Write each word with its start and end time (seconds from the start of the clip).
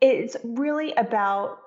it's 0.00 0.36
really 0.44 0.92
about 0.92 1.58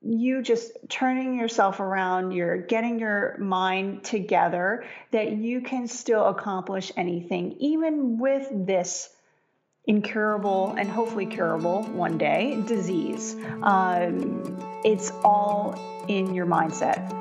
you 0.00 0.42
just 0.42 0.72
turning 0.88 1.38
yourself 1.38 1.78
around, 1.78 2.32
you're 2.32 2.56
getting 2.56 2.98
your 2.98 3.36
mind 3.38 4.02
together 4.02 4.84
that 5.12 5.32
you 5.32 5.60
can 5.60 5.86
still 5.86 6.26
accomplish 6.26 6.90
anything, 6.96 7.52
even 7.60 8.18
with 8.18 8.48
this 8.66 9.10
incurable 9.84 10.74
and 10.78 10.88
hopefully 10.88 11.26
curable 11.26 11.82
one 11.84 12.18
day 12.18 12.60
disease. 12.66 13.36
Um, 13.62 14.58
it's 14.84 15.12
all 15.24 16.04
in 16.08 16.34
your 16.34 16.46
mindset. 16.46 17.18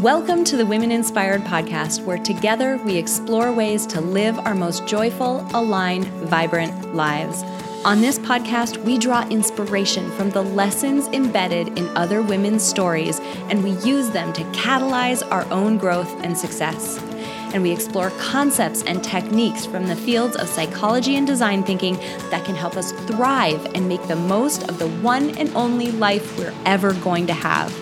Welcome 0.00 0.44
to 0.44 0.56
the 0.56 0.66
Women 0.66 0.90
Inspired 0.90 1.42
podcast, 1.42 2.04
where 2.04 2.18
together 2.18 2.78
we 2.84 2.96
explore 2.96 3.52
ways 3.52 3.86
to 3.88 4.00
live 4.00 4.38
our 4.40 4.54
most 4.54 4.86
joyful, 4.86 5.46
aligned, 5.54 6.06
vibrant 6.06 6.94
lives. 6.94 7.44
On 7.82 8.02
this 8.02 8.18
podcast, 8.18 8.76
we 8.84 8.98
draw 8.98 9.26
inspiration 9.30 10.10
from 10.10 10.28
the 10.28 10.42
lessons 10.42 11.06
embedded 11.14 11.78
in 11.78 11.88
other 11.96 12.20
women's 12.20 12.62
stories, 12.62 13.20
and 13.48 13.64
we 13.64 13.70
use 13.88 14.10
them 14.10 14.34
to 14.34 14.44
catalyze 14.52 15.26
our 15.30 15.50
own 15.50 15.78
growth 15.78 16.14
and 16.22 16.36
success. 16.36 16.98
And 17.54 17.62
we 17.62 17.70
explore 17.70 18.10
concepts 18.18 18.82
and 18.82 19.02
techniques 19.02 19.64
from 19.64 19.86
the 19.86 19.96
fields 19.96 20.36
of 20.36 20.46
psychology 20.46 21.16
and 21.16 21.26
design 21.26 21.62
thinking 21.62 21.96
that 22.28 22.44
can 22.44 22.54
help 22.54 22.76
us 22.76 22.92
thrive 23.06 23.64
and 23.74 23.88
make 23.88 24.06
the 24.08 24.16
most 24.16 24.68
of 24.68 24.78
the 24.78 24.88
one 25.00 25.30
and 25.38 25.48
only 25.56 25.90
life 25.90 26.36
we're 26.36 26.54
ever 26.66 26.92
going 26.92 27.26
to 27.28 27.34
have. 27.34 27.74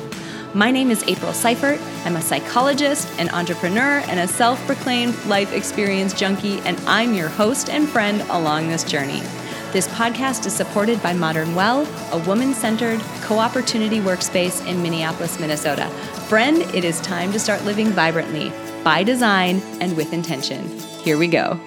My 0.55 0.71
name 0.71 0.93
is 0.93 1.03
April 1.09 1.33
Seifert. 1.33 1.81
I'm 2.05 2.15
a 2.15 2.23
psychologist, 2.23 3.09
an 3.19 3.31
entrepreneur, 3.31 3.99
and 4.07 4.21
a 4.21 4.29
self 4.29 4.65
proclaimed 4.65 5.17
life 5.27 5.53
experience 5.53 6.15
junkie, 6.15 6.61
and 6.61 6.79
I'm 6.87 7.15
your 7.15 7.29
host 7.29 7.69
and 7.69 7.89
friend 7.89 8.21
along 8.31 8.69
this 8.69 8.85
journey. 8.85 9.23
This 9.71 9.87
podcast 9.89 10.47
is 10.47 10.55
supported 10.55 11.03
by 11.03 11.13
Modern 11.13 11.55
Well, 11.55 11.87
a 12.11 12.27
woman 12.27 12.55
centered 12.55 13.01
co 13.21 13.39
opportunity 13.39 14.01
workspace 14.01 14.67
in 14.67 14.83
Minneapolis, 14.83 15.39
Minnesota. 15.39 15.91
Friend, 16.27 16.63
it 16.75 16.87
is 16.87 17.03
time 17.03 17.33
to 17.33 17.39
start 17.39 17.63
living 17.67 17.89
vibrantly, 17.89 18.51
by 18.83 19.03
design, 19.03 19.61
and 19.83 19.95
with 19.95 20.15
intention. 20.15 20.67
Here 21.03 21.19
we 21.19 21.29
go. 21.29 21.61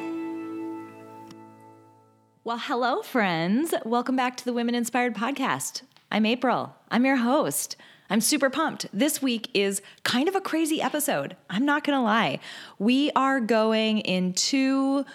Well, 2.43 2.57
hello, 2.57 3.03
friends. 3.03 3.71
Welcome 3.85 4.15
back 4.15 4.35
to 4.37 4.45
the 4.45 4.53
Women 4.53 4.73
Inspired 4.73 5.13
Podcast. 5.13 5.83
I'm 6.11 6.25
April, 6.25 6.75
I'm 6.89 7.05
your 7.05 7.17
host. 7.17 7.75
I'm 8.09 8.19
super 8.19 8.49
pumped. 8.49 8.87
This 8.91 9.21
week 9.21 9.47
is 9.53 9.79
kind 10.03 10.27
of 10.27 10.35
a 10.35 10.41
crazy 10.41 10.81
episode. 10.81 11.37
I'm 11.51 11.65
not 11.65 11.83
going 11.83 11.99
to 11.99 12.03
lie. 12.03 12.39
We 12.79 13.11
are 13.15 13.39
going 13.39 13.99
into 13.99 15.05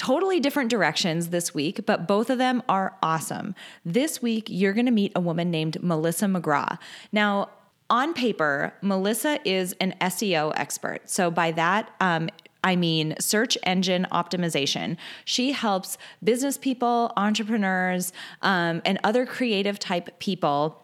totally 0.00 0.40
different 0.40 0.70
directions 0.70 1.28
this 1.28 1.52
week, 1.52 1.84
but 1.84 2.08
both 2.08 2.30
of 2.30 2.38
them 2.38 2.62
are 2.70 2.96
awesome. 3.02 3.54
This 3.84 4.22
week, 4.22 4.46
you're 4.48 4.72
going 4.72 4.86
to 4.86 4.92
meet 4.92 5.12
a 5.14 5.20
woman 5.20 5.50
named 5.50 5.82
Melissa 5.82 6.24
McGraw. 6.24 6.78
Now, 7.12 7.50
on 7.90 8.14
paper, 8.14 8.72
Melissa 8.80 9.38
is 9.44 9.74
an 9.78 9.94
SEO 10.00 10.54
expert. 10.56 11.10
So, 11.10 11.30
by 11.30 11.52
that, 11.52 11.90
um, 12.00 12.30
I 12.64 12.76
mean 12.76 13.14
search 13.20 13.58
engine 13.62 14.06
optimization. 14.10 14.96
She 15.26 15.52
helps 15.52 15.98
business 16.24 16.56
people, 16.56 17.12
entrepreneurs, 17.18 18.14
um, 18.40 18.80
and 18.86 18.98
other 19.04 19.26
creative 19.26 19.78
type 19.78 20.18
people 20.18 20.82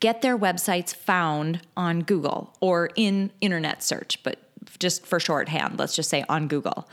get 0.00 0.20
their 0.20 0.36
websites 0.36 0.94
found 0.94 1.62
on 1.78 2.00
Google 2.00 2.54
or 2.60 2.90
in 2.94 3.30
internet 3.40 3.82
search, 3.82 4.22
but 4.22 4.38
just 4.78 5.06
for 5.06 5.18
shorthand, 5.18 5.78
let's 5.78 5.96
just 5.96 6.10
say 6.10 6.26
on 6.28 6.46
Google. 6.46 6.86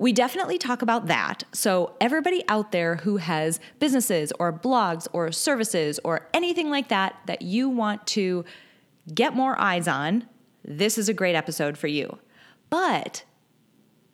We 0.00 0.14
definitely 0.14 0.56
talk 0.56 0.80
about 0.80 1.08
that. 1.08 1.44
So, 1.52 1.94
everybody 2.00 2.42
out 2.48 2.72
there 2.72 2.96
who 2.96 3.18
has 3.18 3.60
businesses 3.80 4.32
or 4.40 4.50
blogs 4.50 5.06
or 5.12 5.30
services 5.30 6.00
or 6.02 6.26
anything 6.32 6.70
like 6.70 6.88
that 6.88 7.16
that 7.26 7.42
you 7.42 7.68
want 7.68 8.06
to 8.08 8.46
get 9.14 9.36
more 9.36 9.60
eyes 9.60 9.86
on, 9.86 10.26
this 10.64 10.96
is 10.96 11.10
a 11.10 11.12
great 11.12 11.34
episode 11.36 11.76
for 11.76 11.86
you. 11.86 12.18
But 12.70 13.24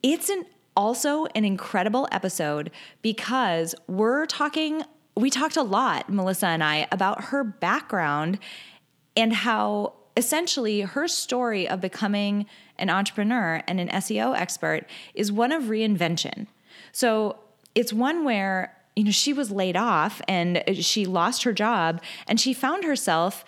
it's 0.02 0.28
an 0.28 0.46
also 0.76 1.26
an 1.36 1.44
incredible 1.44 2.08
episode 2.10 2.72
because 3.00 3.72
we're 3.86 4.26
talking 4.26 4.82
we 5.14 5.30
talked 5.30 5.56
a 5.56 5.62
lot 5.62 6.10
Melissa 6.10 6.48
and 6.48 6.64
I 6.64 6.88
about 6.90 7.26
her 7.26 7.44
background 7.44 8.40
and 9.16 9.32
how 9.32 9.94
essentially 10.16 10.80
her 10.80 11.06
story 11.06 11.68
of 11.68 11.80
becoming 11.80 12.46
an 12.78 12.90
entrepreneur 12.90 13.62
and 13.66 13.80
an 13.80 13.88
SEO 13.88 14.36
expert 14.36 14.86
is 15.14 15.32
one 15.32 15.52
of 15.52 15.64
reinvention. 15.64 16.46
So 16.92 17.38
it's 17.74 17.92
one 17.92 18.24
where 18.24 18.76
you 18.94 19.04
know 19.04 19.10
she 19.10 19.32
was 19.32 19.50
laid 19.50 19.76
off 19.76 20.22
and 20.26 20.62
she 20.74 21.04
lost 21.04 21.42
her 21.42 21.52
job 21.52 22.02
and 22.26 22.40
she 22.40 22.54
found 22.54 22.84
herself 22.84 23.44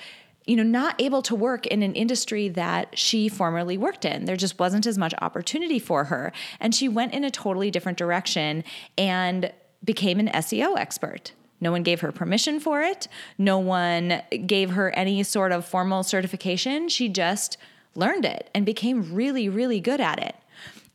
you 0.47 0.56
know 0.56 0.62
not 0.62 1.00
able 1.00 1.22
to 1.22 1.34
work 1.34 1.67
in 1.67 1.83
an 1.83 1.94
industry 1.94 2.49
that 2.50 2.99
she 2.99 3.28
formerly 3.28 3.78
worked 3.78 4.05
in 4.05 4.27
there 4.27 4.37
just 4.37 4.59
wasn't 4.59 4.87
as 4.87 4.99
much 4.99 5.15
opportunity 5.22 5.78
for 5.78 6.05
her 6.05 6.33
and 6.61 6.75
she 6.75 6.87
went 6.87 7.15
in 7.15 7.25
a 7.25 7.31
totally 7.31 7.71
different 7.71 7.97
direction 7.97 8.62
and 8.99 9.50
became 9.83 10.21
an 10.21 10.28
SEO 10.28 10.77
expert 10.77 11.33
no 11.61 11.72
one 11.72 11.83
gave 11.83 12.00
her 12.00 12.12
permission 12.12 12.61
for 12.61 12.83
it. 12.83 13.09
No 13.37 13.59
one 13.59 14.22
gave 14.47 14.71
her 14.71 14.91
any 14.91 15.22
sort 15.22 15.53
of 15.53 15.65
formal 15.65 16.03
certification. 16.03 16.88
She 16.88 17.09
just 17.09 17.56
learned 17.94 18.25
it 18.25 18.50
and 18.54 18.65
became 18.65 19.15
really, 19.15 19.49
really 19.49 19.81
good 19.81 20.00
at 20.00 20.22
it. 20.22 20.37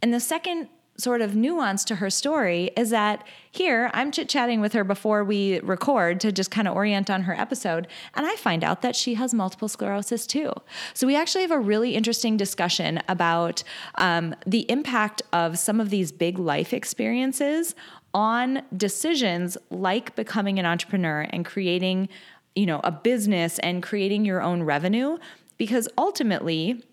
And 0.02 0.14
the 0.14 0.20
second 0.20 0.70
sort 0.98 1.22
of 1.22 1.36
nuance 1.36 1.84
to 1.84 1.96
her 1.96 2.10
story 2.10 2.70
is 2.78 2.92
that 2.92 3.26
here 3.52 3.90
I'm 3.94 4.12
chit 4.12 4.30
chatting 4.30 4.62
with 4.62 4.74
her 4.74 4.84
before 4.84 5.24
we 5.24 5.60
record 5.62 6.20
to 6.22 6.32
just 6.32 6.52
kind 6.52 6.68
of 6.68 6.76
orient 6.76 7.10
on 7.10 7.24
her 7.24 7.34
episode, 7.34 7.88
and 8.14 8.26
I 8.26 8.36
find 8.36 8.64
out 8.64 8.84
that 8.84 8.96
she 8.96 9.16
has 9.16 9.34
multiple 9.34 9.68
sclerosis 9.68 10.28
too. 10.28 10.54
So 10.94 11.08
we 11.08 11.16
actually 11.16 11.42
have 11.42 11.52
a 11.52 11.60
really 11.60 11.96
interesting 11.96 12.38
discussion 12.38 13.02
about 13.10 13.64
um, 13.96 14.36
the 14.46 14.70
impact 14.70 15.24
of 15.32 15.58
some 15.58 15.80
of 15.80 15.90
these 15.90 16.12
big 16.12 16.38
life 16.38 16.74
experiences 16.74 17.74
on 18.14 18.62
decisions 18.78 19.58
like 19.72 20.16
becoming 20.16 20.60
an 20.60 20.66
entrepreneur 20.66 21.22
and 21.32 21.44
creating 21.46 22.10
you 22.56 22.68
know 22.68 22.80
a 22.84 22.92
business 22.92 23.58
and 23.60 23.82
creating 23.82 24.26
your 24.26 24.42
own 24.42 24.62
revenue 24.62 25.18
because 25.64 25.88
ultimately 25.98 26.84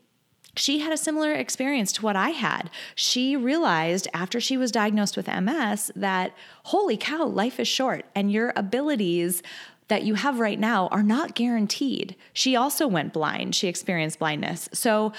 she 0.54 0.78
had 0.78 0.92
a 0.92 0.96
similar 0.96 1.32
experience 1.32 1.90
to 1.90 2.02
what 2.02 2.14
I 2.14 2.30
had. 2.30 2.70
She 2.94 3.34
realized 3.34 4.06
after 4.14 4.40
she 4.40 4.56
was 4.56 4.70
diagnosed 4.70 5.16
with 5.16 5.26
MS 5.26 5.90
that, 5.96 6.36
holy 6.66 6.96
cow, 6.96 7.24
life 7.24 7.58
is 7.58 7.66
short 7.66 8.04
and 8.14 8.30
your 8.30 8.52
abilities 8.54 9.42
that 9.88 10.04
you 10.04 10.14
have 10.14 10.38
right 10.38 10.60
now 10.60 10.86
are 10.92 11.02
not 11.02 11.34
guaranteed. 11.34 12.14
She 12.32 12.54
also 12.54 12.86
went 12.86 13.12
blind, 13.12 13.56
she 13.56 13.66
experienced 13.66 14.20
blindness. 14.20 14.68
So, 14.72 15.14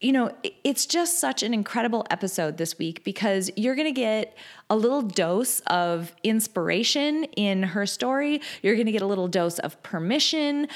you 0.00 0.10
know, 0.10 0.32
it's 0.64 0.86
just 0.86 1.20
such 1.20 1.44
an 1.44 1.54
incredible 1.54 2.04
episode 2.10 2.56
this 2.56 2.78
week 2.78 3.04
because 3.04 3.48
you're 3.56 3.76
going 3.76 3.92
to 3.92 4.00
get 4.00 4.36
a 4.68 4.76
little 4.76 5.02
dose 5.02 5.60
of 5.66 6.14
inspiration 6.24 7.24
in 7.36 7.62
her 7.62 7.86
story. 7.86 8.40
You're 8.62 8.74
going 8.74 8.86
to 8.86 8.92
get 8.92 9.02
a 9.02 9.06
little 9.06 9.28
dose 9.28 9.60
of 9.60 9.80
permission 9.82 10.66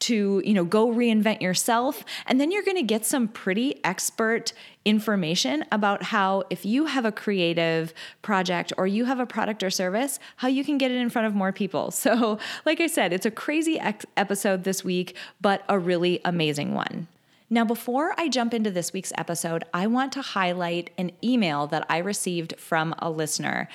to, 0.00 0.42
you 0.44 0.54
know, 0.54 0.64
go 0.64 0.88
reinvent 0.88 1.40
yourself. 1.40 2.04
And 2.26 2.40
then 2.40 2.50
you're 2.50 2.62
going 2.62 2.76
to 2.76 2.82
get 2.82 3.04
some 3.04 3.28
pretty 3.28 3.82
expert 3.84 4.52
information 4.84 5.64
about 5.72 6.04
how 6.04 6.44
if 6.48 6.64
you 6.64 6.86
have 6.86 7.04
a 7.04 7.12
creative 7.12 7.92
project 8.22 8.72
or 8.78 8.86
you 8.86 9.04
have 9.04 9.18
a 9.18 9.26
product 9.26 9.62
or 9.62 9.70
service, 9.70 10.18
how 10.36 10.48
you 10.48 10.64
can 10.64 10.78
get 10.78 10.90
it 10.90 10.96
in 10.96 11.10
front 11.10 11.26
of 11.26 11.34
more 11.34 11.52
people. 11.52 11.92
So, 12.06 12.38
like 12.64 12.80
I 12.80 12.86
said, 12.86 13.12
it's 13.12 13.26
a 13.26 13.32
crazy 13.32 13.80
ex- 13.80 14.06
episode 14.16 14.62
this 14.62 14.84
week, 14.84 15.16
but 15.40 15.64
a 15.68 15.76
really 15.76 16.20
amazing 16.24 16.72
one. 16.72 17.08
Now, 17.48 17.64
before 17.64 18.14
I 18.16 18.28
jump 18.28 18.54
into 18.54 18.70
this 18.70 18.92
week's 18.92 19.12
episode, 19.16 19.64
I 19.74 19.86
want 19.86 20.12
to 20.12 20.22
highlight 20.22 20.90
an 20.98 21.10
email 21.22 21.66
that 21.68 21.86
I 21.88 21.98
received 21.98 22.58
from 22.58 22.94
a 22.98 23.10
listener. 23.10 23.68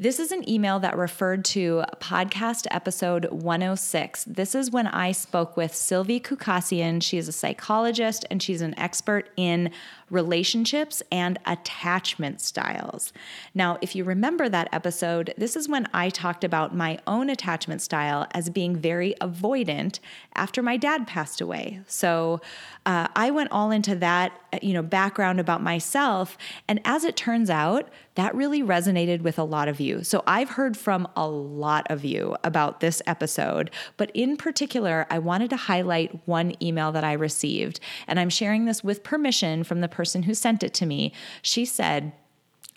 This 0.00 0.20
is 0.20 0.30
an 0.30 0.48
email 0.48 0.78
that 0.78 0.96
referred 0.96 1.44
to 1.46 1.82
podcast 1.98 2.68
episode 2.70 3.24
106. 3.32 4.22
This 4.26 4.54
is 4.54 4.70
when 4.70 4.86
I 4.86 5.10
spoke 5.10 5.56
with 5.56 5.74
Sylvie 5.74 6.20
Kukasian. 6.20 7.02
She 7.02 7.18
is 7.18 7.26
a 7.26 7.32
psychologist 7.32 8.24
and 8.30 8.40
she's 8.40 8.60
an 8.60 8.78
expert 8.78 9.28
in 9.36 9.72
relationships 10.10 11.02
and 11.10 11.38
attachment 11.46 12.40
styles. 12.40 13.12
Now, 13.54 13.78
if 13.80 13.94
you 13.94 14.04
remember 14.04 14.48
that 14.48 14.68
episode, 14.72 15.34
this 15.36 15.56
is 15.56 15.68
when 15.68 15.86
I 15.92 16.10
talked 16.10 16.44
about 16.44 16.74
my 16.74 16.98
own 17.06 17.30
attachment 17.30 17.82
style 17.82 18.26
as 18.32 18.50
being 18.50 18.76
very 18.76 19.14
avoidant 19.20 19.98
after 20.34 20.62
my 20.62 20.76
dad 20.76 21.06
passed 21.06 21.40
away. 21.40 21.80
So 21.86 22.40
uh, 22.86 23.08
I 23.14 23.30
went 23.30 23.52
all 23.52 23.70
into 23.70 23.94
that, 23.96 24.32
you 24.62 24.72
know, 24.72 24.82
background 24.82 25.40
about 25.40 25.62
myself. 25.62 26.38
And 26.68 26.80
as 26.84 27.04
it 27.04 27.16
turns 27.16 27.50
out, 27.50 27.88
that 28.14 28.34
really 28.34 28.62
resonated 28.62 29.22
with 29.22 29.38
a 29.38 29.44
lot 29.44 29.68
of 29.68 29.78
you. 29.78 30.02
So 30.02 30.24
I've 30.26 30.50
heard 30.50 30.76
from 30.76 31.06
a 31.14 31.28
lot 31.28 31.86
of 31.88 32.04
you 32.04 32.34
about 32.42 32.80
this 32.80 33.00
episode, 33.06 33.70
but 33.96 34.10
in 34.12 34.36
particular, 34.36 35.06
I 35.08 35.20
wanted 35.20 35.50
to 35.50 35.56
highlight 35.56 36.26
one 36.26 36.54
email 36.60 36.90
that 36.92 37.04
I 37.04 37.12
received. 37.12 37.78
And 38.08 38.18
I'm 38.18 38.30
sharing 38.30 38.64
this 38.64 38.82
with 38.82 39.04
permission 39.04 39.62
from 39.62 39.82
the 39.82 39.88
person 39.98 40.22
who 40.22 40.32
sent 40.32 40.62
it 40.62 40.72
to 40.72 40.86
me. 40.86 41.12
She 41.42 41.64
said, 41.64 42.12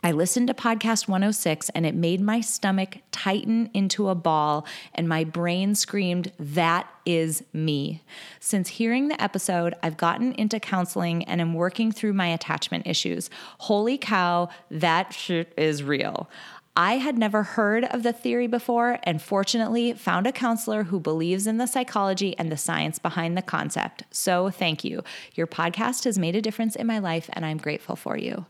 I 0.04 0.12
listened 0.12 0.48
to 0.48 0.56
podcast 0.56 1.08
106 1.08 1.70
and 1.70 1.86
it 1.86 1.94
made 1.94 2.20
my 2.20 2.42
stomach 2.42 2.98
tighten 3.12 3.70
into 3.76 4.10
a 4.10 4.16
ball 4.16 4.66
and 4.96 5.08
my 5.08 5.24
brain 5.24 5.76
screamed, 5.76 6.32
That 6.40 6.90
is 7.06 7.44
me. 7.54 8.02
Since 8.40 8.70
hearing 8.70 9.08
the 9.08 9.22
episode, 9.22 9.76
I've 9.84 9.98
gotten 9.98 10.34
into 10.34 10.60
counseling 10.60 11.24
and 11.26 11.40
am 11.40 11.54
working 11.54 11.92
through 11.92 12.14
my 12.14 12.30
attachment 12.30 12.88
issues. 12.88 13.30
Holy 13.60 14.00
cow, 14.00 14.50
that 14.72 15.14
shit 15.14 15.54
is 15.56 15.84
real. 15.84 16.28
I 16.76 16.98
had 16.98 17.18
never 17.18 17.44
heard 17.44 17.84
of 17.84 18.04
the 18.04 18.14
theory 18.14 18.48
before 18.48 18.98
and 19.04 19.22
fortunately 19.22 19.94
found 19.94 20.26
a 20.26 20.32
counselor 20.32 20.84
who 20.84 21.02
believes 21.02 21.46
in 21.46 21.58
the 21.58 21.68
psychology 21.68 22.38
and 22.38 22.50
the 22.50 22.58
science 22.58 22.98
behind 22.98 23.38
the 23.38 23.42
concept. 23.42 24.04
So 24.12 24.50
thank 24.50 24.84
you. 24.84 25.04
Your 25.36 25.48
podcast 25.48 26.06
has 26.06 26.18
made 26.18 26.36
a 26.36 26.42
difference 26.42 26.78
in 26.78 26.88
my 26.88 27.00
life 27.00 27.30
and 27.34 27.46
I'm 27.46 27.58
grateful 27.58 27.98
for 27.98 28.18
you. 28.18 28.46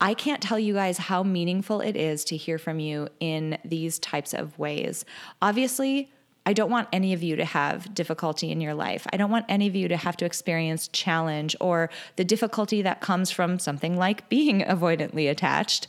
I 0.00 0.14
can't 0.14 0.42
tell 0.42 0.58
you 0.58 0.74
guys 0.74 0.98
how 0.98 1.22
meaningful 1.22 1.80
it 1.80 1.96
is 1.96 2.24
to 2.26 2.36
hear 2.36 2.58
from 2.58 2.80
you 2.80 3.08
in 3.20 3.58
these 3.64 3.98
types 3.98 4.32
of 4.32 4.58
ways. 4.58 5.04
Obviously, 5.40 6.10
I 6.46 6.52
don't 6.52 6.70
want 6.70 6.88
any 6.92 7.12
of 7.12 7.22
you 7.22 7.36
to 7.36 7.44
have 7.44 7.94
difficulty 7.94 8.50
in 8.50 8.60
your 8.60 8.74
life. 8.74 9.06
I 9.12 9.16
don't 9.16 9.30
want 9.30 9.46
any 9.48 9.66
of 9.66 9.74
you 9.74 9.88
to 9.88 9.96
have 9.96 10.16
to 10.18 10.24
experience 10.24 10.88
challenge 10.88 11.56
or 11.60 11.90
the 12.16 12.24
difficulty 12.24 12.82
that 12.82 13.00
comes 13.00 13.30
from 13.30 13.58
something 13.58 13.96
like 13.96 14.28
being 14.28 14.60
avoidantly 14.62 15.30
attached. 15.30 15.86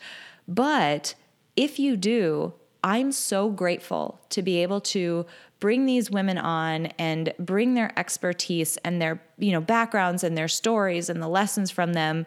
But 0.47 1.15
if 1.55 1.79
you 1.79 1.97
do, 1.97 2.53
I'm 2.83 3.11
so 3.11 3.49
grateful 3.49 4.19
to 4.29 4.41
be 4.41 4.61
able 4.61 4.81
to 4.81 5.25
bring 5.59 5.85
these 5.85 6.11
women 6.11 6.37
on 6.37 6.87
and 6.99 7.33
bring 7.39 7.73
their 7.73 7.97
expertise 7.97 8.77
and 8.77 9.01
their, 9.01 9.21
you 9.37 9.51
know, 9.51 9.61
backgrounds 9.61 10.23
and 10.23 10.37
their 10.37 10.47
stories 10.47 11.09
and 11.09 11.21
the 11.21 11.27
lessons 11.27 11.71
from 11.71 11.93
them 11.93 12.25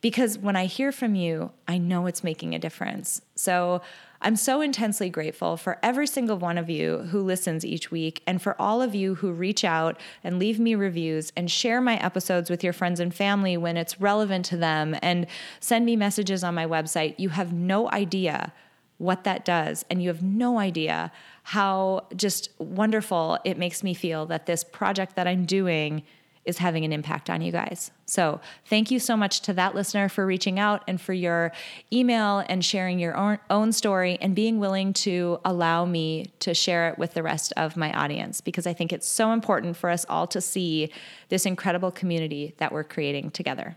because 0.00 0.38
when 0.38 0.54
I 0.54 0.66
hear 0.66 0.92
from 0.92 1.14
you, 1.14 1.50
I 1.66 1.78
know 1.78 2.06
it's 2.06 2.22
making 2.22 2.54
a 2.54 2.58
difference. 2.60 3.22
So 3.34 3.80
I'm 4.20 4.36
so 4.36 4.60
intensely 4.60 5.10
grateful 5.10 5.56
for 5.56 5.78
every 5.82 6.06
single 6.06 6.38
one 6.38 6.58
of 6.58 6.70
you 6.70 6.98
who 7.10 7.20
listens 7.22 7.64
each 7.64 7.90
week 7.90 8.22
and 8.26 8.40
for 8.40 8.60
all 8.60 8.82
of 8.82 8.94
you 8.94 9.16
who 9.16 9.32
reach 9.32 9.64
out 9.64 9.98
and 10.22 10.38
leave 10.38 10.60
me 10.60 10.74
reviews 10.74 11.32
and 11.36 11.50
share 11.50 11.80
my 11.80 11.96
episodes 11.96 12.50
with 12.50 12.62
your 12.62 12.72
friends 12.72 13.00
and 13.00 13.14
family 13.14 13.56
when 13.56 13.76
it's 13.76 14.00
relevant 14.00 14.44
to 14.46 14.56
them 14.56 14.96
and 15.02 15.26
send 15.60 15.84
me 15.84 15.96
messages 15.96 16.44
on 16.44 16.54
my 16.54 16.66
website. 16.66 17.14
You 17.18 17.30
have 17.30 17.52
no 17.52 17.90
idea 17.90 18.52
what 18.98 19.24
that 19.24 19.44
does. 19.44 19.84
And 19.90 20.02
you 20.02 20.08
have 20.08 20.22
no 20.22 20.58
idea 20.58 21.12
how 21.42 22.06
just 22.16 22.50
wonderful 22.58 23.38
it 23.44 23.58
makes 23.58 23.82
me 23.82 23.94
feel 23.94 24.26
that 24.26 24.46
this 24.46 24.64
project 24.64 25.16
that 25.16 25.26
I'm 25.26 25.44
doing 25.44 26.02
is 26.46 26.58
having 26.58 26.84
an 26.84 26.92
impact 26.92 27.28
on 27.28 27.42
you 27.42 27.50
guys. 27.50 27.90
So, 28.06 28.40
thank 28.66 28.92
you 28.92 29.00
so 29.00 29.16
much 29.16 29.40
to 29.42 29.52
that 29.54 29.74
listener 29.74 30.08
for 30.08 30.24
reaching 30.24 30.60
out 30.60 30.84
and 30.86 31.00
for 31.00 31.12
your 31.12 31.50
email 31.92 32.44
and 32.48 32.64
sharing 32.64 33.00
your 33.00 33.40
own, 33.50 33.72
story 33.72 34.16
and 34.20 34.34
being 34.34 34.60
willing 34.60 34.92
to 34.92 35.40
allow 35.44 35.84
me 35.84 36.30
to 36.38 36.54
share 36.54 36.88
it 36.88 36.98
with 36.98 37.14
the 37.14 37.22
rest 37.22 37.52
of 37.56 37.76
my 37.76 37.92
audience 37.92 38.40
because 38.40 38.64
I 38.64 38.72
think 38.72 38.92
it's 38.92 39.08
so 39.08 39.32
important 39.32 39.76
for 39.76 39.90
us 39.90 40.06
all 40.08 40.28
to 40.28 40.40
see 40.40 40.92
this 41.30 41.46
incredible 41.46 41.90
community 41.90 42.54
that 42.58 42.70
we're 42.70 42.84
creating 42.84 43.32
together. 43.32 43.76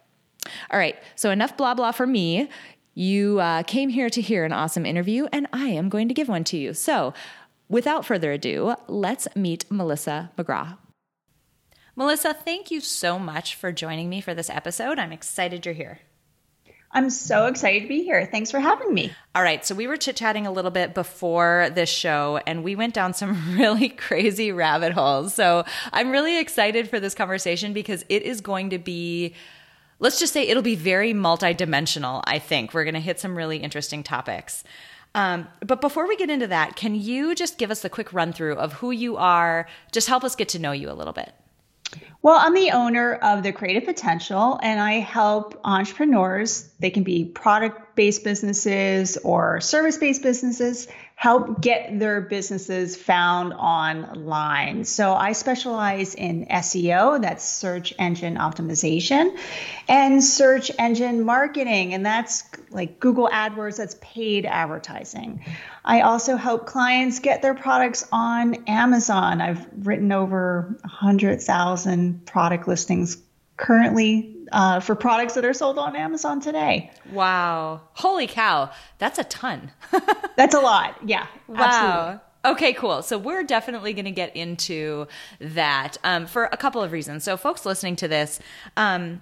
All 0.70 0.78
right, 0.78 0.96
so 1.16 1.32
enough 1.32 1.58
blah 1.58 1.74
blah 1.74 1.92
for 1.92 2.06
me. 2.06 2.50
You 3.00 3.40
uh, 3.40 3.64
came 3.64 3.88
here 3.88 4.10
to 4.10 4.20
hear 4.20 4.44
an 4.44 4.52
awesome 4.52 4.86
interview, 4.86 5.28
and 5.32 5.48
I 5.54 5.70
am 5.70 5.88
going 5.88 6.10
to 6.10 6.14
give 6.14 6.28
one 6.28 6.44
to 6.44 6.58
you. 6.58 6.74
So, 6.74 7.14
without 7.70 8.06
further 8.06 8.34
ado, 8.34 8.76
let's 8.90 9.26
meet 9.38 9.64
Melissa 9.72 10.32
McGraw. 10.38 10.78
Melissa, 11.96 12.34
thank 12.34 12.72
you 12.72 12.82
so 12.82 13.18
much 13.18 13.56
for 13.56 13.72
joining 13.72 14.10
me 14.10 14.20
for 14.20 14.34
this 14.34 14.50
episode. 14.50 15.00
I'm 15.00 15.14
excited 15.14 15.66
you're 15.66 15.74
here. 15.74 16.00
I'm 16.92 17.10
so 17.10 17.46
excited 17.46 17.84
to 17.84 17.88
be 17.88 18.04
here. 18.04 18.26
Thanks 18.26 18.52
for 18.52 18.60
having 18.60 18.94
me. 18.94 19.14
All 19.34 19.44
right. 19.44 19.66
So, 19.66 19.76
we 19.76 19.88
were 19.88 19.96
chit 19.96 20.18
chatting 20.18 20.46
a 20.46 20.52
little 20.52 20.70
bit 20.70 20.94
before 20.94 21.70
this 21.74 21.88
show, 21.88 22.42
and 22.46 22.66
we 22.66 22.76
went 22.76 22.94
down 22.94 23.14
some 23.14 23.56
really 23.58 23.88
crazy 23.88 24.52
rabbit 24.52 24.92
holes. 24.92 25.34
So, 25.34 25.64
I'm 25.94 26.10
really 26.10 26.38
excited 26.38 26.90
for 26.90 27.00
this 27.00 27.16
conversation 27.16 27.72
because 27.72 28.04
it 28.10 28.24
is 28.24 28.42
going 28.42 28.72
to 28.72 28.78
be, 28.78 29.36
let's 30.00 30.20
just 30.20 30.34
say, 30.34 30.48
it'll 30.48 30.64
be 30.64 30.76
very 30.76 31.14
multidimensional. 31.14 32.24
I 32.26 32.40
think 32.40 32.74
we're 32.74 32.86
going 32.86 32.96
to 32.96 33.00
hit 33.00 33.20
some 33.20 33.36
really 33.36 33.58
interesting 33.58 34.04
topics. 34.04 34.64
Um, 35.16 35.48
but 35.66 35.82
before 35.82 36.08
we 36.08 36.16
get 36.16 36.30
into 36.30 36.48
that, 36.48 36.76
can 36.76 36.96
you 36.96 37.36
just 37.36 37.58
give 37.58 37.72
us 37.72 37.84
a 37.84 37.90
quick 37.90 38.14
run 38.14 38.32
through 38.32 38.56
of 38.56 38.74
who 38.74 38.92
you 38.92 39.18
are? 39.18 39.68
Just 39.92 40.08
help 40.08 40.24
us 40.24 40.36
get 40.36 40.50
to 40.50 40.60
know 40.60 40.72
you 40.72 40.90
a 40.90 40.94
little 40.94 41.14
bit. 41.14 41.34
Well, 42.22 42.38
I'm 42.38 42.54
the 42.54 42.72
owner 42.72 43.16
of 43.16 43.44
the 43.44 43.52
Creative 43.52 43.86
Potential, 43.86 44.60
and 44.62 44.80
I 44.80 45.00
help 45.00 45.60
entrepreneurs. 45.64 46.70
They 46.80 46.90
can 46.90 47.04
be 47.04 47.26
product 47.26 47.96
based 47.96 48.24
businesses 48.24 49.18
or 49.18 49.62
service 49.62 49.98
based 49.98 50.22
businesses 50.22 50.88
help 51.20 51.60
get 51.60 52.00
their 52.00 52.22
businesses 52.22 52.96
found 52.96 53.52
online. 53.52 54.86
So 54.86 55.14
I 55.14 55.34
specialize 55.34 56.16
in 56.16 56.46
SEO, 56.46 57.22
that's 57.22 57.44
search 57.44 57.94
engine 58.00 58.38
optimization, 58.38 59.38
and 59.90 60.24
search 60.24 60.72
engine 60.80 61.26
marketing, 61.26 61.94
and 61.94 62.06
that's 62.06 62.46
like 62.70 63.02
Google 63.02 63.28
AdWords, 63.28 63.76
that's 63.76 63.98
paid 64.00 64.46
advertising. 64.46 65.44
I 65.84 66.02
also 66.02 66.38
help 66.38 66.68
clients 66.68 67.20
get 67.20 67.42
their 67.42 67.54
products 67.54 68.08
on 68.14 68.64
Amazon. 68.68 69.42
I've 69.42 69.68
written 69.86 70.14
over 70.14 70.74
100,000 70.84 72.26
product 72.28 72.66
listings 72.66 73.18
currently 73.58 74.38
uh, 74.52 74.80
for 74.80 74.96
products 74.96 75.34
that 75.34 75.46
are 75.46 75.54
sold 75.54 75.78
on 75.78 75.96
Amazon 75.96 76.40
today. 76.42 76.92
Wow. 77.12 77.82
Holy 77.94 78.28
cow. 78.28 78.72
That's 78.98 79.20
a 79.20 79.24
ton. 79.26 79.72
That's 80.36 80.56
a 80.56 80.60
lot. 80.60 80.98
Yeah. 81.06 81.28
Wow. 81.48 81.58
Absolutely. 81.58 82.20
Okay, 82.46 82.74
cool. 82.74 83.02
So 83.02 83.18
we're 83.18 83.44
definitely 83.44 83.94
going 83.94 84.06
to 84.06 84.12
get 84.12 84.36
into 84.36 85.08
that 85.40 85.98
um, 86.04 86.26
for 86.26 86.46
a 86.46 86.58
couple 86.58 86.82
of 86.82 86.92
reasons. 86.92 87.24
So, 87.26 87.36
folks 87.36 87.66
listening 87.66 87.98
to 87.98 88.08
this, 88.08 88.40
um, 88.78 89.22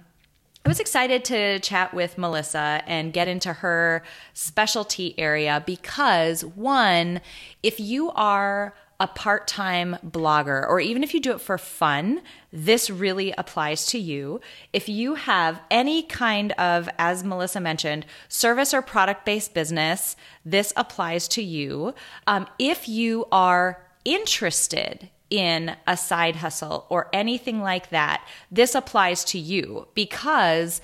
I 0.64 0.68
was 0.68 0.78
excited 0.80 1.24
to 1.26 1.58
chat 1.60 1.94
with 1.94 2.16
Melissa 2.16 2.82
and 2.86 3.12
get 3.12 3.26
into 3.26 3.54
her 3.54 4.04
specialty 4.34 5.18
area 5.18 5.62
because, 5.66 6.44
one, 6.44 7.20
if 7.62 7.80
you 7.80 8.10
are 8.10 8.74
a 9.00 9.06
part 9.06 9.46
time 9.46 9.96
blogger, 10.04 10.66
or 10.68 10.80
even 10.80 11.04
if 11.04 11.14
you 11.14 11.20
do 11.20 11.32
it 11.32 11.40
for 11.40 11.56
fun, 11.56 12.20
this 12.52 12.90
really 12.90 13.32
applies 13.38 13.86
to 13.86 13.98
you. 13.98 14.40
If 14.72 14.88
you 14.88 15.14
have 15.14 15.60
any 15.70 16.02
kind 16.02 16.52
of, 16.52 16.88
as 16.98 17.22
Melissa 17.22 17.60
mentioned, 17.60 18.06
service 18.28 18.74
or 18.74 18.82
product 18.82 19.24
based 19.24 19.54
business, 19.54 20.16
this 20.44 20.72
applies 20.76 21.28
to 21.28 21.42
you. 21.42 21.94
Um, 22.26 22.48
if 22.58 22.88
you 22.88 23.26
are 23.30 23.86
interested 24.04 25.08
in 25.30 25.76
a 25.86 25.96
side 25.96 26.36
hustle 26.36 26.86
or 26.88 27.08
anything 27.12 27.60
like 27.60 27.90
that, 27.90 28.26
this 28.50 28.74
applies 28.74 29.24
to 29.24 29.38
you 29.38 29.86
because 29.94 30.80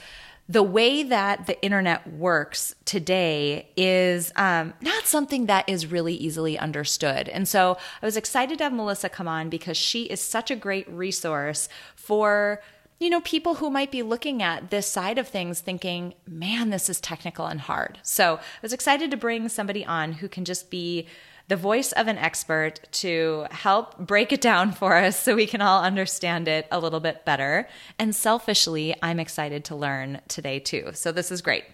the 0.49 0.63
way 0.63 1.03
that 1.03 1.47
the 1.47 1.61
internet 1.63 2.13
works 2.13 2.75
today 2.85 3.71
is 3.77 4.31
um, 4.37 4.75
not 4.81 5.07
something 5.07 5.47
that 5.47 5.67
is 5.69 5.87
really 5.87 6.15
easily 6.15 6.59
understood. 6.59 7.29
And 7.31 7.49
so 7.49 7.79
I 8.03 8.07
was 8.07 8.17
excited 8.17 8.59
to 8.59 8.65
have 8.65 8.73
Melissa 8.73 9.09
come 9.09 9.27
on 9.27 9.49
because 9.49 9.77
she 9.77 10.05
is 10.05 10.21
such 10.21 10.51
a 10.51 10.57
great 10.57 10.89
resource 10.91 11.69
for 11.97 12.61
you 13.01 13.11
know 13.11 13.21
people 13.23 13.57
who 13.57 13.71
might 13.71 13.91
be 13.91 14.03
looking 14.03 14.43
at 14.43 14.71
this 14.71 14.87
side 14.87 15.19
of 15.19 15.27
things 15.27 15.61
thinking 15.61 16.15
man 16.29 16.71
this 16.71 16.89
is 16.89 17.01
technical 17.01 17.47
and 17.47 17.63
hard 17.63 17.99
so 18.03 18.37
i 18.37 18.41
was 18.63 18.73
excited 18.73 19.11
to 19.11 19.17
bring 19.17 19.49
somebody 19.49 19.85
on 19.85 20.13
who 20.13 20.29
can 20.29 20.45
just 20.45 20.71
be 20.71 21.07
the 21.49 21.57
voice 21.57 21.93
of 21.93 22.09
an 22.09 22.17
expert 22.17 22.81
to 22.91 23.47
help 23.51 23.99
break 23.99 24.33
it 24.33 24.41
down 24.41 24.73
for 24.73 24.97
us 24.97 25.19
so 25.19 25.35
we 25.35 25.47
can 25.47 25.61
all 25.61 25.83
understand 25.83 26.49
it 26.49 26.67
a 26.71 26.81
little 26.81 27.01
bit 27.01 27.25
better. 27.25 27.69
And 27.99 28.15
selfishly, 28.15 28.95
I'm 29.03 29.21
excited 29.21 29.65
to 29.67 29.77
learn 29.77 30.21
today 30.29 30.59
too. 30.59 30.91
So 30.95 31.13
this 31.13 31.31
is 31.31 31.43
great. 31.43 31.65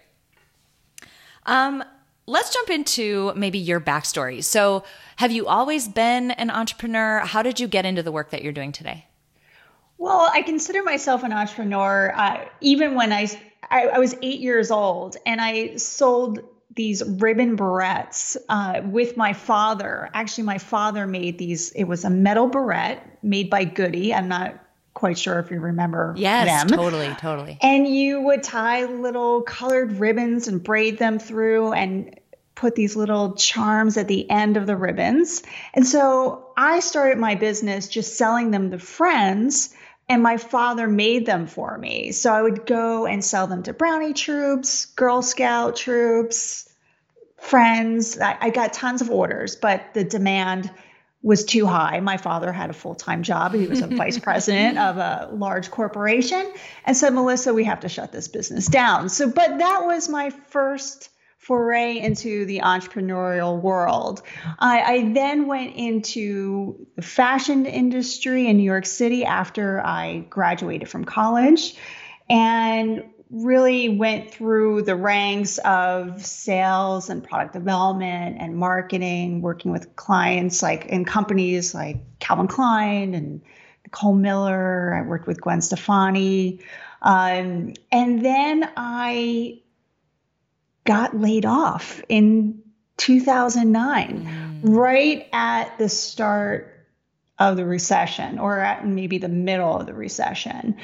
Um, 1.47 1.85
let's 2.27 2.53
jump 2.53 2.71
into 2.71 3.33
maybe 3.35 3.59
your 3.59 3.81
backstory. 3.81 4.43
So, 4.43 4.85
have 5.17 5.33
you 5.33 5.47
always 5.47 5.89
been 5.89 6.31
an 6.33 6.51
entrepreneur? 6.51 7.21
How 7.21 7.43
did 7.43 7.61
you 7.61 7.69
get 7.69 7.85
into 7.85 8.03
the 8.03 8.13
work 8.13 8.31
that 8.31 8.43
you're 8.43 8.53
doing 8.53 8.73
today? 8.73 9.07
Well, 9.99 10.31
I 10.33 10.43
consider 10.43 10.83
myself 10.83 11.25
an 11.25 11.33
entrepreneur. 11.33 12.13
Uh, 12.17 12.49
even 12.61 12.95
when 12.95 13.13
I, 13.13 13.27
I, 13.69 13.89
I 13.89 13.99
was 13.99 14.17
eight 14.23 14.41
years 14.41 14.71
old 14.71 15.17
and 15.27 15.41
I 15.41 15.77
sold 15.77 16.41
these 16.75 17.03
ribbon 17.05 17.57
barrettes 17.57 18.37
uh, 18.49 18.81
with 18.85 19.17
my 19.17 19.33
father. 19.33 20.09
Actually, 20.15 20.45
my 20.45 20.59
father 20.59 21.07
made 21.07 21.39
these. 21.39 21.73
It 21.73 21.85
was 21.85 22.05
a 22.05 22.11
metal 22.11 22.47
barrette 22.47 23.19
made 23.23 23.51
by 23.51 23.65
Goody. 23.65 24.15
I'm 24.15 24.29
not 24.29 24.55
quite 24.95 25.19
sure 25.19 25.39
if 25.39 25.51
you 25.51 25.61
remember 25.61 26.15
yes, 26.17 26.47
them. 26.47 26.77
totally, 26.77 27.09
totally. 27.19 27.59
And 27.61 27.87
you 27.87 28.21
would 28.23 28.43
tie 28.43 28.85
little 28.85 29.43
colored 29.43 29.93
ribbons 29.93 30.49
and 30.49 30.63
braid 30.63 30.99
them 30.99 31.19
through 31.19 31.73
and 31.73 32.19
put 32.55 32.75
these 32.75 32.95
little 32.95 33.35
charms 33.35 33.97
at 33.97 34.09
the 34.09 34.29
end 34.29 34.57
of 34.57 34.67
the 34.67 34.77
ribbons. 34.77 35.43
And 35.73 35.87
so 35.87 36.53
I 36.57 36.81
started 36.81 37.19
my 37.19 37.35
business 37.35 37.89
just 37.89 38.17
selling 38.17 38.51
them 38.51 38.71
to 38.71 38.79
friends 38.79 39.75
and 40.11 40.25
my 40.25 40.37
father 40.37 40.89
made 40.89 41.25
them 41.25 41.47
for 41.47 41.79
me. 41.79 42.11
So 42.11 42.35
I 42.35 42.43
would 42.43 42.67
go 42.67 43.07
and 43.07 43.25
sell 43.25 43.47
them 43.47 43.63
to 43.63 43.73
brownie 43.73 44.13
troops, 44.13 44.87
Girl 44.87 45.23
Scout 45.23 45.77
troops, 45.77 46.69
friends. 47.39 48.19
I, 48.19 48.37
I 48.41 48.51
got 48.51 48.73
tons 48.73 49.03
of 49.03 49.11
orders, 49.11 49.55
but 49.55 49.95
the 49.95 50.03
demand 50.03 50.69
was 51.23 51.45
too 51.45 51.65
high. 51.65 52.01
My 52.01 52.17
father 52.17 52.51
had 52.51 52.71
a 52.71 52.73
full 52.73 52.97
time 52.97 53.23
job. 53.23 53.55
He 53.55 53.69
was 53.69 53.83
a 53.83 53.87
vice 53.87 54.19
president 54.29 54.79
of 54.79 54.97
a 54.97 55.31
large 55.33 55.71
corporation 55.71 56.53
and 56.85 56.97
said, 56.97 57.15
Melissa, 57.15 57.55
we 57.55 57.63
have 57.65 57.79
to 57.81 57.89
shut 57.89 58.11
this 58.11 58.27
business 58.27 58.67
down. 58.67 59.11
So, 59.11 59.31
but 59.31 59.59
that 59.59 59.85
was 59.85 60.09
my 60.09 60.31
first 60.31 61.09
foray 61.41 61.99
into 61.99 62.45
the 62.45 62.61
entrepreneurial 62.61 63.61
world. 63.61 64.21
I, 64.59 64.81
I 64.83 65.13
then 65.15 65.47
went 65.47 65.75
into 65.75 66.87
the 66.97 67.03
fashion 67.03 67.65
industry 67.65 68.47
in 68.47 68.59
New 68.59 68.63
York 68.63 68.85
City 68.85 69.25
after 69.25 69.81
I 69.81 70.27
graduated 70.29 70.91
from 70.91 71.07
college 71.07 71.77
and 72.29 73.05
really 73.31 73.89
went 73.89 74.31
through 74.31 74.83
the 74.83 74.95
ranks 74.95 75.57
of 75.59 76.25
sales 76.25 77.09
and 77.09 77.25
product 77.25 77.55
development 77.55 78.37
and 78.39 78.55
marketing, 78.55 79.41
working 79.41 79.73
with 79.73 79.97
clients 79.97 80.63
like 80.63 80.87
in 80.87 81.07
companies 81.07 81.75
like 81.75 81.97
Calvin 82.19 82.49
Klein 82.49 83.15
and 83.15 83.41
Nicole 83.87 84.15
Miller. 84.15 84.95
I 84.95 85.09
worked 85.09 85.27
with 85.27 85.41
Gwen 85.41 85.63
Stefani. 85.63 86.61
Um, 87.01 87.73
and 87.91 88.23
then 88.23 88.71
I 88.77 89.63
got 90.85 91.17
laid 91.17 91.47
off 91.47 92.03
in 92.09 92.63
2009, 92.97 94.27
mm. 94.27 94.61
right 94.63 95.29
at 95.33 95.79
the 95.79 95.89
start 95.89 96.87
of 97.39 97.57
the 97.57 97.65
recession 97.65 98.39
or 98.39 98.59
at 98.59 98.87
maybe 98.87 99.19
the 99.19 99.29
middle 99.29 99.79
of 99.79 99.87
the 99.87 99.95
recession 99.95 100.77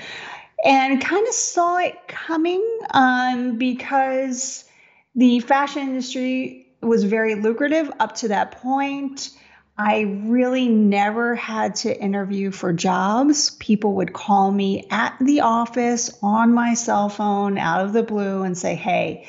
and 0.65 1.01
kind 1.01 1.27
of 1.27 1.35
saw 1.35 1.79
it 1.79 1.95
coming 2.09 2.79
um, 2.91 3.59
because 3.59 4.65
the 5.15 5.41
fashion 5.41 5.83
industry 5.83 6.67
was 6.81 7.05
very 7.05 7.35
lucrative 7.35 7.91
up 8.01 8.17
to 8.17 8.29
that 8.29 8.53
point. 8.53 9.31
I 9.79 10.23
really 10.25 10.69
never 10.69 11.35
had 11.35 11.77
to 11.77 12.01
interview 12.01 12.51
for 12.51 12.73
jobs. 12.73 13.51
People 13.51 13.95
would 13.97 14.13
call 14.13 14.51
me 14.51 14.87
at 14.91 15.17
the 15.21 15.41
office 15.41 16.17
on 16.23 16.55
my 16.55 16.75
cell 16.75 17.11
phone 17.11 17.59
out 17.59 17.85
of 17.85 17.93
the 17.93 18.03
blue 18.03 18.43
and 18.43 18.57
say, 18.57 18.75
Hey, 18.75 19.27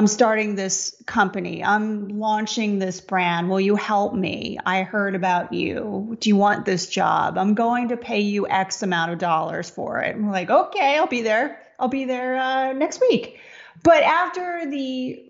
I'm 0.00 0.06
starting 0.06 0.54
this 0.54 0.96
company. 1.04 1.62
I'm 1.62 2.08
launching 2.08 2.78
this 2.78 3.02
brand. 3.02 3.50
Will 3.50 3.60
you 3.60 3.76
help 3.76 4.14
me? 4.14 4.56
I 4.64 4.82
heard 4.82 5.14
about 5.14 5.52
you. 5.52 6.16
Do 6.18 6.30
you 6.30 6.36
want 6.36 6.64
this 6.64 6.88
job? 6.88 7.36
I'm 7.36 7.52
going 7.52 7.88
to 7.88 7.98
pay 7.98 8.20
you 8.20 8.48
X 8.48 8.82
amount 8.82 9.12
of 9.12 9.18
dollars 9.18 9.68
for 9.68 10.00
it. 10.00 10.16
I'm 10.16 10.30
like, 10.30 10.48
okay, 10.48 10.96
I'll 10.96 11.06
be 11.06 11.20
there. 11.20 11.60
I'll 11.78 11.88
be 11.88 12.06
there 12.06 12.36
uh, 12.36 12.72
next 12.72 13.02
week. 13.02 13.40
But 13.82 14.02
after 14.02 14.70
the 14.70 15.22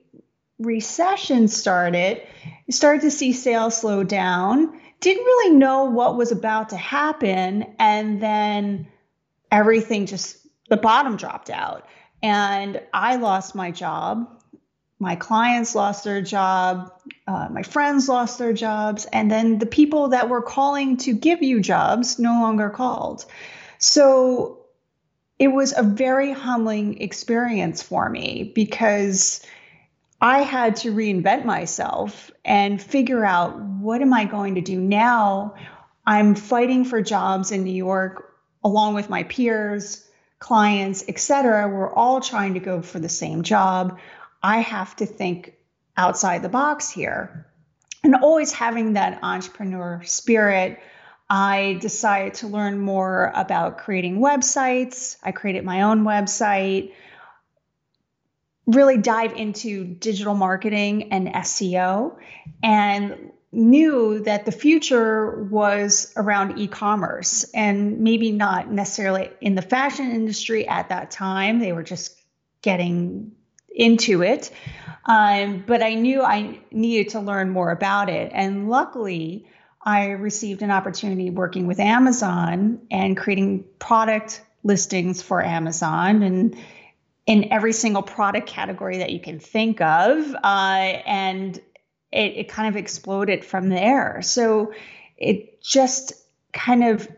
recession 0.60 1.48
started, 1.48 2.22
started 2.70 3.00
to 3.02 3.10
see 3.10 3.32
sales 3.32 3.76
slow 3.76 4.04
down. 4.04 4.78
Didn't 5.00 5.24
really 5.24 5.56
know 5.56 5.86
what 5.86 6.16
was 6.16 6.30
about 6.30 6.68
to 6.68 6.76
happen. 6.76 7.74
And 7.80 8.22
then 8.22 8.86
everything 9.50 10.06
just, 10.06 10.38
the 10.68 10.76
bottom 10.76 11.16
dropped 11.16 11.50
out. 11.50 11.88
And 12.22 12.80
I 12.92 13.16
lost 13.16 13.56
my 13.56 13.72
job 13.72 14.36
my 15.00 15.16
clients 15.16 15.74
lost 15.74 16.04
their 16.04 16.20
job, 16.20 16.92
uh, 17.26 17.48
my 17.50 17.62
friends 17.62 18.06
lost 18.06 18.38
their 18.38 18.52
jobs, 18.52 19.06
and 19.06 19.30
then 19.30 19.58
the 19.58 19.66
people 19.66 20.08
that 20.08 20.28
were 20.28 20.42
calling 20.42 20.98
to 20.98 21.14
give 21.14 21.42
you 21.42 21.60
jobs 21.60 22.18
no 22.18 22.42
longer 22.42 22.68
called. 22.68 23.24
So 23.78 24.58
it 25.38 25.48
was 25.48 25.72
a 25.74 25.82
very 25.82 26.32
humbling 26.32 27.00
experience 27.00 27.82
for 27.82 28.10
me 28.10 28.52
because 28.54 29.44
I 30.20 30.42
had 30.42 30.76
to 30.76 30.92
reinvent 30.92 31.46
myself 31.46 32.30
and 32.44 32.80
figure 32.80 33.24
out 33.24 33.58
what 33.58 34.02
am 34.02 34.12
I 34.12 34.26
going 34.26 34.56
to 34.56 34.60
do 34.60 34.78
now? 34.78 35.54
I'm 36.06 36.34
fighting 36.34 36.84
for 36.84 37.00
jobs 37.00 37.52
in 37.52 37.64
New 37.64 37.72
York 37.72 38.34
along 38.62 38.92
with 38.94 39.08
my 39.08 39.22
peers, 39.22 40.06
clients, 40.38 41.04
etc. 41.08 41.68
We're 41.68 41.90
all 41.90 42.20
trying 42.20 42.54
to 42.54 42.60
go 42.60 42.82
for 42.82 42.98
the 42.98 43.08
same 43.08 43.42
job. 43.42 43.98
I 44.42 44.60
have 44.60 44.96
to 44.96 45.06
think 45.06 45.54
outside 45.96 46.42
the 46.42 46.48
box 46.48 46.90
here. 46.90 47.46
And 48.02 48.14
always 48.14 48.52
having 48.52 48.94
that 48.94 49.18
entrepreneur 49.22 50.02
spirit, 50.04 50.80
I 51.28 51.78
decided 51.80 52.34
to 52.34 52.48
learn 52.48 52.78
more 52.78 53.30
about 53.34 53.78
creating 53.78 54.18
websites. 54.18 55.16
I 55.22 55.32
created 55.32 55.64
my 55.64 55.82
own 55.82 56.04
website, 56.04 56.92
really 58.66 58.96
dive 58.96 59.34
into 59.34 59.84
digital 59.84 60.34
marketing 60.34 61.12
and 61.12 61.28
SEO, 61.28 62.16
and 62.62 63.32
knew 63.52 64.20
that 64.20 64.46
the 64.46 64.52
future 64.52 65.42
was 65.44 66.12
around 66.16 66.58
e 66.58 66.68
commerce 66.68 67.44
and 67.52 68.00
maybe 68.00 68.30
not 68.30 68.70
necessarily 68.70 69.30
in 69.40 69.56
the 69.56 69.62
fashion 69.62 70.10
industry 70.10 70.66
at 70.66 70.88
that 70.88 71.10
time. 71.10 71.58
They 71.58 71.72
were 71.72 71.82
just 71.82 72.16
getting 72.62 73.32
into 73.80 74.22
it. 74.22 74.50
Um, 75.06 75.64
but 75.66 75.82
I 75.82 75.94
knew 75.94 76.22
I 76.22 76.60
needed 76.70 77.12
to 77.12 77.20
learn 77.20 77.50
more 77.50 77.70
about 77.70 78.10
it. 78.10 78.30
And 78.34 78.68
luckily, 78.68 79.46
I 79.82 80.10
received 80.10 80.62
an 80.62 80.70
opportunity 80.70 81.30
working 81.30 81.66
with 81.66 81.80
Amazon 81.80 82.80
and 82.90 83.16
creating 83.16 83.64
product 83.78 84.42
listings 84.62 85.22
for 85.22 85.42
Amazon 85.42 86.22
and 86.22 86.56
in 87.26 87.50
every 87.50 87.72
single 87.72 88.02
product 88.02 88.46
category 88.46 88.98
that 88.98 89.10
you 89.10 89.20
can 89.20 89.38
think 89.38 89.80
of. 89.80 90.34
Uh, 90.34 91.00
and 91.06 91.56
it, 92.12 92.32
it 92.36 92.48
kind 92.48 92.68
of 92.68 92.76
exploded 92.76 93.44
from 93.44 93.70
there. 93.70 94.20
So 94.20 94.74
it 95.16 95.62
just 95.62 96.12
kind 96.52 96.84
of 96.84 97.08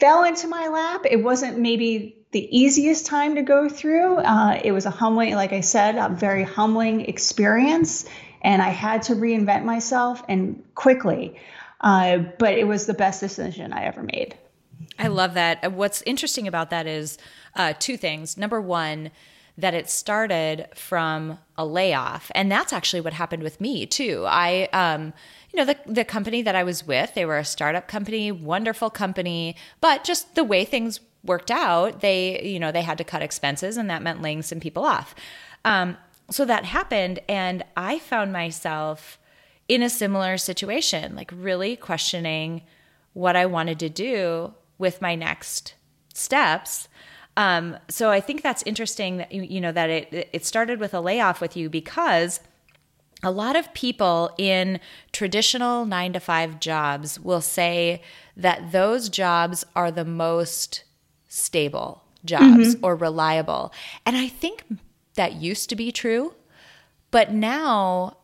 fell 0.00 0.24
into 0.24 0.48
my 0.48 0.66
lap. 0.68 1.02
It 1.08 1.22
wasn't 1.22 1.58
maybe 1.58 2.17
the 2.30 2.56
easiest 2.56 3.06
time 3.06 3.36
to 3.36 3.42
go 3.42 3.68
through. 3.68 4.16
Uh, 4.16 4.60
it 4.62 4.72
was 4.72 4.86
a 4.86 4.90
humbling, 4.90 5.34
like 5.34 5.52
I 5.52 5.60
said, 5.60 5.96
a 5.96 6.08
very 6.08 6.44
humbling 6.44 7.02
experience, 7.02 8.06
and 8.42 8.60
I 8.60 8.68
had 8.68 9.02
to 9.04 9.14
reinvent 9.14 9.64
myself 9.64 10.22
and 10.28 10.62
quickly. 10.74 11.38
Uh, 11.80 12.18
but 12.38 12.54
it 12.54 12.66
was 12.66 12.86
the 12.86 12.94
best 12.94 13.20
decision 13.20 13.72
I 13.72 13.84
ever 13.84 14.02
made. 14.02 14.36
I 14.98 15.08
love 15.08 15.34
that. 15.34 15.72
What's 15.72 16.02
interesting 16.02 16.48
about 16.48 16.70
that 16.70 16.86
is 16.86 17.18
uh, 17.54 17.74
two 17.78 17.96
things. 17.96 18.36
Number 18.36 18.60
one, 18.60 19.10
that 19.56 19.74
it 19.74 19.90
started 19.90 20.68
from 20.74 21.38
a 21.56 21.66
layoff, 21.66 22.30
and 22.34 22.50
that's 22.50 22.72
actually 22.72 23.00
what 23.00 23.12
happened 23.12 23.42
with 23.42 23.60
me 23.60 23.86
too. 23.86 24.24
I, 24.26 24.68
um, 24.72 25.12
you 25.52 25.56
know, 25.56 25.64
the 25.64 25.76
the 25.84 26.04
company 26.04 26.42
that 26.42 26.54
I 26.54 26.62
was 26.62 26.86
with, 26.86 27.14
they 27.14 27.24
were 27.24 27.38
a 27.38 27.44
startup 27.44 27.88
company, 27.88 28.30
wonderful 28.30 28.88
company, 28.88 29.56
but 29.80 30.04
just 30.04 30.36
the 30.36 30.44
way 30.44 30.64
things 30.64 31.00
worked 31.28 31.50
out, 31.50 32.00
they, 32.00 32.42
you 32.42 32.58
know, 32.58 32.72
they 32.72 32.82
had 32.82 32.98
to 32.98 33.04
cut 33.04 33.22
expenses 33.22 33.76
and 33.76 33.88
that 33.88 34.02
meant 34.02 34.22
laying 34.22 34.42
some 34.42 34.58
people 34.58 34.84
off. 34.84 35.14
Um, 35.64 35.96
so 36.30 36.44
that 36.44 36.64
happened. 36.64 37.20
And 37.28 37.64
I 37.76 37.98
found 37.98 38.32
myself 38.32 39.18
in 39.68 39.82
a 39.82 39.90
similar 39.90 40.36
situation, 40.38 41.14
like 41.14 41.30
really 41.34 41.76
questioning 41.76 42.62
what 43.12 43.36
I 43.36 43.46
wanted 43.46 43.78
to 43.80 43.88
do 43.88 44.54
with 44.78 45.02
my 45.02 45.14
next 45.14 45.74
steps. 46.14 46.88
Um, 47.36 47.76
so 47.88 48.10
I 48.10 48.20
think 48.20 48.42
that's 48.42 48.62
interesting 48.64 49.18
that 49.18 49.30
you, 49.32 49.42
you 49.42 49.60
know 49.60 49.72
that 49.72 49.90
it 49.90 50.28
it 50.32 50.44
started 50.44 50.80
with 50.80 50.92
a 50.92 51.00
layoff 51.00 51.40
with 51.40 51.56
you 51.56 51.70
because 51.70 52.40
a 53.22 53.30
lot 53.30 53.56
of 53.56 53.72
people 53.74 54.32
in 54.38 54.80
traditional 55.12 55.84
9 55.84 56.12
to 56.12 56.20
5 56.20 56.60
jobs 56.60 57.18
will 57.18 57.40
say 57.40 58.00
that 58.36 58.70
those 58.70 59.08
jobs 59.08 59.64
are 59.74 59.90
the 59.90 60.04
most 60.04 60.84
stable 61.28 62.02
jobs 62.24 62.74
mm-hmm. 62.74 62.84
or 62.84 62.96
reliable. 62.96 63.72
And 64.04 64.16
I 64.16 64.28
think 64.28 64.64
that 65.14 65.34
used 65.34 65.68
to 65.70 65.76
be 65.76 65.92
true. 65.92 66.34
But 67.10 67.32
now, 67.32 68.16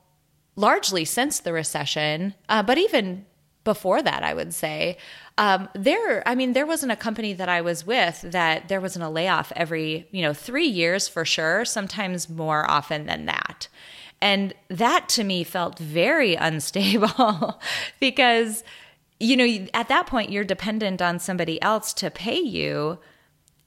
largely 0.57 1.05
since 1.05 1.41
the 1.41 1.53
recession, 1.53 2.35
uh, 2.49 2.63
but 2.63 2.79
even 2.79 3.27
before 3.65 4.03
that, 4.03 4.23
I 4.23 4.35
would 4.35 4.53
say, 4.53 4.99
um, 5.39 5.69
there, 5.75 6.27
I 6.29 6.35
mean, 6.35 6.53
there 6.53 6.67
wasn't 6.67 6.93
a 6.93 6.97
company 6.97 7.33
that 7.33 7.49
I 7.49 7.63
was 7.63 7.87
with 7.87 8.21
that 8.23 8.69
there 8.69 8.81
wasn't 8.81 9.05
a 9.05 9.09
layoff 9.09 9.53
every, 9.57 10.07
you 10.11 10.23
know, 10.23 10.35
three 10.35 10.67
years 10.67 11.09
for 11.09 11.25
sure, 11.25 11.65
sometimes 11.65 12.29
more 12.29 12.71
often 12.71 13.07
than 13.07 13.25
that. 13.25 13.69
And 14.21 14.55
that 14.69 15.09
to 15.11 15.25
me 15.25 15.45
felt 15.45 15.79
very 15.79 16.35
unstable 16.49 17.61
because 18.01 18.63
you 19.21 19.37
know, 19.37 19.67
at 19.75 19.89
that 19.89 20.07
point, 20.07 20.31
you're 20.31 20.45
dependent 20.45 21.01
on 21.01 21.19
somebody 21.19 21.61
else 21.63 21.93
to 21.95 22.11
pay 22.11 22.39
you. 22.39 22.99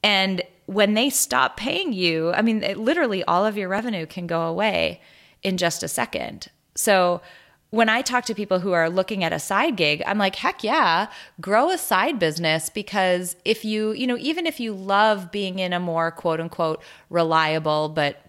And 0.04 0.42
when 0.66 0.94
they 0.94 1.10
stop 1.10 1.58
paying 1.58 1.94
you, 1.94 2.32
I 2.34 2.42
mean, 2.42 2.62
it, 2.64 2.78
literally 2.78 3.24
all 3.24 3.46
of 3.46 3.58
your 3.58 3.70
revenue 3.70 4.06
can 4.06 4.28
go 4.28 4.42
away 4.42 5.02
in 5.42 5.58
just 5.58 5.84
a 5.84 5.88
second. 5.88 6.50
So 6.76 7.22
when 7.70 7.90
I 7.90 8.02
talk 8.02 8.26
to 8.26 8.36
people 8.36 8.60
who 8.60 8.72
are 8.72 8.90
looking 8.90 9.24
at 9.24 9.34
a 9.34 9.40
side 9.40 9.76
gig, 9.76 10.02
I'm 10.06 10.18
like, 10.18 10.36
heck 10.36 10.64
yeah, 10.64 11.08
grow 11.42 11.70
a 11.70 11.78
side 11.78 12.20
business 12.20 12.70
because 12.70 13.36
if 13.44 13.66
you, 13.66 13.92
you 13.92 14.08
know, 14.08 14.18
even 14.20 14.46
if 14.46 14.60
you 14.60 14.74
love 14.74 15.32
being 15.32 15.60
in 15.60 15.74
a 15.74 15.80
more 15.80 16.12
quote 16.12 16.40
unquote 16.40 16.82
reliable, 17.10 17.90
but 17.90 18.22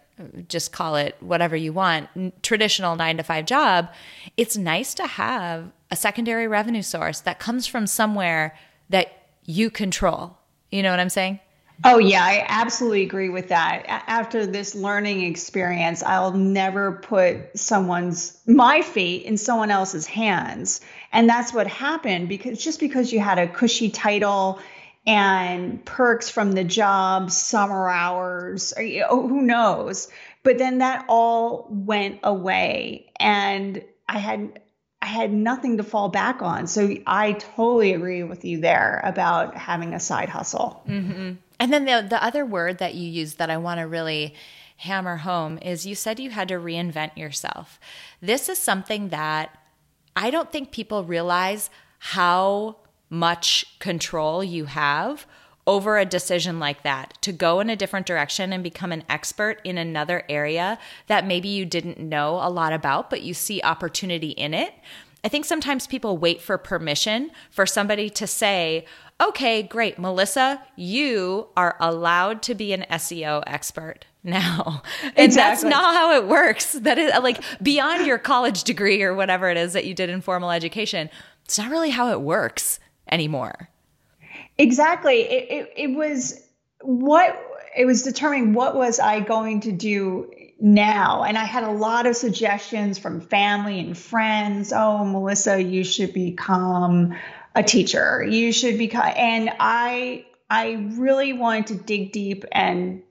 just 0.49 0.73
call 0.73 0.97
it 0.97 1.17
whatever 1.21 1.57
you 1.57 1.73
want, 1.73 2.43
traditional 2.43 2.97
nine 2.97 3.17
to 3.17 3.23
five 3.23 3.47
job, 3.47 3.89
it's 4.37 4.57
nice 4.57 4.95
to 4.95 5.07
have 5.07 5.71
a 5.91 5.97
secondary 5.97 6.47
revenue 6.47 6.83
source 6.83 7.21
that 7.21 7.39
comes 7.39 7.67
from 7.67 7.87
somewhere 7.87 8.57
that 8.91 9.27
you 9.45 9.71
control. 9.71 10.37
You 10.71 10.83
know 10.83 10.91
what 10.91 11.01
I'm 11.01 11.09
saying? 11.09 11.41
Oh, 11.85 11.99
yeah, 11.99 12.25
I 12.25 12.45
absolutely 12.49 13.05
agree 13.05 13.29
with 13.29 13.49
that. 13.49 13.85
After 13.87 14.45
this 14.45 14.75
learning 14.75 15.23
experience, 15.23 16.03
I'll 16.03 16.33
never 16.33 16.93
put 16.93 17.57
someone's, 17.57 18.37
my 18.47 18.83
fate 18.83 19.23
in 19.23 19.37
someone 19.37 19.71
else's 19.71 20.05
hands. 20.05 20.81
And 21.13 21.29
that's 21.29 21.55
what 21.55 21.69
happened 21.69 22.29
because 22.29 22.63
just 22.63 22.81
because 22.81 23.13
you 23.13 23.21
had 23.21 23.39
a 23.39 23.47
cushy 23.47 23.91
title 23.91 24.59
and 25.07 25.83
perks 25.85 26.29
from 26.29 26.53
the 26.53 26.65
job, 26.65 27.31
summer 27.31 27.89
hours, 27.89 28.75
or, 28.77 28.83
oh, 29.09 29.29
who 29.29 29.41
knows? 29.41 30.09
But 30.43 30.59
then 30.59 30.79
that 30.79 31.05
all 31.09 31.69
went 31.71 32.19
away. 32.25 33.13
And 33.21 33.85
I 34.09 34.19
had, 34.19 34.61
had 35.09 35.33
nothing 35.33 35.79
to 35.79 35.83
fall 35.83 36.09
back 36.09 36.43
on. 36.43 36.67
So 36.67 36.95
I 37.07 37.33
totally 37.33 37.95
agree 37.95 38.23
with 38.23 38.45
you 38.45 38.61
there 38.61 39.01
about 39.05 39.57
having 39.57 39.95
a 39.95 40.01
side 40.01 40.29
hustle. 40.29 40.83
Mm-hmm. 40.87 41.33
And 41.61 41.73
then 41.73 41.85
the 41.85 42.07
the 42.09 42.23
other 42.23 42.45
word 42.45 42.79
that 42.79 42.95
you 42.95 43.09
used 43.09 43.39
that 43.39 43.51
I 43.51 43.57
want 43.57 43.81
to 43.81 43.87
really 43.87 44.35
hammer 44.79 45.17
home 45.17 45.59
is 45.59 45.87
you 45.87 45.95
said 45.95 46.21
you 46.21 46.31
had 46.31 46.49
to 46.49 46.55
reinvent 46.55 47.17
yourself. 47.17 47.81
This 48.21 48.49
is 48.49 48.59
something 48.59 49.09
that 49.09 49.59
I 50.15 50.31
don't 50.31 50.53
think 50.53 50.71
people 50.71 51.05
realize 51.05 51.69
how 51.99 52.77
much 53.11 53.65
control 53.79 54.45
you 54.45 54.67
have 54.67 55.27
over 55.69 55.99
a 55.99 56.07
decision 56.07 56.59
like 56.59 56.83
that 56.83 57.13
to 57.21 57.31
go 57.31 57.61
in 57.61 57.69
a 57.69 57.77
different 57.77 58.07
direction 58.07 58.55
and 58.55 58.65
become 58.65 58.91
an 58.91 59.05
expert 59.11 59.61
in 59.65 59.77
another 59.77 60.25
area 60.27 60.79
that 61.09 61.27
maybe 61.27 61.47
you 61.47 61.67
didn't 61.67 62.01
know 62.01 62.41
a 62.43 62.49
lot 62.49 62.73
about, 62.73 63.11
but 63.11 63.21
you 63.21 63.35
see 63.35 63.61
opportunity 63.63 64.31
in 64.31 64.55
it. 64.55 64.73
I 65.23 65.29
think 65.29 65.45
sometimes 65.45 65.87
people 65.87 66.17
wait 66.17 66.41
for 66.41 66.57
permission 66.57 67.31
for 67.51 67.67
somebody 67.67 68.09
to 68.09 68.27
say, 68.27 68.87
okay, 69.21 69.63
great, 69.63 69.99
Melissa, 69.99 70.63
you 70.75 71.49
are 71.55 71.77
allowed 71.81 72.41
to 72.43 72.55
be 72.55 72.73
an 72.73 72.87
SEO 72.91 73.43
expert 73.47 74.07
now. 74.25 74.83
And 75.03 75.19
exactly. 75.19 75.35
that's 75.35 75.65
not 75.65 75.95
how 75.95 76.15
it 76.15 76.27
works. 76.27 76.73
That 76.73 76.97
is 76.97 77.13
like 77.21 77.43
beyond 77.63 78.07
your 78.07 78.19
college 78.19 78.65
degree 78.65 79.03
or 79.03 79.15
whatever 79.15 79.51
it 79.51 79.59
is 79.59 79.75
that 79.75 79.85
you 79.85 79.93
did 79.93 80.09
in 80.09 80.23
formal 80.23 80.51
education. 80.51 81.11
It's 81.45 81.59
not 81.59 81.71
really 81.71 81.91
how 81.91 82.11
it 82.11 82.23
works 82.23 82.81
anymore. 83.11 83.69
Exactly. 84.59 85.21
It, 85.21 85.51
it, 85.51 85.73
it 85.77 85.95
was 85.95 86.43
what 86.83 87.41
it 87.77 87.85
was 87.85 88.03
determining 88.03 88.55
what 88.55 88.75
was 88.75 88.99
I 88.99 89.21
going 89.21 89.61
to 89.61 89.73
do 89.73 90.31
now. 90.61 91.23
And 91.23 91.39
I 91.39 91.45
had 91.45 91.63
a 91.65 91.71
lot 91.71 92.07
of 92.07 92.17
suggestions 92.17 92.99
from 92.99 93.21
family 93.21 93.79
and 93.79 93.97
friends. 93.97 94.73
Oh, 94.75 95.05
Melissa, 95.05 95.63
you 95.63 95.85
should 95.85 96.13
become 96.13 97.15
a 97.55 97.63
teacher. 97.63 98.25
You 98.25 98.53
should 98.53 98.79
become 98.79 99.13
and 99.17 99.51
I 99.61 100.27
I 100.51 100.89
really 100.97 101.33
wanted 101.33 101.67
to 101.69 101.75
dig 101.77 102.13
deep 102.13 102.45
and 102.51 103.03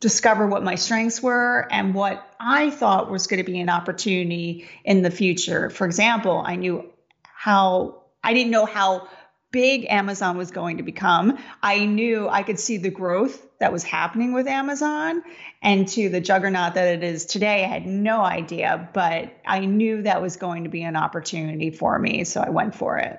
discover 0.00 0.46
what 0.46 0.62
my 0.62 0.76
strengths 0.76 1.22
were 1.22 1.66
and 1.70 1.94
what 1.94 2.24
I 2.40 2.70
thought 2.70 3.10
was 3.10 3.26
going 3.26 3.44
to 3.44 3.50
be 3.50 3.60
an 3.60 3.68
opportunity 3.68 4.68
in 4.84 5.02
the 5.02 5.10
future. 5.10 5.70
For 5.70 5.86
example, 5.86 6.42
I 6.44 6.56
knew 6.56 6.90
how 7.22 8.02
I 8.22 8.32
didn't 8.32 8.50
know 8.50 8.64
how 8.64 9.08
big 9.50 9.86
Amazon 9.88 10.36
was 10.36 10.50
going 10.50 10.76
to 10.76 10.82
become. 10.82 11.38
I 11.62 11.86
knew 11.86 12.28
I 12.28 12.42
could 12.42 12.60
see 12.60 12.76
the 12.76 12.90
growth 12.90 13.44
that 13.58 13.72
was 13.72 13.82
happening 13.82 14.32
with 14.32 14.46
Amazon 14.46 15.22
and 15.62 15.88
to 15.88 16.08
the 16.08 16.20
juggernaut 16.20 16.74
that 16.74 16.94
it 16.94 17.02
is 17.02 17.26
today. 17.26 17.64
I 17.64 17.68
had 17.68 17.86
no 17.86 18.20
idea, 18.20 18.88
but 18.92 19.32
I 19.46 19.60
knew 19.60 20.02
that 20.02 20.22
was 20.22 20.36
going 20.36 20.64
to 20.64 20.70
be 20.70 20.82
an 20.82 20.96
opportunity 20.96 21.70
for 21.70 21.98
me. 21.98 22.24
So 22.24 22.40
I 22.40 22.50
went 22.50 22.74
for 22.74 22.98
it. 22.98 23.18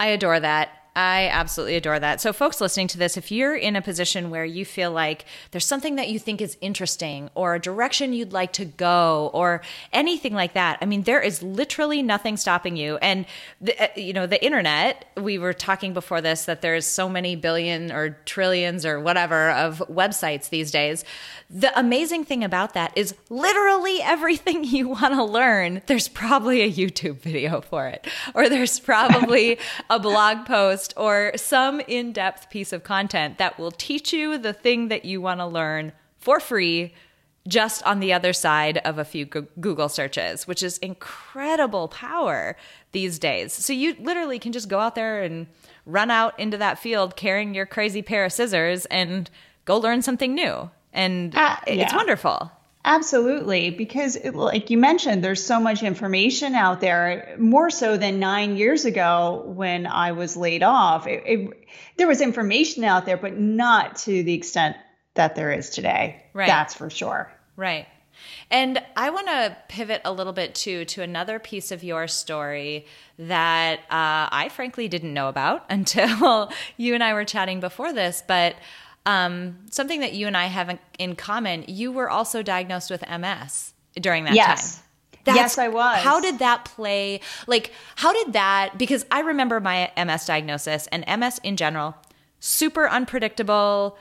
I 0.00 0.06
adore 0.08 0.40
that. 0.40 0.70
I 0.94 1.28
absolutely 1.32 1.76
adore 1.76 1.98
that. 1.98 2.20
So, 2.20 2.34
folks 2.34 2.60
listening 2.60 2.88
to 2.88 2.98
this, 2.98 3.16
if 3.16 3.32
you're 3.32 3.56
in 3.56 3.76
a 3.76 3.82
position 3.82 4.28
where 4.28 4.44
you 4.44 4.66
feel 4.66 4.90
like 4.90 5.24
there's 5.50 5.64
something 5.64 5.96
that 5.96 6.10
you 6.10 6.18
think 6.18 6.42
is 6.42 6.58
interesting 6.60 7.30
or 7.34 7.54
a 7.54 7.58
direction 7.58 8.12
you'd 8.12 8.34
like 8.34 8.52
to 8.54 8.66
go 8.66 9.30
or 9.32 9.62
anything 9.94 10.34
like 10.34 10.52
that, 10.52 10.78
I 10.82 10.84
mean, 10.84 11.04
there 11.04 11.20
is 11.20 11.42
literally 11.42 12.02
nothing 12.02 12.36
stopping 12.36 12.76
you. 12.76 12.98
And, 12.98 13.24
the, 13.62 13.82
uh, 13.82 13.88
you 13.96 14.12
know, 14.12 14.26
the 14.26 14.44
internet, 14.44 15.06
we 15.16 15.38
were 15.38 15.54
talking 15.54 15.94
before 15.94 16.20
this 16.20 16.44
that 16.44 16.60
there's 16.60 16.84
so 16.84 17.08
many 17.08 17.36
billion 17.36 17.90
or 17.90 18.18
trillions 18.26 18.84
or 18.84 19.00
whatever 19.00 19.50
of 19.50 19.82
websites 19.88 20.50
these 20.50 20.70
days. 20.70 21.06
The 21.48 21.78
amazing 21.78 22.24
thing 22.24 22.44
about 22.44 22.74
that 22.74 22.92
is 22.96 23.14
literally 23.30 24.02
everything 24.02 24.64
you 24.64 24.88
want 24.88 25.14
to 25.14 25.24
learn, 25.24 25.80
there's 25.86 26.08
probably 26.08 26.60
a 26.60 26.70
YouTube 26.70 27.20
video 27.20 27.62
for 27.62 27.86
it, 27.88 28.06
or 28.34 28.50
there's 28.50 28.78
probably 28.78 29.58
a 29.90 29.98
blog 29.98 30.44
post 30.44 30.81
post 30.82 30.94
or 30.96 31.32
some 31.36 31.80
in 31.80 32.12
depth 32.12 32.50
piece 32.50 32.72
of 32.72 32.82
content 32.82 33.38
that 33.38 33.58
will 33.58 33.70
teach 33.70 34.12
you 34.12 34.38
the 34.38 34.52
thing 34.52 34.88
that 34.88 35.04
you 35.04 35.20
want 35.20 35.40
to 35.40 35.46
learn 35.46 35.92
for 36.18 36.40
free 36.40 36.92
just 37.48 37.82
on 37.82 37.98
the 37.98 38.12
other 38.12 38.32
side 38.32 38.78
of 38.78 38.98
a 38.98 39.04
few 39.04 39.24
Google 39.24 39.88
searches, 39.88 40.46
which 40.46 40.62
is 40.62 40.78
incredible 40.78 41.88
power 41.88 42.56
these 42.92 43.18
days. 43.18 43.52
So 43.52 43.72
you 43.72 43.96
literally 43.98 44.38
can 44.38 44.52
just 44.52 44.68
go 44.68 44.78
out 44.78 44.94
there 44.94 45.22
and 45.22 45.48
run 45.84 46.10
out 46.10 46.38
into 46.38 46.56
that 46.58 46.78
field 46.78 47.16
carrying 47.16 47.52
your 47.52 47.66
crazy 47.66 48.00
pair 48.00 48.24
of 48.24 48.32
scissors 48.32 48.86
and 48.86 49.28
go 49.64 49.76
learn 49.76 50.02
something 50.02 50.34
new. 50.34 50.70
And 50.92 51.34
uh, 51.34 51.56
yeah. 51.66 51.82
it's 51.82 51.94
wonderful. 51.94 52.52
Absolutely, 52.84 53.70
because 53.70 54.16
it, 54.16 54.34
like 54.34 54.68
you 54.70 54.76
mentioned, 54.76 55.22
there's 55.22 55.44
so 55.44 55.60
much 55.60 55.84
information 55.84 56.56
out 56.56 56.80
there, 56.80 57.36
more 57.38 57.70
so 57.70 57.96
than 57.96 58.18
nine 58.18 58.56
years 58.56 58.84
ago 58.84 59.44
when 59.46 59.86
I 59.86 60.12
was 60.12 60.36
laid 60.36 60.64
off. 60.64 61.06
It, 61.06 61.22
it, 61.24 61.68
there 61.96 62.08
was 62.08 62.20
information 62.20 62.82
out 62.82 63.06
there, 63.06 63.16
but 63.16 63.38
not 63.38 63.96
to 63.98 64.24
the 64.24 64.34
extent 64.34 64.76
that 65.14 65.36
there 65.36 65.52
is 65.52 65.70
today. 65.70 66.24
Right. 66.32 66.48
That's 66.48 66.74
for 66.74 66.90
sure. 66.90 67.32
Right. 67.56 67.86
And 68.50 68.82
I 68.96 69.10
want 69.10 69.28
to 69.28 69.56
pivot 69.68 70.02
a 70.04 70.12
little 70.12 70.32
bit 70.32 70.54
too 70.54 70.84
to 70.86 71.02
another 71.02 71.38
piece 71.38 71.70
of 71.72 71.84
your 71.84 72.08
story 72.08 72.86
that 73.18 73.80
uh, 73.90 74.28
I 74.30 74.50
frankly 74.52 74.88
didn't 74.88 75.14
know 75.14 75.28
about 75.28 75.64
until 75.70 76.50
you 76.76 76.94
and 76.94 77.02
I 77.02 77.14
were 77.14 77.24
chatting 77.24 77.60
before 77.60 77.92
this. 77.92 78.22
But 78.26 78.56
um, 79.04 79.58
something 79.70 80.00
that 80.00 80.12
you 80.14 80.26
and 80.26 80.36
I 80.36 80.46
have 80.46 80.78
in 80.98 81.16
common, 81.16 81.64
you 81.66 81.90
were 81.92 82.08
also 82.08 82.42
diagnosed 82.42 82.90
with 82.90 83.02
MS 83.08 83.74
during 84.00 84.24
that 84.24 84.34
yes. 84.34 84.76
time. 84.76 84.84
That's, 85.24 85.36
yes, 85.36 85.58
I 85.58 85.68
was. 85.68 86.02
How 86.02 86.20
did 86.20 86.40
that 86.40 86.64
play? 86.64 87.20
Like, 87.46 87.72
how 87.96 88.12
did 88.12 88.32
that? 88.32 88.76
Because 88.76 89.06
I 89.10 89.20
remember 89.20 89.60
my 89.60 89.90
MS 89.96 90.26
diagnosis 90.26 90.88
and 90.88 91.04
MS 91.20 91.40
in 91.44 91.56
general, 91.56 91.96
super 92.40 92.88
unpredictable. 92.88 93.96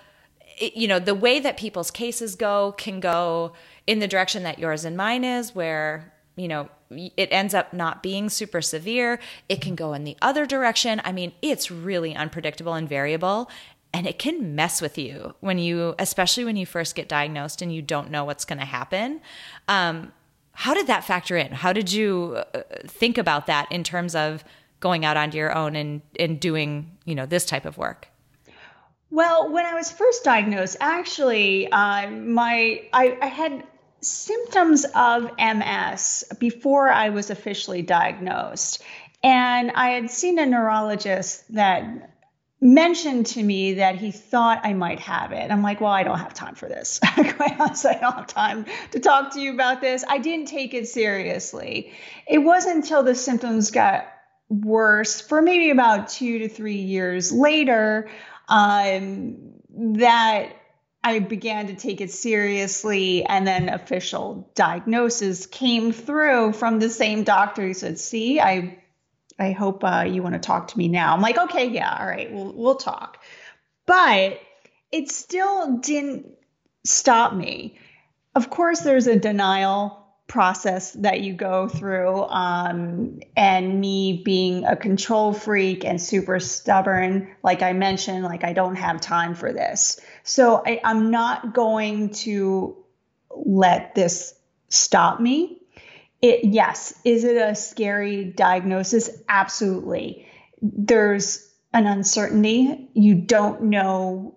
It, 0.60 0.76
you 0.76 0.88
know, 0.88 1.00
the 1.00 1.16
way 1.16 1.40
that 1.40 1.58
people's 1.58 1.92
cases 1.92 2.36
go 2.36 2.74
can 2.78 3.00
go 3.00 3.54
in 3.86 4.00
the 4.00 4.08
direction 4.08 4.44
that 4.44 4.58
yours 4.58 4.84
and 4.84 4.98
mine 4.98 5.24
is, 5.24 5.54
where, 5.54 6.12
you 6.36 6.48
know, 6.48 6.70
it 6.90 7.30
ends 7.32 7.54
up 7.54 7.72
not 7.72 8.02
being 8.02 8.28
super 8.28 8.62
severe. 8.62 9.20
It 9.48 9.62
can 9.62 9.76
go 9.76 9.94
in 9.94 10.04
the 10.04 10.18
other 10.22 10.46
direction. 10.48 11.02
I 11.06 11.12
mean, 11.12 11.34
it's 11.42 11.70
really 11.70 12.16
unpredictable 12.16 12.74
and 12.74 12.90
variable 12.90 13.50
and 13.94 14.08
it 14.08 14.20
can 14.20 14.56
mess 14.56 14.82
with 14.82 14.98
you 14.98 15.36
when 15.42 15.58
you 15.58 15.96
especially 16.00 16.46
when 16.46 16.56
you 16.56 16.66
first 16.66 16.96
get 16.96 17.10
diagnosed 17.10 17.62
and 17.62 17.74
you 17.74 17.82
don't 17.82 18.10
know 18.10 18.24
what's 18.24 18.46
going 18.46 18.60
to 18.60 18.66
happen. 18.66 19.22
Um, 19.68 20.12
how 20.54 20.74
did 20.74 20.88
that 20.88 21.04
factor 21.04 21.38
in? 21.38 21.52
How 21.52 21.74
did 21.74 21.92
you 21.92 22.44
uh, 22.54 22.62
think 22.86 23.18
about 23.18 23.48
that 23.48 23.72
in 23.72 23.84
terms 23.84 24.16
of 24.16 24.44
going 24.80 25.06
out 25.06 25.18
onto 25.18 25.38
your 25.38 25.56
own 25.56 25.76
and 25.76 26.02
and 26.20 26.40
doing 26.40 26.98
you 27.06 27.16
know 27.16 27.26
this 27.26 27.46
type 27.46 27.66
of 27.66 27.78
work? 27.78 28.08
Well 29.10 29.52
when 29.52 29.66
i 29.66 29.74
was 29.74 29.92
first 29.92 30.24
diagnosed 30.24 30.78
actually 30.80 31.70
uh, 31.72 32.10
my 32.10 32.84
I, 32.94 33.18
I 33.22 33.28
had 33.28 33.64
symptoms 34.00 34.86
of 34.96 35.30
ms 35.38 36.24
before 36.40 36.90
i 36.90 37.10
was 37.10 37.30
officially 37.30 37.82
diagnosed. 37.82 38.82
And 39.24 39.72
i 39.72 39.90
had 39.90 40.10
seen 40.10 40.40
a 40.40 40.46
neurologist 40.46 41.54
that 41.54 42.11
mentioned 42.62 43.26
to 43.26 43.42
me 43.42 43.74
that 43.76 43.96
he 43.96 44.12
thought 44.12 44.62
I 44.64 44.74
might 44.74 45.00
have 45.00 45.32
it. 45.32 45.50
I'm 45.50 45.64
like, 45.64 45.82
well, 45.82 45.92
I 45.92 46.04
don't 46.04 46.20
have 46.20 46.34
time 46.34 46.54
for 46.54 46.70
this. 46.70 47.00
Quite 47.16 47.60
honestly, 47.60 47.92
I 47.92 48.00
don't 48.00 48.16
have 48.16 48.28
time 48.28 48.66
to 48.92 49.00
talk 49.00 49.34
to 49.34 49.42
you 49.42 49.54
about 49.54 49.82
this. 49.82 50.06
I 50.08 50.20
didn't 50.20 50.48
take 50.48 50.76
it 50.76 50.88
seriously. 50.88 51.92
It 52.28 52.38
wasn't 52.38 52.78
until 52.78 53.02
the 53.02 53.16
symptoms 53.16 53.72
got 53.72 54.08
worse 54.48 55.22
for 55.22 55.42
maybe 55.42 55.72
about 55.72 56.10
two 56.10 56.40
to 56.40 56.50
three 56.50 56.82
years 56.82 57.32
later 57.32 58.10
um, 58.48 59.54
that 59.70 60.50
I 61.04 61.18
began 61.20 61.68
to 61.68 61.74
take 61.74 62.00
it 62.00 62.12
seriously, 62.12 63.26
and 63.26 63.48
then 63.48 63.70
official 63.70 64.52
diagnosis 64.54 65.48
came 65.48 65.94
through 65.94 66.54
from 66.54 66.78
the 66.78 66.90
same 66.90 67.24
doctor. 67.24 67.66
He 67.66 67.74
said, 67.74 67.98
"See, 67.98 68.40
I, 68.40 68.81
I 69.42 69.52
hope 69.52 69.84
uh, 69.84 70.06
you 70.08 70.24
want 70.24 70.36
to 70.36 70.40
talk 70.40 70.70
to 70.70 70.78
me 70.78 70.88
now." 70.88 71.14
I'm 71.14 71.22
like, 71.22 71.38
"Okay, 71.38 71.68
yeah, 71.70 71.98
all 72.00 72.08
right, 72.08 72.32
we'll 72.32 72.54
we'll 72.54 72.76
talk," 72.76 73.18
but 73.86 74.40
it 74.92 75.12
still 75.12 75.78
didn't 75.78 76.28
stop 76.86 77.34
me. 77.34 77.78
Of 78.36 78.50
course, 78.50 78.82
there's 78.82 79.08
a 79.08 79.20
denial 79.20 80.02
process 80.32 80.94
that 80.94 81.20
you 81.20 81.34
go 81.34 81.68
through. 81.68 82.24
Um, 82.24 83.20
and 83.36 83.82
me 83.82 84.22
being 84.24 84.64
a 84.64 84.78
control 84.78 85.34
freak 85.34 85.84
and 85.84 86.02
super 86.02 86.40
stubborn, 86.40 87.36
like 87.44 87.62
I 87.62 87.74
mentioned, 87.74 88.24
like 88.24 88.46
I 88.46 88.54
don't 88.54 88.76
have 88.76 89.02
time 89.02 89.36
for 89.36 89.52
this. 89.52 90.00
So 90.24 90.64
I, 90.66 90.80
I'm 90.86 91.12
not 91.12 91.54
going 91.54 92.12
to 92.26 92.78
let 93.36 93.94
this 93.94 94.34
stop 94.70 95.20
me. 95.20 95.61
It, 96.22 96.46
yes, 96.46 96.94
is 97.04 97.24
it 97.24 97.38
a 97.38 97.56
scary 97.56 98.26
diagnosis? 98.26 99.10
Absolutely. 99.28 100.28
There's 100.62 101.50
an 101.74 101.88
uncertainty. 101.88 102.90
You 102.94 103.16
don't 103.16 103.64
know 103.64 104.36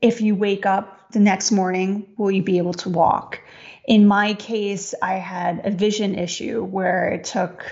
if 0.00 0.20
you 0.20 0.34
wake 0.34 0.66
up 0.66 1.12
the 1.12 1.20
next 1.20 1.52
morning, 1.52 2.14
will 2.16 2.30
you 2.30 2.42
be 2.42 2.58
able 2.58 2.74
to 2.74 2.88
walk? 2.88 3.40
In 3.86 4.06
my 4.06 4.34
case, 4.34 4.94
I 5.00 5.14
had 5.14 5.64
a 5.64 5.70
vision 5.70 6.16
issue 6.16 6.64
where 6.64 7.08
it 7.08 7.24
took 7.24 7.64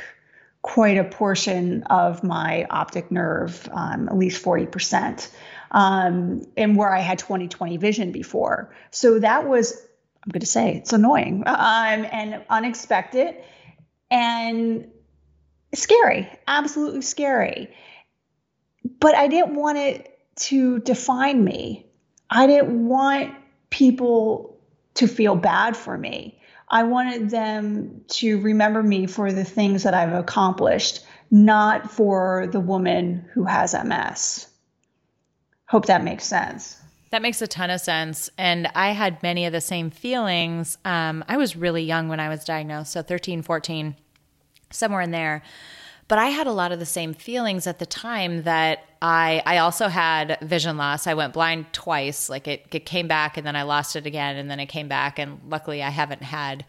quite 0.63 0.99
a 0.99 1.05
portion 1.05 1.83
of 1.85 2.23
my 2.23 2.67
optic 2.69 3.11
nerve, 3.11 3.69
um, 3.73 4.09
at 4.09 4.17
least 4.17 4.45
40%, 4.45 5.29
um, 5.71 6.43
and 6.57 6.77
where 6.77 6.95
I 6.95 7.01
had 7.01 7.19
20 7.19 7.49
20 7.49 7.77
vision 7.79 8.13
before. 8.13 8.75
So 8.91 9.19
that 9.21 9.49
was, 9.49 9.81
I'm 10.22 10.33
going 10.33 10.40
to 10.40 10.46
say, 10.46 10.76
it's 10.76 10.92
annoying 10.92 11.44
um, 11.46 12.06
and 12.12 12.42
unexpected 12.50 13.37
and 14.11 14.88
scary, 15.74 16.28
absolutely 16.46 17.02
scary. 17.02 17.74
But 18.98 19.14
I 19.14 19.28
didn't 19.28 19.54
want 19.54 19.78
it 19.78 20.18
to 20.37 20.80
define 20.80 21.42
me. 21.42 21.87
I 22.28 22.46
didn't 22.46 22.87
want 22.87 23.35
people 23.70 24.59
to 24.94 25.06
feel 25.06 25.37
bad 25.37 25.76
for 25.76 25.96
me. 25.96 26.38
I 26.68 26.85
wanted 26.85 27.30
them 27.30 28.02
to 28.09 28.40
remember 28.40 28.83
me 28.83 29.06
for 29.06 29.33
the 29.33 29.44
things 29.44 29.83
that 29.83 29.94
I've 29.94 30.12
accomplished, 30.12 31.04
not 31.30 31.90
for 31.90 32.48
the 32.52 32.61
woman 32.61 33.24
who 33.33 33.44
has 33.44 33.74
MS. 33.74 34.46
Hope 35.66 35.87
that 35.87 36.04
makes 36.04 36.24
sense. 36.24 36.80
That 37.11 37.23
makes 37.23 37.42
a 37.42 37.46
ton 37.46 37.70
of 37.70 37.81
sense. 37.81 38.31
And 38.38 38.68
I 38.75 38.90
had 38.92 39.23
many 39.23 39.44
of 39.44 39.53
the 39.53 39.61
same 39.61 39.90
feelings. 39.90 40.79
Um, 40.85 41.25
I 41.29 41.37
was 41.37 41.57
really 41.57 41.83
young 41.83 42.09
when 42.09 42.20
I 42.20 42.29
was 42.29 42.44
diagnosed, 42.44 42.92
so 42.92 43.03
13, 43.03 43.42
14, 43.42 43.96
somewhere 44.70 45.01
in 45.01 45.11
there. 45.11 45.42
But 46.07 46.18
I 46.18 46.27
had 46.27 46.46
a 46.46 46.53
lot 46.53 46.73
of 46.73 46.81
the 46.81 46.87
same 46.87 47.14
feelings 47.14 47.66
at 47.66 47.79
the 47.79 47.87
time 47.87 48.42
that 48.42 48.85
I 49.01 49.42
I 49.46 49.59
also 49.59 49.87
had 49.87 50.38
vision 50.42 50.77
loss. 50.77 51.07
I 51.07 51.14
went 51.14 51.33
blind 51.33 51.73
twice. 51.73 52.29
Like 52.29 52.49
it, 52.49 52.66
it 52.73 52.85
came 52.85 53.07
back 53.07 53.37
and 53.37 53.46
then 53.46 53.55
I 53.55 53.62
lost 53.62 53.94
it 53.94 54.07
again 54.07 54.37
and 54.37 54.51
then 54.51 54.59
it 54.59 54.66
came 54.66 54.88
back 54.88 55.20
and 55.20 55.38
luckily 55.49 55.85
I 55.85 55.90
haven't 55.90 56.23
had 56.23 56.64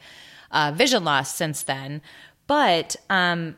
uh, 0.51 0.71
vision 0.75 1.03
loss 1.03 1.33
since 1.33 1.63
then. 1.63 2.03
But 2.45 2.95
um, 3.09 3.57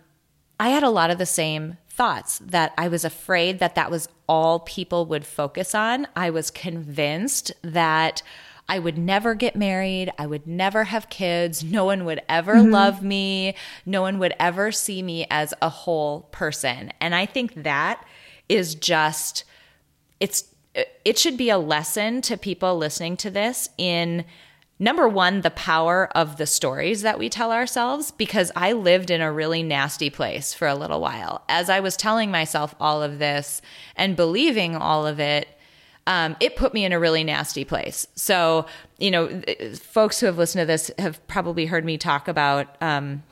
I 0.57 0.69
had 0.69 0.83
a 0.83 0.89
lot 0.89 1.11
of 1.11 1.17
the 1.17 1.25
same 1.25 1.77
thoughts 1.89 2.39
that 2.39 2.73
I 2.77 2.87
was 2.87 3.03
afraid 3.03 3.59
that 3.59 3.75
that 3.75 3.91
was 3.91 4.07
all 4.33 4.61
people 4.61 5.05
would 5.05 5.23
focus 5.27 5.75
on. 5.75 6.07
I 6.15 6.31
was 6.31 6.49
convinced 6.49 7.51
that 7.61 8.23
I 8.67 8.79
would 8.79 8.97
never 8.97 9.35
get 9.35 9.55
married. 9.55 10.11
I 10.17 10.25
would 10.25 10.47
never 10.47 10.85
have 10.85 11.07
kids. 11.07 11.63
No 11.63 11.85
one 11.85 12.03
would 12.05 12.19
ever 12.27 12.55
mm-hmm. 12.55 12.71
love 12.71 13.03
me. 13.03 13.53
No 13.85 14.01
one 14.01 14.17
would 14.17 14.33
ever 14.39 14.71
see 14.71 15.03
me 15.03 15.27
as 15.29 15.53
a 15.61 15.69
whole 15.69 16.21
person. 16.31 16.91
And 16.99 17.13
I 17.13 17.27
think 17.27 17.61
that 17.61 18.03
is 18.49 18.73
just, 18.73 19.43
it's, 20.19 20.45
it 21.05 21.19
should 21.19 21.37
be 21.37 21.51
a 21.51 21.59
lesson 21.59 22.23
to 22.23 22.35
people 22.35 22.75
listening 22.75 23.17
to 23.17 23.29
this 23.29 23.69
in 23.77 24.25
number 24.83 25.07
one, 25.07 25.41
the 25.41 25.51
power 25.51 26.09
of 26.15 26.37
the 26.37 26.45
stories 26.45 27.01
that 27.01 27.17
we 27.17 27.29
tell 27.29 27.51
ourselves, 27.51 28.11
because 28.11 28.51
I 28.55 28.73
lived 28.73 29.09
in 29.09 29.21
a 29.21 29.31
really 29.31 29.63
nasty 29.63 30.09
place 30.09 30.53
for 30.53 30.67
a 30.67 30.75
little 30.75 30.99
while. 30.99 31.43
As 31.47 31.69
I 31.69 31.79
was 31.79 31.95
telling 31.95 32.29
myself 32.29 32.75
all 32.79 33.01
of 33.01 33.17
this 33.17 33.61
and 33.95 34.15
believing 34.15 34.75
all 34.75 35.07
of 35.07 35.19
it, 35.19 35.47
um, 36.05 36.35
it 36.41 36.57
put 36.57 36.73
me 36.73 36.83
in 36.83 36.91
a 36.91 36.99
really 36.99 37.23
nasty 37.23 37.63
place. 37.63 38.07
So, 38.15 38.65
you 38.97 39.09
know, 39.09 39.41
folks 39.75 40.19
who 40.19 40.25
have 40.25 40.37
listened 40.37 40.63
to 40.63 40.65
this 40.65 40.91
have 40.99 41.25
probably 41.27 41.65
heard 41.65 41.85
me 41.85 41.97
talk 41.97 42.27
about 42.27 42.75
um, 42.81 43.23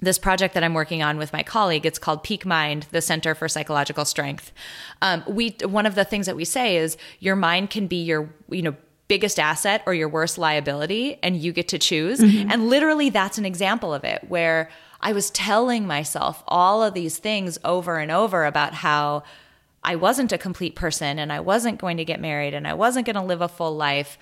this 0.00 0.18
project 0.18 0.54
that 0.54 0.64
I'm 0.64 0.74
working 0.74 1.00
on 1.00 1.16
with 1.16 1.32
my 1.32 1.44
colleague. 1.44 1.86
It's 1.86 1.98
called 1.98 2.24
Peak 2.24 2.44
Mind, 2.44 2.86
the 2.90 3.00
Center 3.00 3.36
for 3.36 3.48
Psychological 3.48 4.04
Strength. 4.04 4.52
Um, 5.00 5.22
we 5.28 5.56
one 5.62 5.86
of 5.86 5.94
the 5.94 6.04
things 6.04 6.26
that 6.26 6.34
we 6.34 6.44
say 6.44 6.76
is 6.76 6.96
your 7.20 7.36
mind 7.36 7.70
can 7.70 7.86
be 7.86 8.02
your 8.02 8.28
you 8.50 8.62
know 8.62 8.74
biggest 9.08 9.40
asset 9.40 9.82
or 9.86 9.94
your 9.94 10.08
worst 10.08 10.38
liability, 10.38 11.18
and 11.22 11.36
you 11.36 11.52
get 11.52 11.68
to 11.68 11.78
choose. 11.78 12.20
Mm-hmm. 12.20 12.50
And 12.50 12.68
literally, 12.68 13.10
that's 13.10 13.38
an 13.38 13.44
example 13.44 13.92
of 13.92 14.04
it 14.04 14.24
where 14.28 14.70
I 15.00 15.12
was 15.12 15.30
telling 15.30 15.86
myself 15.86 16.42
all 16.46 16.82
of 16.82 16.94
these 16.94 17.18
things 17.18 17.58
over 17.64 17.98
and 17.98 18.10
over 18.10 18.44
about 18.44 18.74
how 18.74 19.22
I 19.82 19.96
wasn't 19.96 20.32
a 20.32 20.38
complete 20.38 20.74
person 20.74 21.18
and 21.18 21.32
I 21.32 21.40
wasn't 21.40 21.78
going 21.78 21.96
to 21.98 22.04
get 22.04 22.20
married 22.20 22.52
and 22.52 22.66
I 22.66 22.74
wasn't 22.74 23.06
going 23.06 23.16
to 23.16 23.22
live 23.22 23.40
a 23.40 23.48
full 23.48 23.74
life. 23.74 24.18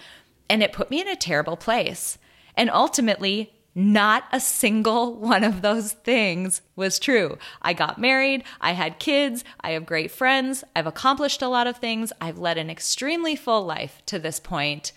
And 0.48 0.62
it 0.62 0.72
put 0.72 0.90
me 0.90 1.00
in 1.00 1.08
a 1.08 1.16
terrible 1.16 1.56
place. 1.56 2.18
And 2.54 2.70
ultimately, 2.70 3.52
not 3.76 4.24
a 4.32 4.40
single 4.40 5.14
one 5.14 5.44
of 5.44 5.60
those 5.60 5.92
things 5.92 6.62
was 6.74 6.98
true. 6.98 7.36
I 7.60 7.74
got 7.74 8.00
married, 8.00 8.42
I 8.58 8.72
had 8.72 8.98
kids, 8.98 9.44
I 9.60 9.72
have 9.72 9.84
great 9.84 10.10
friends, 10.10 10.64
I've 10.74 10.86
accomplished 10.86 11.42
a 11.42 11.48
lot 11.48 11.66
of 11.66 11.76
things, 11.76 12.10
I've 12.18 12.38
led 12.38 12.56
an 12.56 12.70
extremely 12.70 13.36
full 13.36 13.66
life 13.66 14.00
to 14.06 14.18
this 14.18 14.40
point. 14.40 14.92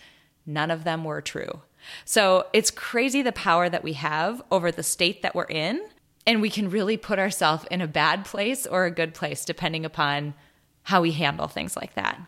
None 0.46 0.72
of 0.72 0.86
them 0.86 1.04
were 1.04 1.22
true. 1.22 1.62
So 2.06 2.48
it's 2.54 2.72
crazy 2.72 3.22
the 3.22 3.34
power 3.34 3.68
that 3.70 3.84
we 3.84 3.94
have 3.94 4.42
over 4.50 4.72
the 4.72 4.82
state 4.82 5.22
that 5.24 5.36
we're 5.36 5.44
in. 5.44 5.86
And 6.26 6.42
we 6.42 6.50
can 6.50 6.70
really 6.70 6.96
put 6.96 7.20
ourselves 7.20 7.66
in 7.70 7.82
a 7.82 7.88
bad 7.88 8.24
place 8.24 8.66
or 8.66 8.86
a 8.86 8.92
good 8.92 9.14
place 9.14 9.46
depending 9.46 9.84
upon 9.84 10.36
how 10.84 11.02
we 11.02 11.12
handle 11.12 11.48
things 11.48 11.76
like 11.76 11.96
that. 11.96 12.20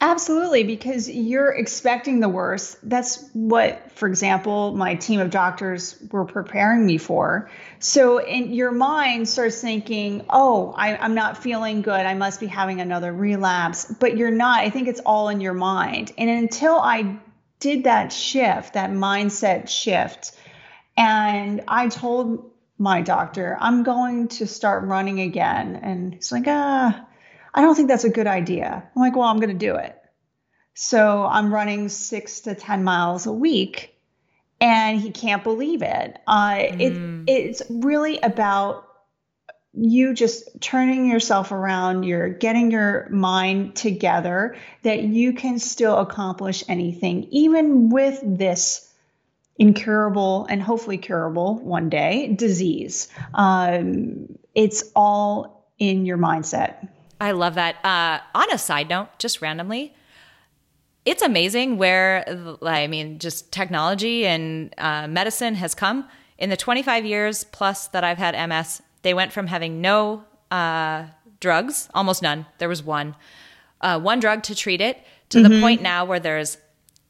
Absolutely, 0.00 0.62
because 0.62 1.10
you're 1.10 1.50
expecting 1.50 2.20
the 2.20 2.28
worst. 2.28 2.78
That's 2.88 3.28
what, 3.32 3.90
for 3.92 4.06
example, 4.06 4.72
my 4.76 4.94
team 4.94 5.18
of 5.18 5.30
doctors 5.30 5.96
were 6.12 6.24
preparing 6.24 6.86
me 6.86 6.98
for. 6.98 7.50
So, 7.80 8.18
in 8.18 8.52
your 8.52 8.70
mind 8.70 9.28
starts 9.28 9.60
thinking, 9.60 10.24
oh, 10.30 10.72
I, 10.76 11.04
am 11.04 11.14
not 11.16 11.42
feeling 11.42 11.82
good. 11.82 11.98
I 12.00 12.14
must 12.14 12.38
be 12.38 12.46
having 12.46 12.80
another 12.80 13.12
relapse. 13.12 13.86
But 13.86 14.16
you're 14.16 14.30
not. 14.30 14.60
I 14.60 14.70
think 14.70 14.86
it's 14.86 15.00
all 15.00 15.30
in 15.30 15.40
your 15.40 15.54
mind. 15.54 16.12
And 16.16 16.30
until 16.30 16.78
I 16.78 17.18
did 17.58 17.84
that 17.84 18.12
shift, 18.12 18.74
that 18.74 18.90
mindset 18.90 19.68
shift, 19.68 20.30
and 20.96 21.64
I 21.66 21.88
told 21.88 22.52
my 22.78 23.02
doctor, 23.02 23.56
I'm 23.60 23.82
going 23.82 24.28
to 24.28 24.46
start 24.46 24.84
running 24.84 25.20
again. 25.20 25.74
And 25.74 26.14
he's 26.14 26.30
like, 26.30 26.44
ah, 26.46 27.04
I 27.54 27.62
don't 27.62 27.74
think 27.74 27.88
that's 27.88 28.04
a 28.04 28.10
good 28.10 28.26
idea. 28.26 28.88
I'm 28.94 29.02
like, 29.02 29.16
well, 29.16 29.28
I'm 29.28 29.38
going 29.38 29.56
to 29.56 29.66
do 29.66 29.76
it. 29.76 29.96
So 30.74 31.26
I'm 31.26 31.52
running 31.52 31.88
six 31.88 32.40
to 32.40 32.54
10 32.54 32.84
miles 32.84 33.26
a 33.26 33.32
week. 33.32 33.94
And 34.60 35.00
he 35.00 35.10
can't 35.10 35.44
believe 35.44 35.82
it. 35.82 36.18
Uh, 36.26 36.54
mm. 36.54 36.80
it 37.26 37.32
it's 37.32 37.62
really 37.70 38.18
about 38.18 38.88
you 39.72 40.14
just 40.14 40.60
turning 40.60 41.10
yourself 41.10 41.52
around, 41.52 42.02
you're 42.02 42.28
getting 42.28 42.70
your 42.70 43.08
mind 43.10 43.76
together 43.76 44.56
that 44.82 45.02
you 45.02 45.32
can 45.32 45.58
still 45.58 45.98
accomplish 45.98 46.64
anything, 46.68 47.28
even 47.30 47.88
with 47.90 48.20
this 48.24 48.92
incurable 49.58 50.46
and 50.48 50.62
hopefully 50.62 50.98
curable 50.98 51.58
one 51.58 51.88
day 51.88 52.32
disease. 52.34 53.08
Um, 53.34 54.38
it's 54.54 54.84
all 54.94 55.70
in 55.78 56.06
your 56.06 56.18
mindset. 56.18 56.88
I 57.20 57.32
love 57.32 57.54
that. 57.54 57.84
Uh, 57.84 58.20
on 58.34 58.52
a 58.52 58.58
side 58.58 58.88
note, 58.88 59.08
just 59.18 59.42
randomly, 59.42 59.94
it's 61.04 61.22
amazing 61.22 61.78
where, 61.78 62.24
I 62.62 62.86
mean, 62.86 63.18
just 63.18 63.50
technology 63.50 64.26
and 64.26 64.74
uh, 64.78 65.08
medicine 65.08 65.54
has 65.56 65.74
come. 65.74 66.08
In 66.36 66.50
the 66.50 66.56
25 66.56 67.04
years 67.04 67.44
plus 67.44 67.88
that 67.88 68.04
I've 68.04 68.18
had 68.18 68.48
MS, 68.48 68.82
they 69.02 69.14
went 69.14 69.32
from 69.32 69.46
having 69.46 69.80
no 69.80 70.24
uh, 70.50 71.06
drugs, 71.40 71.88
almost 71.94 72.22
none. 72.22 72.46
There 72.58 72.68
was 72.68 72.82
one, 72.82 73.16
uh, 73.80 73.98
one 74.00 74.20
drug 74.20 74.42
to 74.44 74.54
treat 74.54 74.80
it, 74.80 75.02
to 75.30 75.38
mm-hmm. 75.38 75.52
the 75.52 75.60
point 75.60 75.82
now 75.82 76.04
where 76.04 76.20
there's, 76.20 76.58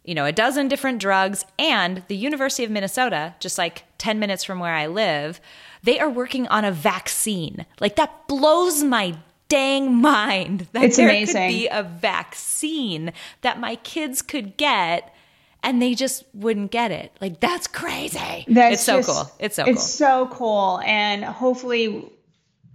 you 0.04 0.14
know, 0.14 0.24
a 0.24 0.32
dozen 0.32 0.68
different 0.68 1.00
drugs. 1.00 1.44
And 1.58 2.02
the 2.08 2.16
University 2.16 2.64
of 2.64 2.70
Minnesota, 2.70 3.34
just 3.40 3.58
like 3.58 3.84
10 3.98 4.18
minutes 4.18 4.44
from 4.44 4.60
where 4.60 4.74
I 4.74 4.86
live, 4.86 5.40
they 5.82 5.98
are 5.98 6.10
working 6.10 6.46
on 6.48 6.64
a 6.64 6.72
vaccine. 6.72 7.66
Like 7.80 7.96
that 7.96 8.28
blows 8.28 8.82
my 8.82 9.16
dang 9.48 9.94
mind 9.94 10.66
that 10.72 10.84
It's 10.84 10.96
there 10.96 11.08
amazing. 11.08 11.34
could 11.48 11.48
be 11.48 11.68
a 11.68 11.82
vaccine 11.82 13.12
that 13.40 13.58
my 13.58 13.76
kids 13.76 14.22
could 14.22 14.56
get 14.56 15.14
and 15.62 15.82
they 15.82 15.94
just 15.94 16.24
wouldn't 16.34 16.70
get 16.70 16.90
it. 16.90 17.12
Like 17.20 17.40
that's 17.40 17.66
crazy. 17.66 18.44
That's 18.48 18.74
it's 18.74 18.82
so 18.84 18.98
just- 18.98 19.08
cool. 19.08 19.30
It's 19.38 19.56
so 19.56 19.64
it's 19.64 19.78
cool. 19.78 19.78
so 19.78 20.28
cool. 20.32 20.80
And 20.84 21.24
hopefully 21.24 22.10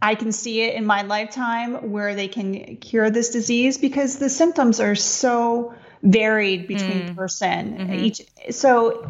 I 0.02 0.16
can 0.16 0.32
see 0.34 0.62
it 0.62 0.74
in 0.76 0.86
my 0.86 1.04
lifetime 1.04 1.92
where 1.92 2.14
they 2.14 2.28
can 2.28 2.76
cure 2.78 3.10
this 3.10 3.30
disease 3.30 3.78
because 3.78 4.18
the 4.18 4.30
symptoms 4.30 4.80
are 4.82 4.96
so 4.96 5.74
varied 6.02 6.68
between 6.68 7.10
Mm. 7.10 7.16
person 7.16 7.78
Mm-hmm. 7.78 7.94
each 7.94 8.22
so 8.50 9.10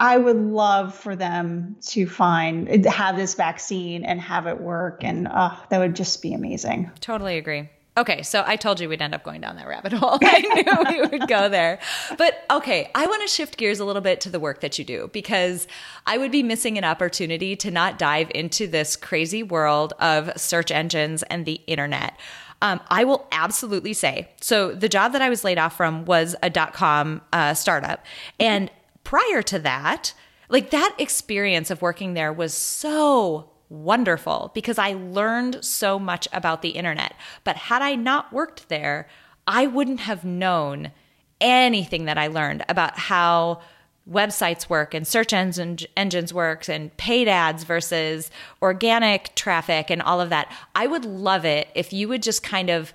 I 0.00 0.16
would 0.16 0.36
love 0.36 0.94
for 0.94 1.16
them 1.16 1.76
to 1.88 2.06
find 2.06 2.84
have 2.86 3.16
this 3.16 3.34
vaccine 3.34 4.04
and 4.04 4.20
have 4.20 4.46
it 4.46 4.60
work 4.60 5.02
and 5.02 5.26
uh, 5.26 5.56
that 5.70 5.78
would 5.78 5.96
just 5.96 6.22
be 6.22 6.34
amazing. 6.34 6.90
Totally 7.00 7.36
agree. 7.36 7.68
Okay, 7.98 8.22
so 8.22 8.44
I 8.46 8.54
told 8.54 8.78
you 8.78 8.88
we'd 8.88 9.02
end 9.02 9.12
up 9.12 9.24
going 9.24 9.40
down 9.40 9.56
that 9.56 9.66
rabbit 9.66 9.92
hole. 9.92 10.18
I 10.22 10.40
knew 10.88 11.00
we 11.00 11.18
would 11.18 11.28
go 11.28 11.48
there. 11.48 11.80
But 12.16 12.44
okay, 12.48 12.92
I 12.94 13.06
want 13.06 13.22
to 13.22 13.28
shift 13.28 13.56
gears 13.56 13.80
a 13.80 13.84
little 13.84 14.02
bit 14.02 14.20
to 14.20 14.30
the 14.30 14.38
work 14.38 14.60
that 14.60 14.78
you 14.78 14.84
do 14.84 15.10
because 15.12 15.66
I 16.06 16.16
would 16.16 16.30
be 16.30 16.44
missing 16.44 16.78
an 16.78 16.84
opportunity 16.84 17.56
to 17.56 17.72
not 17.72 17.98
dive 17.98 18.30
into 18.36 18.68
this 18.68 18.94
crazy 18.94 19.42
world 19.42 19.94
of 19.98 20.30
search 20.36 20.70
engines 20.70 21.24
and 21.24 21.44
the 21.44 21.60
internet. 21.66 22.16
Um, 22.62 22.80
I 22.88 23.02
will 23.02 23.26
absolutely 23.32 23.94
say 23.94 24.28
so. 24.40 24.72
The 24.72 24.88
job 24.88 25.12
that 25.12 25.22
I 25.22 25.28
was 25.28 25.42
laid 25.42 25.58
off 25.58 25.76
from 25.76 26.04
was 26.04 26.36
a 26.42 26.50
dot 26.50 26.74
com 26.74 27.20
uh, 27.32 27.54
startup. 27.54 28.04
And 28.38 28.70
prior 29.08 29.40
to 29.40 29.58
that, 29.58 30.12
like 30.50 30.68
that 30.68 30.94
experience 30.98 31.70
of 31.70 31.80
working 31.80 32.12
there 32.12 32.30
was 32.30 32.52
so 32.52 33.48
wonderful 33.70 34.50
because 34.52 34.78
I 34.78 34.92
learned 34.92 35.64
so 35.64 35.98
much 35.98 36.28
about 36.30 36.60
the 36.60 36.72
internet. 36.72 37.14
But 37.42 37.56
had 37.56 37.80
I 37.80 37.94
not 37.94 38.34
worked 38.34 38.68
there, 38.68 39.08
I 39.46 39.66
wouldn't 39.66 40.00
have 40.00 40.26
known 40.26 40.92
anything 41.40 42.04
that 42.04 42.18
I 42.18 42.26
learned 42.26 42.66
about 42.68 42.98
how 42.98 43.62
websites 44.06 44.68
work 44.68 44.92
and 44.92 45.06
search 45.06 45.32
engine, 45.32 45.78
engines 45.96 46.34
works 46.34 46.68
and 46.68 46.94
paid 46.98 47.28
ads 47.28 47.64
versus 47.64 48.30
organic 48.60 49.34
traffic 49.34 49.88
and 49.88 50.02
all 50.02 50.20
of 50.20 50.28
that. 50.28 50.52
I 50.74 50.86
would 50.86 51.06
love 51.06 51.46
it 51.46 51.68
if 51.74 51.94
you 51.94 52.08
would 52.08 52.22
just 52.22 52.42
kind 52.42 52.68
of 52.68 52.92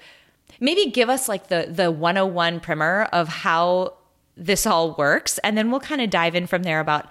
maybe 0.60 0.92
give 0.92 1.10
us 1.10 1.28
like 1.28 1.48
the 1.48 1.68
the 1.72 1.90
101 1.90 2.60
primer 2.60 3.06
of 3.12 3.28
how 3.28 3.96
this 4.36 4.66
all 4.66 4.96
works 4.96 5.38
and 5.40 5.58
then 5.58 5.70
we'll 5.72 5.80
kind 5.80 6.02
of 6.02 6.10
dive 6.10 6.34
in 6.36 6.48
from 6.48 6.64
there 6.64 6.80
about 6.80 7.08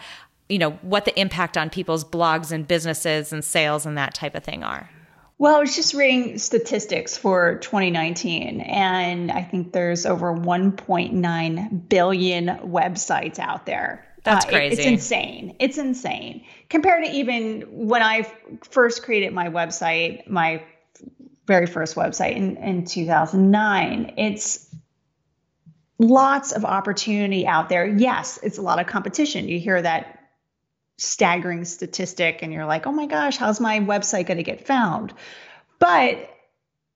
you 0.48 0.58
know 0.58 0.72
what 0.82 1.04
the 1.04 1.18
impact 1.20 1.56
on 1.56 1.70
people's 1.70 2.04
blogs 2.04 2.50
and 2.52 2.66
businesses 2.68 3.32
and 3.32 3.44
sales 3.44 3.86
and 3.86 3.96
that 3.96 4.12
type 4.14 4.34
of 4.34 4.42
thing 4.44 4.62
are. 4.64 4.90
Well, 5.38 5.56
I 5.56 5.60
was 5.60 5.74
just 5.74 5.94
reading 5.94 6.38
statistics 6.38 7.16
for 7.16 7.56
2019, 7.62 8.60
and 8.60 9.32
I 9.32 9.42
think 9.42 9.72
there's 9.72 10.06
over 10.06 10.32
1.9 10.36 11.88
billion 11.88 12.46
websites 12.46 13.38
out 13.40 13.66
there. 13.66 14.04
That's 14.24 14.46
Uh, 14.46 14.56
it- 14.56 14.72
it's 14.74 14.84
insane. 14.86 15.56
It's 15.58 15.78
insane 15.78 16.44
compared 16.68 17.04
to 17.06 17.10
even 17.10 17.62
when 17.70 18.02
I 18.02 18.18
f- 18.18 18.34
first 18.70 19.02
created 19.02 19.32
my 19.32 19.48
website, 19.48 20.28
my 20.28 20.62
very 21.48 21.66
first 21.66 21.96
website 21.96 22.36
in, 22.36 22.56
in 22.58 22.84
2009. 22.84 24.14
It's 24.16 24.71
lots 26.02 26.52
of 26.52 26.64
opportunity 26.64 27.46
out 27.46 27.68
there. 27.68 27.86
Yes, 27.86 28.38
it's 28.42 28.58
a 28.58 28.62
lot 28.62 28.80
of 28.80 28.86
competition. 28.86 29.48
You 29.48 29.58
hear 29.58 29.80
that 29.80 30.18
staggering 30.98 31.64
statistic 31.64 32.40
and 32.42 32.52
you're 32.52 32.66
like, 32.66 32.86
oh 32.86 32.92
my 32.92 33.06
gosh, 33.06 33.36
how's 33.36 33.60
my 33.60 33.80
website 33.80 34.26
going 34.26 34.36
to 34.36 34.42
get 34.42 34.66
found? 34.66 35.12
But 35.78 36.28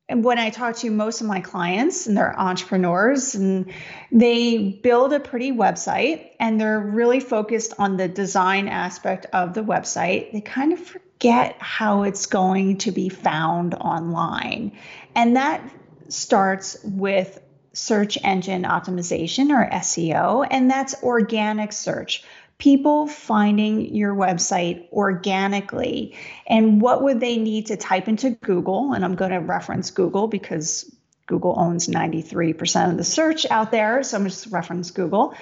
when 0.09 0.39
I 0.39 0.51
talk 0.51 0.77
to 0.77 0.91
most 0.91 1.21
of 1.21 1.27
my 1.27 1.41
clients 1.41 2.07
and 2.07 2.17
they're 2.17 2.39
entrepreneurs 2.39 3.35
and 3.35 3.73
they 4.13 4.81
build 4.83 5.13
a 5.13 5.19
pretty 5.19 5.51
website 5.51 6.31
and 6.39 6.61
they're 6.61 6.79
really 6.79 7.19
focused 7.19 7.75
on 7.79 7.97
the 7.97 8.07
design 8.07 8.69
aspect 8.69 9.27
of 9.33 9.55
the 9.55 9.63
website, 9.63 10.33
they 10.33 10.41
kind 10.41 10.73
of 10.73 10.79
forget 10.79 11.57
how 11.59 12.05
it's 12.05 12.27
going 12.27 12.79
to 12.79 12.93
be 12.93 13.09
found 13.09 13.75
online. 13.75 14.73
And 15.17 15.35
that 15.35 15.61
starts 16.09 16.77
with 16.85 17.41
search 17.77 18.17
engine 18.25 18.63
optimization 18.63 19.51
or 19.51 19.69
SEO, 19.71 20.47
and 20.51 20.71
that's 20.71 21.03
organic 21.03 21.73
search. 21.73 22.25
People 22.57 23.07
finding 23.07 23.95
your 23.95 24.15
website 24.15 24.91
organically. 24.93 26.17
And 26.47 26.81
what 26.81 27.03
would 27.03 27.21
they 27.21 27.37
need 27.37 27.67
to 27.67 27.77
type 27.77 28.09
into 28.09 28.31
Google? 28.31 28.95
And 28.95 29.05
I'm 29.05 29.15
going 29.15 29.33
to 29.33 29.41
reference 29.41 29.91
Google 29.91 30.27
because 30.27 30.91
Google 31.27 31.55
owns 31.59 31.87
93% 31.87 32.93
of 32.93 32.97
the 32.97 33.05
search 33.05 33.45
out 33.51 33.71
there. 33.73 34.03
So 34.03 34.17
I'm 34.17 34.25
just 34.25 34.47
reference 34.47 34.91
Google. 34.91 35.35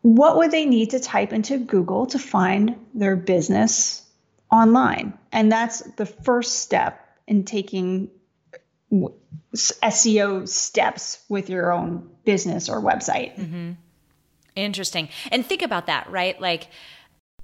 What 0.00 0.38
would 0.38 0.52
they 0.52 0.64
need 0.64 0.90
to 0.90 1.00
type 1.00 1.34
into 1.34 1.58
Google 1.58 2.06
to 2.06 2.18
find 2.18 2.76
their 2.94 3.16
business 3.16 4.02
online? 4.50 5.12
And 5.30 5.52
that's 5.52 5.80
the 5.96 6.06
first 6.06 6.60
step 6.60 7.06
in 7.26 7.44
taking 7.44 8.10
SEO 8.92 10.48
steps 10.48 11.24
with 11.28 11.50
your 11.50 11.72
own 11.72 12.10
business 12.24 12.68
or 12.68 12.80
website. 12.80 13.36
Mm-hmm. 13.36 13.72
Interesting. 14.56 15.08
And 15.30 15.46
think 15.46 15.62
about 15.62 15.86
that, 15.86 16.10
right? 16.10 16.40
Like 16.40 16.68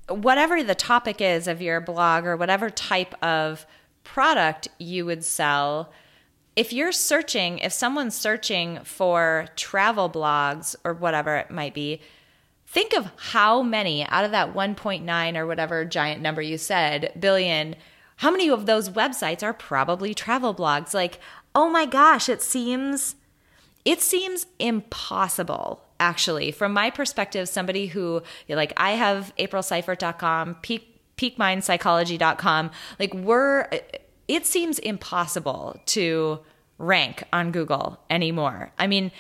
whatever 0.09 0.63
the 0.63 0.75
topic 0.75 1.21
is 1.21 1.49
of 1.49 1.63
your 1.63 1.81
blog 1.81 2.25
or 2.25 2.37
whatever 2.37 2.71
type 2.71 3.15
of 3.23 3.67
product 4.05 4.69
you 4.79 5.05
would 5.07 5.25
sell, 5.25 5.93
if 6.55 6.73
you're 6.73 6.93
searching, 6.93 7.59
if 7.59 7.73
someone's 7.73 8.17
searching 8.17 8.81
for 8.85 9.47
travel 9.57 10.09
blogs 10.09 10.75
or 10.85 10.95
whatever 10.95 11.37
it 11.37 11.51
might 11.51 11.75
be, 11.75 12.01
think 12.67 12.95
of 12.95 13.11
how 13.17 13.63
many 13.63 14.07
out 14.07 14.25
of 14.25 14.31
that 14.31 14.55
1.9 14.55 15.37
or 15.37 15.47
whatever 15.47 15.85
giant 15.85 16.23
number 16.23 16.41
you 16.41 16.59
said 16.59 17.13
billion, 17.19 17.77
how 18.17 18.31
many 18.31 18.49
of 18.49 18.67
those 18.67 18.89
websites 18.91 19.43
are 19.43 19.53
probably 19.53 20.15
travel 20.15 20.55
blogs? 20.55 20.95
Like, 20.95 21.21
oh 21.55 21.69
my 21.69 21.87
gosh, 21.87 22.29
it 22.29 22.43
seems 22.43 23.15
it 23.85 24.03
seems 24.03 24.47
impossible 24.59 25.81
actually 25.99 26.51
from 26.51 26.73
my 26.73 26.91
perspective 26.91 27.49
somebody 27.49 27.87
who 27.87 28.23
like 28.51 28.73
i 28.77 28.91
have 28.91 29.33
aprilseifert.com 29.39 30.55
peak 30.57 30.93
peakmindpsychology.com 31.17 32.71
like 32.99 33.15
we're 33.15 33.67
it 34.29 34.45
seems 34.45 34.79
impossible 34.81 35.81
to 35.87 36.39
rank 36.77 37.23
on 37.33 37.51
google 37.51 37.99
anymore 38.11 38.71
i 38.79 38.87
mean 38.87 39.11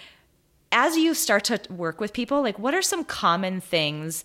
as 0.70 0.98
you 0.98 1.14
start 1.14 1.44
to 1.44 1.58
work 1.72 1.98
with 1.98 2.12
people 2.12 2.42
like 2.42 2.58
what 2.58 2.74
are 2.74 2.82
some 2.82 3.04
common 3.04 3.58
things 3.58 4.24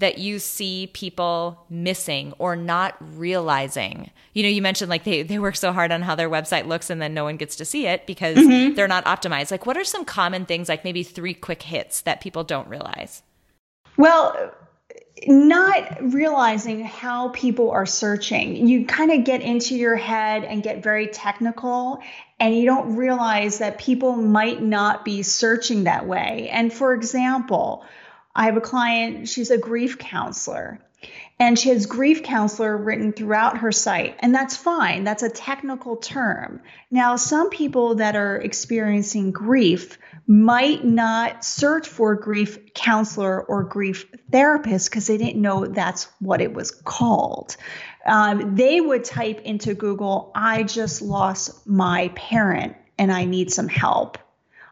that 0.00 0.18
you 0.18 0.38
see 0.38 0.90
people 0.92 1.64
missing 1.70 2.34
or 2.38 2.56
not 2.56 2.96
realizing 3.16 4.10
you 4.34 4.42
know 4.42 4.48
you 4.48 4.60
mentioned 4.60 4.90
like 4.90 5.04
they, 5.04 5.22
they 5.22 5.38
work 5.38 5.56
so 5.56 5.72
hard 5.72 5.92
on 5.92 6.02
how 6.02 6.14
their 6.14 6.28
website 6.28 6.66
looks 6.66 6.90
and 6.90 7.00
then 7.00 7.14
no 7.14 7.24
one 7.24 7.36
gets 7.36 7.56
to 7.56 7.64
see 7.64 7.86
it 7.86 8.06
because 8.06 8.36
mm-hmm. 8.36 8.74
they're 8.74 8.88
not 8.88 9.04
optimized 9.04 9.50
like 9.50 9.64
what 9.66 9.76
are 9.76 9.84
some 9.84 10.04
common 10.04 10.44
things 10.44 10.68
like 10.68 10.84
maybe 10.84 11.02
three 11.02 11.34
quick 11.34 11.62
hits 11.62 12.02
that 12.02 12.20
people 12.20 12.44
don't 12.44 12.68
realize 12.68 13.22
Well, 13.96 14.52
not 15.26 16.12
realizing 16.14 16.82
how 16.82 17.28
people 17.28 17.70
are 17.70 17.84
searching. 17.84 18.66
You 18.66 18.86
kind 18.86 19.10
of 19.12 19.24
get 19.24 19.42
into 19.42 19.76
your 19.76 19.96
head 19.96 20.44
and 20.44 20.62
get 20.62 20.82
very 20.82 21.08
technical, 21.08 22.00
and 22.38 22.56
you 22.56 22.64
don't 22.64 22.96
realize 22.96 23.58
that 23.58 23.78
people 23.78 24.16
might 24.16 24.62
not 24.62 25.04
be 25.04 25.22
searching 25.22 25.84
that 25.84 26.06
way. 26.06 26.48
And 26.50 26.72
for 26.72 26.94
example, 26.94 27.84
I 28.34 28.44
have 28.44 28.56
a 28.56 28.60
client, 28.60 29.28
she's 29.28 29.50
a 29.50 29.58
grief 29.58 29.98
counselor. 29.98 30.80
And 31.38 31.58
she 31.58 31.70
has 31.70 31.86
grief 31.86 32.22
counselor 32.22 32.76
written 32.76 33.14
throughout 33.14 33.58
her 33.58 33.72
site, 33.72 34.16
and 34.18 34.34
that's 34.34 34.54
fine. 34.54 35.04
That's 35.04 35.22
a 35.22 35.30
technical 35.30 35.96
term. 35.96 36.60
Now, 36.90 37.16
some 37.16 37.48
people 37.48 37.94
that 37.94 38.14
are 38.14 38.36
experiencing 38.36 39.30
grief 39.30 39.96
might 40.26 40.84
not 40.84 41.42
search 41.42 41.88
for 41.88 42.14
grief 42.14 42.74
counselor 42.74 43.42
or 43.42 43.64
grief 43.64 44.04
therapist 44.30 44.90
because 44.90 45.06
they 45.06 45.16
didn't 45.16 45.40
know 45.40 45.66
that's 45.66 46.04
what 46.18 46.42
it 46.42 46.52
was 46.52 46.70
called. 46.70 47.56
Um, 48.04 48.54
they 48.54 48.80
would 48.80 49.04
type 49.04 49.40
into 49.40 49.74
Google, 49.74 50.30
I 50.34 50.62
just 50.62 51.00
lost 51.00 51.66
my 51.66 52.08
parent 52.14 52.76
and 52.98 53.10
I 53.10 53.24
need 53.24 53.50
some 53.50 53.68
help. 53.68 54.18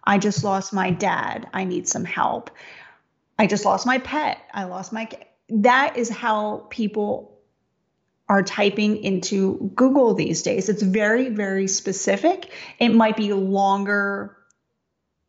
I 0.04 0.18
just 0.18 0.44
lost 0.44 0.72
my 0.72 0.90
dad. 0.90 1.48
I 1.52 1.64
need 1.64 1.86
some 1.86 2.04
help. 2.04 2.50
I 3.38 3.46
just 3.46 3.64
lost 3.64 3.86
my 3.86 3.98
pet. 3.98 4.38
I 4.52 4.64
lost 4.64 4.92
my. 4.92 5.08
That 5.50 5.96
is 5.96 6.10
how 6.10 6.66
people 6.70 7.38
are 8.28 8.42
typing 8.42 9.02
into 9.02 9.70
Google 9.74 10.14
these 10.14 10.42
days. 10.42 10.68
It's 10.68 10.82
very, 10.82 11.30
very 11.30 11.66
specific. 11.68 12.50
It 12.78 12.90
might 12.90 13.16
be 13.16 13.32
longer 13.32 14.36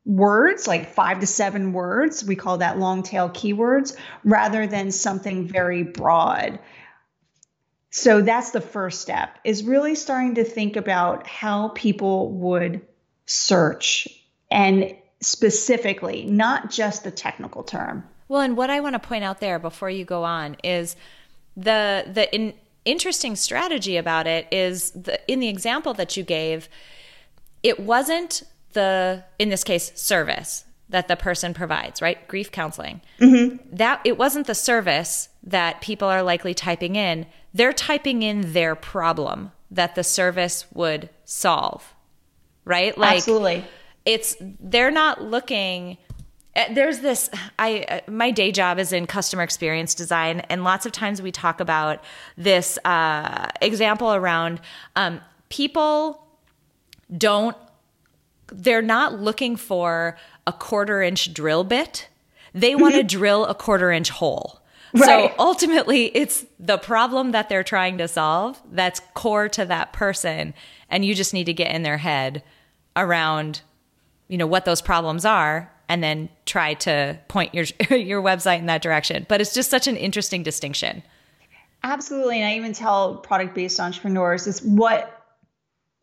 words, 0.06 0.68
like 0.68 0.94
five 0.94 1.20
to 1.20 1.28
seven 1.28 1.72
words. 1.72 2.24
We 2.24 2.36
call 2.36 2.58
that 2.58 2.80
long 2.80 3.04
tail 3.04 3.30
keywords, 3.30 3.96
rather 4.24 4.68
than 4.68 4.92
something 4.92 5.48
very 5.48 5.84
broad. 5.84 6.60
So 7.92 8.22
that's 8.22 8.52
the 8.52 8.62
first 8.62 9.02
step 9.02 9.40
is 9.44 9.64
really 9.64 9.96
starting 9.96 10.36
to 10.36 10.44
think 10.44 10.76
about 10.76 11.26
how 11.26 11.70
people 11.70 12.32
would 12.34 12.86
search 13.26 14.08
and 14.52 14.96
specifically, 15.22 16.26
not 16.26 16.70
just 16.70 17.04
the 17.04 17.12
technical 17.12 17.64
term. 17.64 18.04
Well, 18.28 18.42
and 18.42 18.56
what 18.56 18.70
I 18.70 18.80
want 18.80 18.94
to 18.94 19.00
point 19.00 19.24
out 19.24 19.40
there 19.40 19.60
before 19.60 19.90
you 19.90 20.06
go 20.06 20.24
on 20.24 20.56
is 20.64 20.96
the 21.58 22.06
the 22.12 22.34
in, 22.34 22.54
interesting 22.86 23.36
strategy 23.36 23.98
about 23.98 24.28
it 24.28 24.48
is 24.52 24.92
the 24.92 25.20
in 25.32 25.40
the 25.40 25.50
example 25.50 25.94
that 25.96 26.16
you 26.16 26.24
gave, 26.24 26.70
it 27.64 27.80
wasn't 27.80 28.44
the 28.74 29.24
in 29.40 29.50
this 29.50 29.64
case 29.64 29.92
service 29.96 30.66
that 30.90 31.08
the 31.08 31.16
person 31.16 31.54
provides, 31.54 32.02
right? 32.02 32.28
Grief 32.28 32.52
counseling. 32.52 33.02
Mm-hmm. 33.20 33.76
That 33.76 34.02
it 34.04 34.18
wasn't 34.18 34.48
the 34.48 34.56
service 34.56 35.30
that 35.44 35.82
people 35.82 36.08
are 36.08 36.24
likely 36.24 36.54
typing 36.54 36.96
in. 36.96 37.28
They're 37.54 37.74
typing 37.74 38.24
in 38.24 38.54
their 38.54 38.76
problem 38.76 39.52
that 39.72 39.96
the 39.96 40.04
service 40.04 40.66
would 40.74 41.10
solve, 41.26 41.94
right? 42.66 42.98
Like 42.98 43.18
Absolutely. 43.18 43.66
It's 44.10 44.36
they're 44.40 44.92
not 44.92 45.22
looking 45.22 45.98
uh, 46.56 46.74
there's 46.74 47.00
this 47.00 47.30
i 47.60 47.86
uh, 47.90 48.12
my 48.12 48.32
day 48.32 48.52
job 48.52 48.80
is 48.80 48.92
in 48.92 49.06
customer 49.06 49.44
experience 49.44 49.94
design 49.94 50.40
and 50.50 50.64
lots 50.64 50.88
of 50.88 50.92
times 50.92 51.22
we 51.22 51.32
talk 51.32 51.60
about 51.60 52.04
this 52.36 52.80
uh, 52.86 53.48
example 53.62 54.14
around 54.14 54.60
um, 54.96 55.22
people 55.50 56.26
don't 57.16 57.56
they're 58.52 58.82
not 58.82 59.20
looking 59.20 59.56
for 59.56 60.18
a 60.48 60.54
quarter 60.54 61.02
inch 61.02 61.34
drill 61.34 61.64
bit. 61.64 62.08
They 62.54 62.76
want 62.76 62.96
to 62.96 63.04
drill 63.04 63.46
a 63.46 63.54
quarter 63.54 63.92
inch 63.92 64.10
hole. 64.10 64.60
Right. 64.92 65.06
so 65.06 65.36
ultimately 65.38 66.06
it's 66.18 66.48
the 66.60 66.80
problem 66.80 67.30
that 67.32 67.48
they're 67.48 67.64
trying 67.64 68.00
to 68.00 68.08
solve 68.08 68.60
that's 68.72 69.00
core 69.14 69.48
to 69.50 69.64
that 69.66 69.94
person 69.94 70.56
and 70.90 71.06
you 71.06 71.14
just 71.14 71.32
need 71.32 71.44
to 71.44 71.54
get 71.54 71.72
in 71.76 71.84
their 71.84 72.00
head 72.00 72.42
around 72.96 73.62
you 74.30 74.38
know 74.38 74.48
what 74.48 74.64
those 74.64 74.82
problems 74.82 75.26
are 75.26 75.70
and 75.90 76.02
then 76.04 76.30
try 76.46 76.76
to 76.76 77.20
point 77.28 77.54
your 77.54 77.66
your 77.98 78.22
website 78.22 78.60
in 78.60 78.68
that 78.68 78.82
direction. 78.82 79.26
But 79.28 79.42
it's 79.42 79.54
just 79.54 79.70
such 79.70 79.88
an 79.88 79.98
interesting 79.98 80.44
distinction. 80.44 81.04
Absolutely. 81.84 82.38
And 82.38 82.46
I 82.46 82.56
even 82.56 82.74
tell 82.74 83.18
product 83.18 83.56
based 83.56 83.80
entrepreneurs 83.80 84.48
is 84.48 84.62
what 84.62 85.16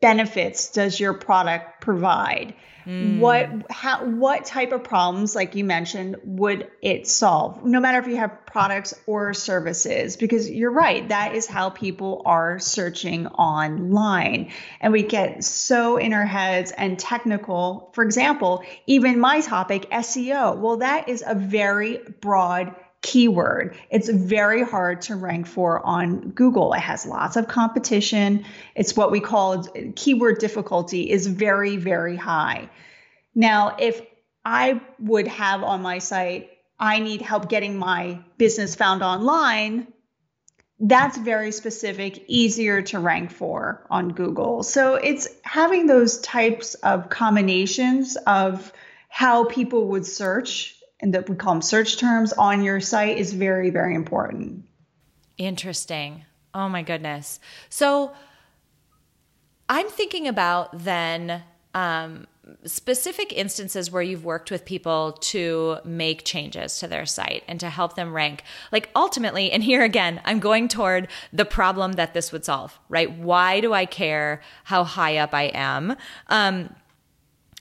benefits 0.01 0.71
does 0.71 1.01
your 1.01 1.15
product 1.15 1.81
provide? 1.81 2.55
Mm. 2.87 3.19
What 3.19 3.71
how 3.71 4.05
what 4.05 4.45
type 4.45 4.73
of 4.73 4.85
problems, 4.85 5.35
like 5.35 5.55
you 5.57 5.65
mentioned, 5.65 6.17
would 6.25 6.71
it 6.81 7.09
solve? 7.09 7.65
No 7.65 7.81
matter 7.81 7.99
if 7.99 8.07
you 8.07 8.17
have 8.17 8.47
products 8.47 8.95
or 9.07 9.35
services, 9.35 10.17
because 10.17 10.49
you're 10.49 10.71
right, 10.71 11.09
that 11.09 11.35
is 11.35 11.47
how 11.47 11.71
people 11.71 12.23
are 12.25 12.59
searching 12.61 13.27
online. 13.27 14.53
And 14.81 14.93
we 14.93 15.03
get 15.03 15.43
so 15.43 15.97
in 15.97 16.13
our 16.13 16.27
heads 16.27 16.71
and 16.71 16.99
technical. 16.99 17.91
For 17.93 18.05
example, 18.05 18.63
even 18.87 19.19
my 19.19 19.41
topic, 19.41 19.91
SEO. 19.91 20.57
Well, 20.57 20.79
that 20.79 21.09
is 21.09 21.25
a 21.27 21.35
very 21.35 21.99
broad 22.21 22.75
keyword. 23.07 23.77
It's 23.89 24.09
very 24.09 24.65
hard 24.65 25.01
to 25.03 25.15
rank 25.15 25.47
for 25.47 25.81
on 25.87 26.31
Google. 26.31 26.73
It 26.73 26.81
has 26.81 27.07
lots 27.07 27.37
of 27.37 27.47
competition. 27.47 28.45
It's 28.75 28.97
what 28.97 29.13
we 29.13 29.21
call 29.21 29.63
keyword 29.95 30.41
difficulty 30.41 31.09
is 31.09 31.29
very, 31.29 31.77
very 31.77 32.17
high. 32.17 32.69
Now, 33.33 33.77
if 33.79 34.03
I 34.45 34.81
would 34.99 35.29
have 35.29 35.63
on 35.63 35.83
my 35.83 35.99
site, 35.99 36.51
I 36.81 36.99
need 36.99 37.23
help 37.23 37.49
getting 37.49 37.79
my 37.79 38.19
business 38.39 38.75
found 38.75 39.05
online, 39.05 39.87
that's 40.81 41.17
very 41.17 41.53
specific, 41.53 42.25
easier 42.27 42.83
to 42.83 42.99
rank 42.99 43.31
for 43.31 43.87
on 43.89 44.09
Google. 44.09 44.65
So 44.65 44.97
it's 44.97 45.29
having 45.43 45.87
those 45.87 46.19
types 46.19 46.75
of 46.75 47.09
combinations 47.09 48.17
of 48.27 48.73
how 49.09 49.45
people 49.45 49.87
would 49.89 50.05
search 50.05 50.76
and 51.01 51.15
that 51.15 51.29
we 51.29 51.37
call 51.37 51.55
them 51.55 51.63
search 51.63 51.99
terms 51.99 52.33
on 52.33 52.63
your 52.63 52.81
site 52.81 53.19
is 53.19 53.33
very, 53.33 53.71
very 53.71 53.95
important. 53.95 54.65
Interesting. 55.39 56.25
Oh 56.55 56.69
my 56.69 56.83
goodness. 56.83 57.39
So 57.69 58.13
I'm 59.69 59.89
thinking 59.89 60.27
about 60.27 60.71
then 60.85 61.43
um, 61.75 62.27
specific 62.65 63.33
instances 63.33 63.91
where 63.91 64.03
you've 64.03 64.25
worked 64.25 64.51
with 64.51 64.65
people 64.65 65.13
to 65.21 65.79
make 65.85 66.25
changes 66.25 66.79
to 66.79 66.87
their 66.87 67.05
site 67.05 67.43
and 67.49 67.61
to 67.61 67.69
help 67.69 67.97
them 67.97 68.15
rank. 68.15 68.43
Like 68.73 68.89
ultimately, 68.95 69.51
and 69.51 69.63
here 69.63 69.83
again, 69.83 70.21
I'm 70.25 70.39
going 70.39 70.69
toward 70.69 71.09
the 71.33 71.45
problem 71.45 71.93
that 71.93 72.15
this 72.15 72.33
would 72.33 72.45
solve, 72.45 72.79
right? 72.89 73.11
Why 73.13 73.61
do 73.61 73.75
I 73.75 73.85
care 73.85 74.41
how 74.65 74.85
high 74.85 75.19
up 75.19 75.35
I 75.35 75.45
am? 75.55 75.97
Um, 76.29 76.75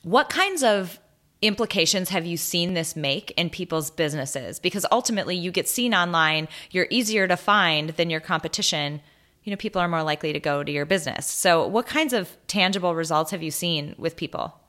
what 0.04 0.30
kinds 0.30 0.64
of 0.64 1.00
implications 1.48 2.10
have 2.10 2.26
you 2.26 2.38
seen 2.38 2.74
this 2.74 2.96
make 2.96 3.32
in 3.32 3.50
people's 3.50 3.92
businesses? 3.92 4.60
Because 4.60 4.86
ultimately, 4.92 5.36
you 5.36 5.52
get 5.52 5.68
seen 5.68 5.94
online, 5.94 6.48
you're 6.72 6.88
easier 6.90 7.28
to 7.28 7.38
find 7.38 7.92
than 7.92 8.10
your 8.10 8.20
competition. 8.20 9.02
You 9.44 9.52
know, 9.52 9.58
people 9.58 9.82
are 9.82 9.88
more 9.88 10.04
likely 10.04 10.34
to 10.34 10.40
go 10.40 10.64
to 10.64 10.72
your 10.72 10.86
business. 10.86 11.30
So, 11.30 11.68
what 11.68 11.86
kinds 11.86 12.14
of 12.14 12.36
tangible 12.48 12.96
results 12.96 13.32
have 13.32 13.44
you 13.44 13.52
seen 13.52 13.96
with 13.98 14.16
people? 14.16 14.60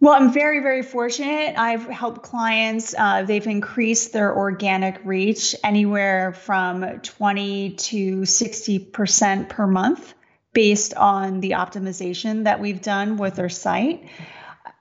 Well, 0.00 0.14
I'm 0.14 0.32
very, 0.32 0.60
very 0.60 0.82
fortunate. 0.82 1.58
I've 1.58 1.84
helped 1.84 2.22
clients, 2.22 2.94
uh, 2.98 3.22
they've 3.22 3.46
increased 3.46 4.14
their 4.14 4.34
organic 4.34 4.98
reach 5.04 5.54
anywhere 5.62 6.32
from 6.32 7.00
20 7.00 7.72
to 7.72 8.20
60% 8.22 9.48
per 9.50 9.66
month 9.66 10.14
based 10.54 10.94
on 10.94 11.40
the 11.40 11.50
optimization 11.50 12.44
that 12.44 12.60
we've 12.60 12.80
done 12.80 13.18
with 13.18 13.34
their 13.34 13.50
site. 13.50 14.08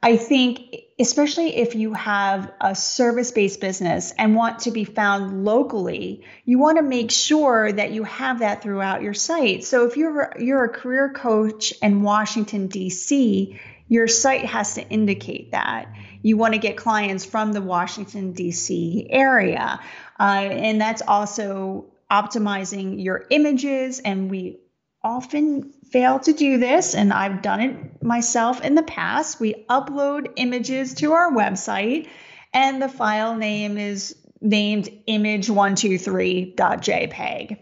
I 0.02 0.16
think, 0.16 0.76
especially 1.00 1.56
if 1.56 1.76
you 1.76 1.94
have 1.94 2.52
a 2.60 2.76
service 2.76 3.32
based 3.32 3.62
business 3.62 4.12
and 4.18 4.36
want 4.36 4.60
to 4.60 4.72
be 4.72 4.84
found 4.84 5.46
locally, 5.46 6.24
you 6.44 6.60
want 6.60 6.78
to 6.78 6.84
make 6.84 7.10
sure 7.10 7.72
that 7.72 7.92
you 7.92 8.04
have 8.04 8.40
that 8.40 8.62
throughout 8.62 9.02
your 9.02 9.14
site. 9.14 9.64
So 9.64 9.88
if 9.88 9.96
you're, 9.96 10.34
you're 10.38 10.66
a 10.66 10.70
career 10.70 11.10
coach 11.10 11.74
in 11.82 12.02
Washington, 12.02 12.68
D.C., 12.68 13.60
your 13.88 14.08
site 14.08 14.46
has 14.46 14.76
to 14.76 14.88
indicate 14.88 15.52
that. 15.52 15.92
You 16.22 16.38
want 16.38 16.54
to 16.54 16.60
get 16.60 16.78
clients 16.78 17.26
from 17.26 17.54
the 17.54 17.62
Washington, 17.62 18.34
D.C. 18.34 19.08
area. 19.10 19.80
Uh, 20.20 20.24
and 20.24 20.82
that's 20.82 21.02
also 21.02 21.86
optimizing 22.12 23.04
your 23.04 23.26
images. 23.30 24.00
And 24.00 24.30
we 24.30 24.60
often 25.02 25.74
fail 25.92 26.20
to 26.20 26.34
do 26.34 26.58
this, 26.58 26.96
and 26.96 27.12
I've 27.12 27.42
done 27.42 27.62
it 27.62 28.04
myself 28.04 28.62
in 28.62 28.76
the 28.76 28.84
past. 28.84 29.40
We 29.40 29.66
upload 29.70 30.34
images 30.36 30.94
to 30.96 31.14
our 31.14 31.32
website, 31.32 32.08
and 32.54 32.82
the 32.82 32.90
file 32.90 33.36
name 33.36 33.78
is 33.78 34.16
named 34.42 34.90
image123.jpg. 35.08 37.58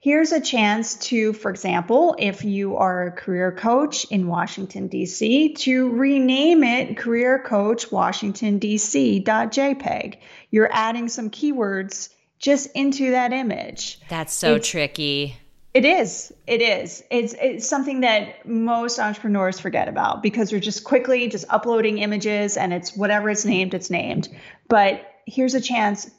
Here's 0.00 0.32
a 0.32 0.40
chance 0.40 0.96
to, 0.96 1.32
for 1.32 1.48
example, 1.50 2.16
if 2.18 2.44
you 2.44 2.76
are 2.76 3.06
a 3.06 3.12
career 3.12 3.52
coach 3.52 4.04
in 4.06 4.26
Washington, 4.26 4.88
D.C., 4.88 5.54
to 5.54 5.90
rename 5.90 6.64
it 6.64 6.96
Career 6.96 7.38
Coach 7.38 7.92
Washington, 7.92 8.58
D.C.jpg. 8.58 10.16
You're 10.50 10.72
adding 10.72 11.08
some 11.08 11.30
keywords 11.30 12.08
just 12.40 12.68
into 12.74 13.12
that 13.12 13.32
image. 13.32 14.00
That's 14.08 14.34
so 14.34 14.56
it's, 14.56 14.68
tricky. 14.68 15.36
It 15.74 15.86
is. 15.86 16.32
It 16.46 16.60
is. 16.60 17.02
It's 17.10 17.34
it's 17.40 17.66
something 17.66 18.00
that 18.00 18.46
most 18.46 18.98
entrepreneurs 18.98 19.58
forget 19.58 19.88
about 19.88 20.22
because 20.22 20.50
they're 20.50 20.60
just 20.60 20.84
quickly 20.84 21.28
just 21.28 21.46
uploading 21.48 21.98
images 21.98 22.58
and 22.58 22.74
it's 22.74 22.94
whatever 22.94 23.30
it's 23.30 23.46
named, 23.46 23.72
it's 23.72 23.88
named. 23.88 24.28
But 24.68 25.02
here's 25.26 25.54
a 25.54 25.60
chance 25.60 26.10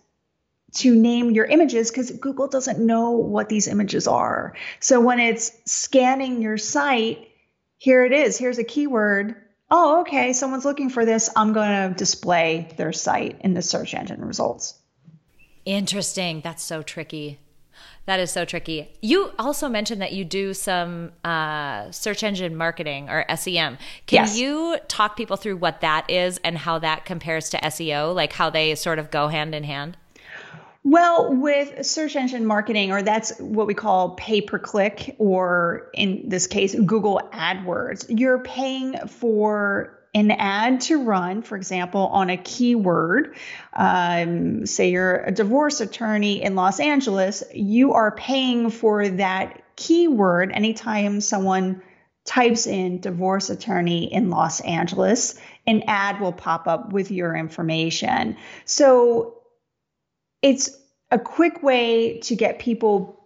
to 0.76 0.96
name 0.96 1.32
your 1.32 1.46
images 1.46 1.92
because 1.92 2.10
Google 2.10 2.48
doesn't 2.48 2.80
know 2.80 3.12
what 3.12 3.48
these 3.48 3.68
images 3.68 4.08
are. 4.08 4.56
So 4.80 5.00
when 5.00 5.20
it's 5.20 5.52
scanning 5.66 6.42
your 6.42 6.58
site, 6.58 7.30
here 7.78 8.04
it 8.06 8.12
is. 8.12 8.38
Here's 8.40 8.58
a 8.58 8.64
keyword. 8.64 9.36
Oh, 9.70 10.02
okay. 10.02 10.34
Someone's 10.34 10.66
looking 10.66 10.90
for 10.90 11.06
this. 11.06 11.30
I'm 11.36 11.54
going 11.54 11.90
to 11.90 11.96
display 11.96 12.74
their 12.78 12.92
site 12.92 13.42
in 13.42 13.54
the 13.54 13.62
search 13.62 13.94
engine 13.94 14.26
results. 14.26 14.74
Interesting. 15.66 16.42
That's 16.42 16.64
so 16.64 16.82
tricky. 16.82 17.40
That 18.06 18.20
is 18.20 18.32
so 18.32 18.44
tricky. 18.44 18.92
You 19.02 19.32
also 19.40 19.70
mentioned 19.70 20.02
that 20.02 20.12
you 20.12 20.26
do 20.26 20.54
some 20.54 21.14
uh, 21.24 21.90
search 21.92 22.24
engine 22.24 22.56
marketing 22.56 23.10
or 23.10 23.26
SEM. 23.36 23.78
Can 24.08 24.26
yes. 24.26 24.38
you 24.38 24.78
talk 24.90 25.16
people 25.16 25.38
through 25.38 25.58
what 25.58 25.82
that 25.82 26.10
is 26.10 26.38
and 26.44 26.58
how 26.58 26.80
that 26.80 27.06
compares 27.06 27.50
to 27.52 27.58
SEO, 27.58 28.14
like 28.14 28.34
how 28.34 28.50
they 28.50 28.76
sort 28.76 29.00
of 29.00 29.10
go 29.10 29.30
hand 29.30 29.56
in 29.56 29.64
hand? 29.64 29.96
Well, 30.86 31.34
with 31.34 31.86
search 31.86 32.18
engine 32.18 32.46
marketing, 32.46 32.92
or 32.92 33.02
that's 33.02 33.38
what 33.40 33.68
we 33.68 33.74
call 33.74 34.16
pay 34.16 34.42
per 34.42 34.60
click, 34.60 35.16
or 35.18 35.90
in 35.94 36.28
this 36.28 36.46
case, 36.46 36.76
Google 36.76 37.22
AdWords, 37.32 38.08
you're 38.10 38.40
paying 38.40 39.08
for 39.08 40.03
an 40.14 40.32
ad 40.32 40.82
to 40.82 41.04
run, 41.04 41.42
for 41.42 41.56
example, 41.56 42.08
on 42.08 42.30
a 42.30 42.38
keyword, 42.38 43.36
um, 43.74 44.66
say 44.66 44.92
you're 44.92 45.24
a 45.24 45.32
divorce 45.32 45.82
attorney 45.82 46.44
in 46.44 46.56
Los 46.56 46.80
Angeles, 46.80 47.44
you 47.54 47.94
are 47.94 48.12
paying 48.12 48.70
for 48.70 49.08
that 49.08 49.64
keyword 49.76 50.52
anytime 50.52 51.20
someone 51.20 51.82
types 52.26 52.68
in 52.68 53.00
divorce 53.00 53.50
attorney 53.50 54.12
in 54.14 54.30
Los 54.30 54.62
Angeles, 54.62 55.40
an 55.68 55.84
ad 55.88 56.22
will 56.22 56.32
pop 56.32 56.68
up 56.68 56.94
with 56.94 57.12
your 57.12 57.36
information. 57.36 58.38
So 58.66 59.42
it's 60.42 60.78
a 61.12 61.20
quick 61.20 61.64
way 61.64 62.20
to 62.20 62.36
get 62.36 62.60
people 62.60 63.23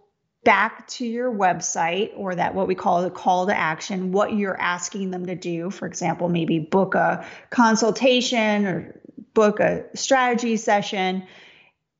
back 0.48 0.88
to 0.88 1.04
your 1.04 1.30
website 1.30 2.10
or 2.16 2.34
that 2.34 2.54
what 2.54 2.66
we 2.66 2.74
call 2.74 3.02
the 3.02 3.10
call 3.10 3.46
to 3.46 3.54
action, 3.54 4.12
what 4.12 4.32
you're 4.32 4.58
asking 4.58 5.10
them 5.10 5.26
to 5.26 5.34
do. 5.34 5.68
For 5.68 5.86
example, 5.86 6.30
maybe 6.30 6.58
book 6.58 6.94
a 6.94 7.26
consultation 7.50 8.64
or 8.64 8.98
book 9.34 9.60
a 9.60 9.84
strategy 9.94 10.56
session. 10.56 11.26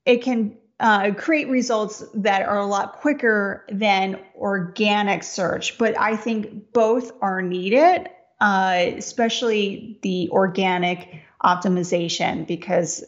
It 0.07 0.22
can 0.22 0.57
uh, 0.80 1.12
create 1.12 1.51
results 1.51 2.03
that 2.14 2.40
are 2.40 2.59
a 2.59 2.64
lot 2.64 2.94
quicker 2.94 3.66
than 3.70 4.18
organic 4.34 5.24
search. 5.24 5.76
But 5.76 6.01
I 6.01 6.16
think 6.16 6.72
both 6.72 7.12
are 7.20 7.42
needed, 7.42 8.09
uh, 8.40 8.92
especially 8.96 9.99
the 10.01 10.30
organic 10.30 11.20
optimization, 11.44 12.46
because 12.46 13.05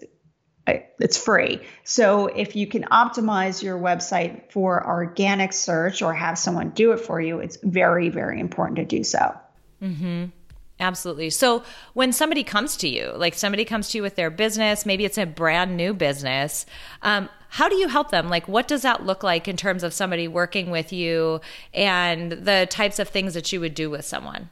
it's 0.98 1.16
free. 1.16 1.60
So 1.84 2.26
if 2.26 2.56
you 2.56 2.66
can 2.66 2.84
optimize 2.84 3.62
your 3.62 3.78
website 3.78 4.50
for 4.50 4.86
organic 4.86 5.52
search 5.52 6.02
or 6.02 6.14
have 6.14 6.38
someone 6.38 6.70
do 6.70 6.92
it 6.92 7.00
for 7.00 7.20
you, 7.20 7.38
it's 7.38 7.58
very, 7.62 8.08
very 8.08 8.40
important 8.40 8.76
to 8.76 8.84
do 8.84 9.04
so. 9.04 9.34
Mm-hmm. 9.82 10.26
Absolutely. 10.80 11.28
So 11.30 11.62
when 11.92 12.12
somebody 12.12 12.42
comes 12.42 12.76
to 12.78 12.88
you, 12.88 13.12
like 13.14 13.34
somebody 13.34 13.64
comes 13.64 13.90
to 13.90 13.98
you 13.98 14.02
with 14.02 14.16
their 14.16 14.30
business, 14.30 14.86
maybe 14.86 15.04
it's 15.04 15.18
a 15.18 15.26
brand 15.26 15.76
new 15.76 15.92
business, 15.92 16.64
um, 17.02 17.28
how 17.50 17.68
do 17.68 17.76
you 17.76 17.88
help 17.88 18.10
them? 18.10 18.30
Like, 18.30 18.48
what 18.48 18.68
does 18.68 18.82
that 18.82 19.04
look 19.04 19.22
like 19.22 19.48
in 19.48 19.56
terms 19.56 19.82
of 19.82 19.92
somebody 19.92 20.28
working 20.28 20.70
with 20.70 20.92
you 20.92 21.40
and 21.74 22.32
the 22.32 22.66
types 22.70 22.98
of 22.98 23.08
things 23.08 23.34
that 23.34 23.52
you 23.52 23.60
would 23.60 23.74
do 23.74 23.90
with 23.90 24.04
someone? 24.04 24.48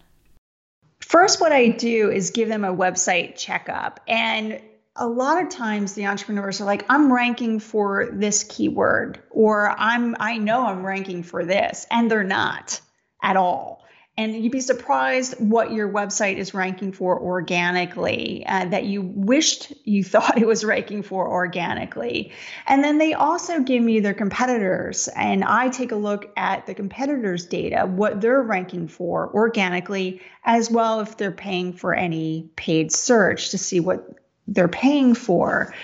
First, 1.01 1.41
what 1.41 1.53
I 1.53 1.69
do 1.69 2.11
is 2.11 2.31
give 2.31 2.49
them 2.49 2.65
a 2.65 2.75
website 2.75 3.37
checkup. 3.37 4.01
And 4.09 4.61
a 5.01 5.07
lot 5.07 5.43
of 5.43 5.49
times 5.49 5.95
the 5.95 6.07
entrepreneurs 6.07 6.61
are 6.61 6.65
like 6.65 6.85
i'm 6.89 7.13
ranking 7.13 7.61
for 7.61 8.11
this 8.13 8.45
keyword 8.45 9.21
or 9.31 9.71
i'm 9.79 10.17
i 10.21 10.39
know 10.39 10.67
i'm 10.67 10.85
ranking 10.85 11.23
for 11.23 11.45
this 11.45 11.87
and 11.91 12.11
they're 12.11 12.25
not 12.25 12.81
at 13.23 13.37
all. 13.37 13.85
And 14.17 14.35
you'd 14.35 14.51
be 14.51 14.61
surprised 14.61 15.35
what 15.39 15.71
your 15.71 15.89
website 15.89 16.39
is 16.39 16.53
ranking 16.53 16.91
for 16.91 17.21
organically 17.21 18.45
uh, 18.45 18.65
that 18.65 18.85
you 18.85 19.03
wished 19.03 19.73
you 19.85 20.03
thought 20.13 20.39
it 20.39 20.47
was 20.47 20.65
ranking 20.65 21.03
for 21.03 21.31
organically. 21.31 22.33
And 22.67 22.83
then 22.83 22.99
they 22.99 23.15
also 23.15 23.61
give 23.61 23.81
me 23.81 24.01
their 24.01 24.15
competitors 24.15 25.09
and 25.15 25.45
i 25.45 25.69
take 25.69 25.93
a 25.93 25.97
look 25.97 26.33
at 26.37 26.67
the 26.67 26.75
competitors 26.75 27.47
data 27.47 27.87
what 27.87 28.21
they're 28.21 28.43
ranking 28.43 28.89
for 28.89 29.33
organically 29.33 30.21
as 30.45 30.71
well 30.71 31.01
if 31.01 31.17
they're 31.17 31.31
paying 31.31 31.73
for 31.73 31.95
any 31.95 32.51
paid 32.57 32.91
search 32.93 33.51
to 33.51 33.59
see 33.59 33.79
what 33.79 34.05
they're 34.49 34.69
paying 34.69 35.15
for. 35.15 35.75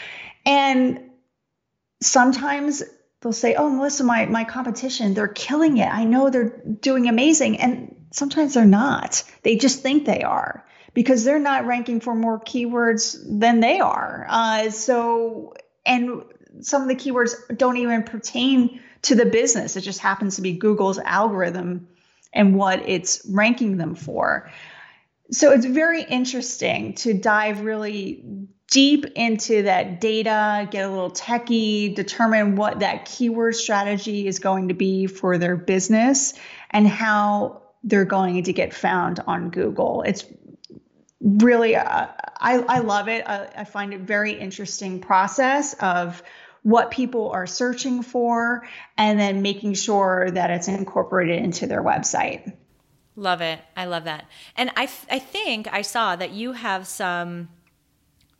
And 0.44 1.10
sometimes 2.02 2.82
they'll 3.20 3.32
say, 3.32 3.54
"Oh, 3.54 3.70
Melissa, 3.70 4.04
my 4.04 4.26
my 4.26 4.44
competition, 4.44 5.14
they're 5.14 5.28
killing 5.28 5.76
it. 5.76 5.88
I 5.88 6.04
know 6.04 6.30
they're 6.30 6.62
doing 6.80 7.08
amazing." 7.08 7.60
And 7.60 7.94
sometimes 8.10 8.54
they're 8.54 8.64
not. 8.64 9.22
They 9.42 9.56
just 9.56 9.82
think 9.82 10.06
they 10.06 10.22
are 10.22 10.64
because 10.94 11.24
they're 11.24 11.38
not 11.40 11.66
ranking 11.66 12.00
for 12.00 12.14
more 12.14 12.40
keywords 12.40 13.16
than 13.28 13.60
they 13.60 13.80
are. 13.80 14.26
Uh, 14.28 14.70
so, 14.70 15.54
and 15.84 16.22
some 16.60 16.82
of 16.82 16.88
the 16.88 16.94
keywords 16.94 17.34
don't 17.56 17.76
even 17.78 18.04
pertain 18.04 18.80
to 19.02 19.14
the 19.14 19.26
business. 19.26 19.76
It 19.76 19.82
just 19.82 20.00
happens 20.00 20.36
to 20.36 20.42
be 20.42 20.52
Google's 20.52 20.98
algorithm 20.98 21.88
and 22.32 22.56
what 22.56 22.88
it's 22.88 23.22
ranking 23.28 23.76
them 23.76 23.94
for. 23.94 24.50
So 25.30 25.52
it's 25.52 25.66
very 25.66 26.02
interesting 26.02 26.94
to 26.96 27.14
dive 27.14 27.62
really 27.62 28.24
deep 28.74 29.06
into 29.14 29.62
that 29.62 30.00
data, 30.00 30.66
get 30.68 30.84
a 30.84 30.90
little 30.90 31.12
techie, 31.12 31.94
determine 31.94 32.56
what 32.56 32.80
that 32.80 33.04
keyword 33.04 33.54
strategy 33.54 34.26
is 34.26 34.40
going 34.40 34.66
to 34.66 34.74
be 34.74 35.06
for 35.06 35.38
their 35.38 35.56
business 35.56 36.34
and 36.70 36.88
how 36.88 37.62
they're 37.84 38.04
going 38.04 38.42
to 38.42 38.52
get 38.52 38.74
found 38.74 39.20
on 39.28 39.50
Google. 39.50 40.02
It's 40.02 40.24
really, 41.20 41.76
uh, 41.76 42.08
I, 42.40 42.64
I 42.68 42.80
love 42.80 43.06
it. 43.06 43.24
I, 43.28 43.48
I 43.58 43.62
find 43.62 43.94
it 43.94 44.00
very 44.00 44.32
interesting 44.32 45.00
process 45.00 45.74
of 45.74 46.20
what 46.62 46.90
people 46.90 47.30
are 47.30 47.46
searching 47.46 48.02
for 48.02 48.66
and 48.98 49.20
then 49.20 49.40
making 49.40 49.74
sure 49.74 50.32
that 50.32 50.50
it's 50.50 50.66
incorporated 50.66 51.40
into 51.40 51.68
their 51.68 51.84
website. 51.84 52.52
Love 53.14 53.40
it. 53.40 53.60
I 53.76 53.84
love 53.84 54.02
that. 54.02 54.24
And 54.56 54.70
I, 54.76 54.90
I 55.08 55.20
think 55.20 55.72
I 55.72 55.82
saw 55.82 56.16
that 56.16 56.32
you 56.32 56.50
have 56.50 56.88
some 56.88 57.50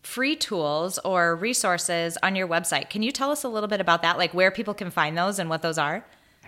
free 0.06 0.36
tools 0.36 0.98
or 0.98 1.34
resources 1.36 2.18
on 2.22 2.36
your 2.36 2.46
website. 2.46 2.90
Can 2.90 3.02
you 3.02 3.10
tell 3.10 3.30
us 3.30 3.44
a 3.44 3.48
little 3.48 3.68
bit 3.68 3.80
about 3.80 4.02
that, 4.02 4.18
like 4.18 4.34
where 4.34 4.50
people 4.50 4.74
can 4.74 4.90
find 4.90 5.16
those 5.16 5.38
and 5.38 5.48
what 5.48 5.62
those 5.62 5.78
are? 5.78 6.04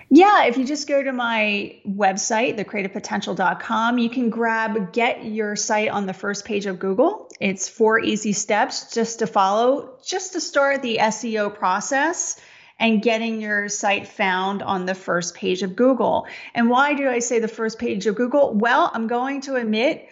Yeah, 0.09 0.45
if 0.45 0.57
you 0.57 0.65
just 0.65 0.87
go 0.87 1.03
to 1.03 1.13
my 1.13 1.81
website, 1.89 2.57
thecreativepotential.com, 2.59 3.99
you 3.99 4.09
can 4.09 4.31
grab 4.31 4.93
Get 4.93 5.25
Your 5.25 5.57
Site 5.57 5.89
on 5.89 6.07
the 6.07 6.13
first 6.13 6.45
page 6.45 6.67
of 6.67 6.79
Google. 6.79 7.29
It's 7.41 7.69
four 7.69 7.99
easy 7.99 8.33
steps 8.33 8.93
just 8.95 9.19
to 9.19 9.27
follow, 9.27 9.99
just 10.05 10.35
to 10.35 10.41
start 10.41 10.83
the 10.83 10.99
SEO 11.01 11.53
process 11.53 12.41
and 12.79 13.03
getting 13.03 13.41
your 13.41 13.69
site 13.69 14.07
found 14.07 14.63
on 14.63 14.87
the 14.87 14.95
first 14.95 15.35
page 15.35 15.63
of 15.63 15.75
Google. 15.75 16.27
And 16.55 16.69
why 16.69 16.95
do 16.95 17.09
I 17.09 17.19
say 17.19 17.41
the 17.41 17.49
first 17.49 17.79
page 17.79 18.07
of 18.07 18.15
Google? 18.15 18.53
Well, 18.53 18.91
I'm 18.93 19.09
going 19.09 19.41
to 19.43 19.57
admit 19.57 20.09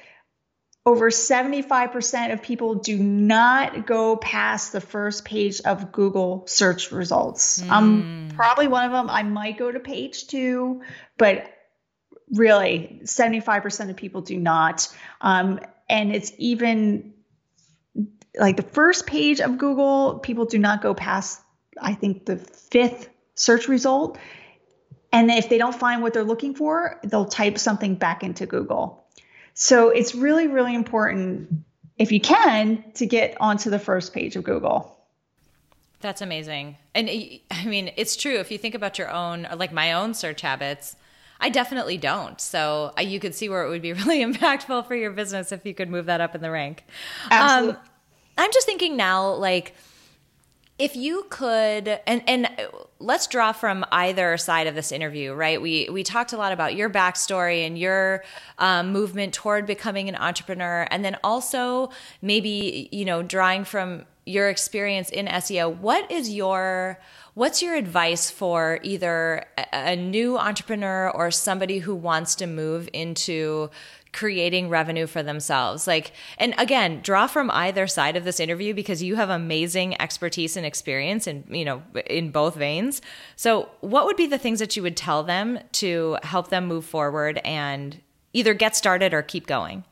over 0.87 1.11
75% 1.11 2.33
of 2.33 2.43
people 2.43 2.75
do 2.75 2.99
not 2.99 3.87
go 3.87 4.17
past 4.17 4.73
the 4.73 4.81
first 4.83 5.25
page 5.25 5.63
of 5.63 5.93
Google 5.93 6.45
search 6.47 6.93
results. 6.93 7.63
Mm. 7.63 7.71
I'm 7.71 8.29
probably 8.35 8.69
one 8.69 8.85
of 8.85 8.93
them. 8.93 9.09
I 9.09 9.23
might 9.23 9.57
go 9.57 9.73
to 9.73 9.81
page 9.81 10.27
two, 10.27 10.83
but 11.17 11.51
really 12.31 13.01
75% 13.05 13.91
of 13.91 13.97
people 13.97 14.21
do 14.21 14.37
not. 14.39 14.95
Um, 15.23 15.61
and 15.89 16.15
it's 16.15 16.33
even 16.37 17.15
like 18.39 18.57
the 18.57 18.63
first 18.63 19.07
page 19.07 19.41
of 19.41 19.57
Google, 19.57 20.19
people 20.19 20.45
do 20.45 20.59
not 20.59 20.83
go 20.83 20.93
past, 20.93 21.41
I 21.81 21.95
think, 21.95 22.27
the 22.27 22.37
fifth 22.37 23.09
search 23.37 23.69
result. 23.69 24.19
And 25.13 25.31
if 25.31 25.49
they 25.49 25.59
don't 25.59 25.75
find 25.75 26.03
what 26.03 26.13
they're 26.13 26.25
looking 26.25 26.55
for, 26.55 27.01
they'll 27.05 27.25
type 27.25 27.59
something 27.59 27.95
back 27.95 28.23
into 28.23 28.47
Google. 28.47 29.04
So 29.55 29.89
it's 29.91 30.15
really, 30.15 30.49
really 30.49 30.75
important, 30.75 31.49
if 31.97 32.13
you 32.13 32.21
can, 32.21 32.85
to 32.95 33.07
get 33.07 33.37
onto 33.41 33.71
the 33.71 33.79
first 33.79 34.13
page 34.13 34.37
of 34.37 34.45
Google. 34.45 34.91
That's 36.01 36.21
amazing. 36.21 36.77
And 36.95 37.09
I 37.09 37.65
mean, 37.65 37.93
it's 37.97 38.17
true. 38.17 38.39
If 38.39 38.51
you 38.51 38.59
think 38.59 38.75
about 38.75 38.99
your 38.99 39.11
own, 39.11 39.49
like 39.57 39.73
my 39.73 39.93
own 39.95 40.13
search 40.13 40.43
habits, 40.43 40.97
I 41.41 41.49
definitely 41.49 41.97
don't. 41.97 42.41
So 42.41 42.93
you 43.01 43.21
could 43.21 43.35
see 43.35 43.49
where 43.49 43.65
it 43.65 43.71
would 43.71 43.83
be 43.83 43.93
really 43.95 44.21
impactful 44.21 44.87
for 44.87 44.95
your 44.95 45.13
business 45.13 45.53
if 45.53 45.65
you 45.65 45.73
could 45.73 45.89
move 45.89 46.07
that 46.07 46.21
up 46.21 46.35
in 46.35 46.43
the 46.43 46.51
rank. 46.51 46.85
Absolutely. 47.31 47.77
Um, 47.77 47.83
I'm 48.37 48.53
just 48.53 48.67
thinking 48.67 48.97
now, 48.97 49.33
like, 49.35 49.75
if 50.79 50.97
you 50.97 51.25
could 51.31 52.01
and 52.07 52.23
and 52.27 52.49
let's 53.05 53.27
draw 53.27 53.53
from 53.53 53.85
either 53.93 54.37
side 54.37 54.67
of 54.67 54.75
this 54.75 54.91
interview 54.91 55.33
right? 55.35 55.61
We 55.61 55.89
we 55.91 56.03
talked 56.03 56.33
a 56.33 56.37
lot 56.37 56.53
about 56.53 56.75
your 56.75 56.89
backstory 56.89 57.67
and 57.67 57.79
your 57.79 58.25
um, 58.59 58.93
movement 58.93 59.35
toward 59.35 59.67
becoming 59.67 60.09
an 60.09 60.17
entrepreneur 60.17 60.87
and 60.91 61.05
then 61.05 61.17
also 61.23 61.91
maybe 62.23 62.89
you 62.91 63.05
know 63.05 63.23
drawing 63.23 63.65
from 63.65 64.05
your 64.27 64.49
experience 64.49 65.11
in 65.11 65.27
seo 65.27 65.77
what 65.77 66.11
is 66.11 66.31
your 66.31 66.99
what's 67.35 67.63
your 67.63 67.75
advice 67.75 68.31
for 68.31 68.79
either 68.83 69.45
a 69.73 69.95
new 69.95 70.39
entrepreneur 70.39 71.11
or 71.11 71.31
somebody 71.31 71.79
who 71.81 71.95
wants 71.95 72.35
to 72.35 72.47
move 72.47 72.89
into 72.95 73.69
creating 74.15 74.71
revenue 74.71 75.07
for 75.07 75.23
themselves. 75.23 75.87
Like, 75.87 76.13
and 76.39 76.55
again, 76.57 77.01
draw 77.03 77.27
from 77.27 77.51
either 77.51 77.87
side 77.87 78.17
of 78.17 78.25
this 78.25 78.41
interview 78.41 78.73
because 78.73 79.03
you 79.03 79.17
have 79.17 79.29
amazing 79.29 80.01
expertise 80.01 80.57
and 80.57 80.65
experience 80.65 81.27
in, 81.27 81.45
you 81.51 81.67
know, 81.67 81.83
in 82.07 82.31
both 82.31 82.55
veins. 82.55 83.03
So, 83.37 83.69
what 83.81 84.07
would 84.07 84.17
be 84.17 84.27
the 84.27 84.39
things 84.39 84.61
that 84.61 84.77
you 84.77 84.83
would 84.83 84.97
tell 84.97 85.23
them 85.23 85.59
to 85.73 86.17
help 86.23 86.49
them 86.49 86.67
move 86.67 86.87
forward 86.87 87.39
and 87.45 88.01
either 88.33 88.55
get 88.55 88.75
started 88.75 89.13
or 89.13 89.21
keep 89.21 89.47
going? 89.47 89.85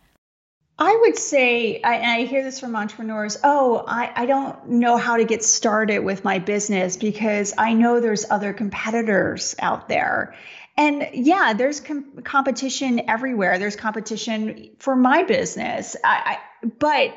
I 0.79 0.97
would 1.03 1.17
say, 1.17 1.81
I, 1.83 2.17
I 2.17 2.25
hear 2.25 2.43
this 2.43 2.59
from 2.59 2.75
entrepreneurs 2.75 3.39
oh, 3.45 3.85
I, 3.87 4.11
I 4.17 4.27
don't 4.27 4.69
know 4.69 4.97
how 4.97 5.17
to 5.17 5.25
get 5.25 5.45
started 5.45 6.01
with 6.01 6.25
my 6.25 6.39
business 6.39 6.97
because 6.97 7.55
I 7.59 7.75
know 7.75 8.01
there's 8.01 8.29
other 8.31 8.53
competitors 8.53 9.55
out 9.59 9.89
there. 9.89 10.35
And 10.77 11.09
yeah, 11.13 11.53
there's 11.53 11.81
com- 11.81 12.23
competition 12.23 13.09
everywhere. 13.09 13.59
There's 13.59 13.77
competition 13.77 14.71
for 14.79 14.97
my 14.97 15.23
business. 15.23 15.97
I, 16.03 16.39
I, 16.63 16.69
but 16.79 17.15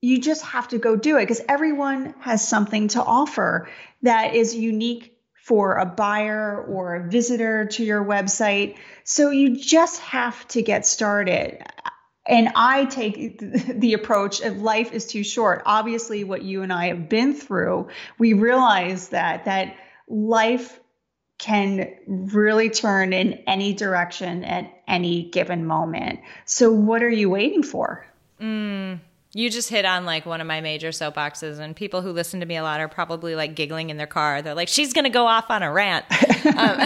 you 0.00 0.20
just 0.20 0.42
have 0.42 0.68
to 0.68 0.78
go 0.78 0.96
do 0.96 1.16
it 1.16 1.22
because 1.22 1.40
everyone 1.48 2.14
has 2.20 2.46
something 2.46 2.88
to 2.88 3.02
offer 3.02 3.68
that 4.02 4.34
is 4.34 4.54
unique 4.54 5.16
for 5.42 5.76
a 5.76 5.86
buyer 5.86 6.64
or 6.64 6.96
a 6.96 7.08
visitor 7.08 7.66
to 7.66 7.84
your 7.84 8.04
website. 8.04 8.76
So 9.04 9.30
you 9.30 9.56
just 9.56 10.00
have 10.00 10.46
to 10.48 10.62
get 10.62 10.86
started. 10.86 11.64
And 12.26 12.50
I 12.54 12.84
take 12.86 13.38
the 13.78 13.94
approach 13.94 14.40
of 14.40 14.60
life 14.60 14.92
is 14.92 15.06
too 15.06 15.24
short. 15.24 15.62
Obviously, 15.66 16.24
what 16.24 16.42
you 16.42 16.62
and 16.62 16.72
I 16.72 16.86
have 16.88 17.08
been 17.08 17.34
through, 17.34 17.88
we 18.18 18.32
realize 18.32 19.08
that 19.08 19.44
that 19.44 19.76
life 20.08 20.78
can 21.42 21.92
really 22.06 22.70
turn 22.70 23.12
in 23.12 23.32
any 23.48 23.74
direction 23.74 24.44
at 24.44 24.72
any 24.86 25.24
given 25.30 25.66
moment. 25.66 26.20
So, 26.44 26.70
what 26.70 27.02
are 27.02 27.10
you 27.10 27.28
waiting 27.28 27.64
for? 27.64 28.06
Mm, 28.40 29.00
you 29.34 29.50
just 29.50 29.68
hit 29.68 29.84
on 29.84 30.04
like 30.04 30.24
one 30.24 30.40
of 30.40 30.46
my 30.46 30.60
major 30.60 30.90
soapboxes, 30.90 31.58
and 31.58 31.74
people 31.74 32.00
who 32.00 32.12
listen 32.12 32.38
to 32.40 32.46
me 32.46 32.56
a 32.56 32.62
lot 32.62 32.78
are 32.78 32.86
probably 32.86 33.34
like 33.34 33.56
giggling 33.56 33.90
in 33.90 33.96
their 33.96 34.06
car. 34.06 34.40
They're 34.40 34.54
like, 34.54 34.68
she's 34.68 34.92
going 34.92 35.04
to 35.04 35.10
go 35.10 35.26
off 35.26 35.50
on 35.50 35.64
a 35.64 35.72
rant. 35.72 36.04
um, 36.56 36.78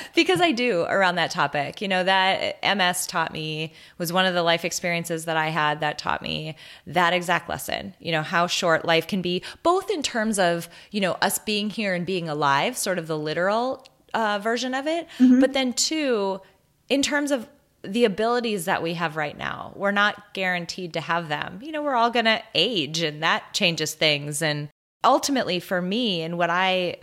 because 0.14 0.42
I 0.42 0.52
do 0.52 0.82
around 0.82 1.14
that 1.14 1.30
topic. 1.30 1.80
You 1.80 1.88
know, 1.88 2.04
that 2.04 2.58
MS 2.76 3.06
taught 3.06 3.32
me 3.32 3.72
was 3.96 4.12
one 4.12 4.26
of 4.26 4.34
the 4.34 4.42
life 4.42 4.66
experiences 4.66 5.24
that 5.24 5.38
I 5.38 5.48
had 5.48 5.80
that 5.80 5.96
taught 5.96 6.20
me 6.20 6.56
that 6.86 7.14
exact 7.14 7.48
lesson. 7.48 7.94
You 8.00 8.12
know, 8.12 8.22
how 8.22 8.48
short 8.48 8.84
life 8.84 9.06
can 9.06 9.22
be, 9.22 9.42
both 9.62 9.90
in 9.90 10.02
terms 10.02 10.38
of, 10.38 10.68
you 10.90 11.00
know, 11.00 11.12
us 11.22 11.38
being 11.38 11.70
here 11.70 11.94
and 11.94 12.04
being 12.04 12.28
alive, 12.28 12.76
sort 12.76 12.98
of 12.98 13.06
the 13.06 13.18
literal 13.18 13.86
uh, 14.14 14.38
version 14.38 14.74
of 14.74 14.86
it, 14.86 15.06
mm-hmm. 15.18 15.40
but 15.40 15.52
then 15.52 15.72
two, 15.72 16.40
in 16.88 17.02
terms 17.02 17.30
of 17.30 17.48
the 17.84 18.04
abilities 18.04 18.64
that 18.64 18.82
we 18.82 18.94
have 18.94 19.16
right 19.16 19.36
now. 19.36 19.72
We're 19.76 19.90
not 19.90 20.32
guaranteed 20.32 20.94
to 20.94 21.00
have 21.00 21.28
them. 21.28 21.60
You 21.62 21.72
know, 21.72 21.82
we're 21.82 21.94
all 21.94 22.10
going 22.10 22.24
to 22.24 22.42
age 22.54 23.00
and 23.02 23.22
that 23.22 23.52
changes 23.52 23.94
things. 23.94 24.42
And 24.42 24.68
ultimately, 25.04 25.60
for 25.60 25.82
me, 25.82 26.22
and 26.22 26.38
what 26.38 26.50
I 26.50 26.96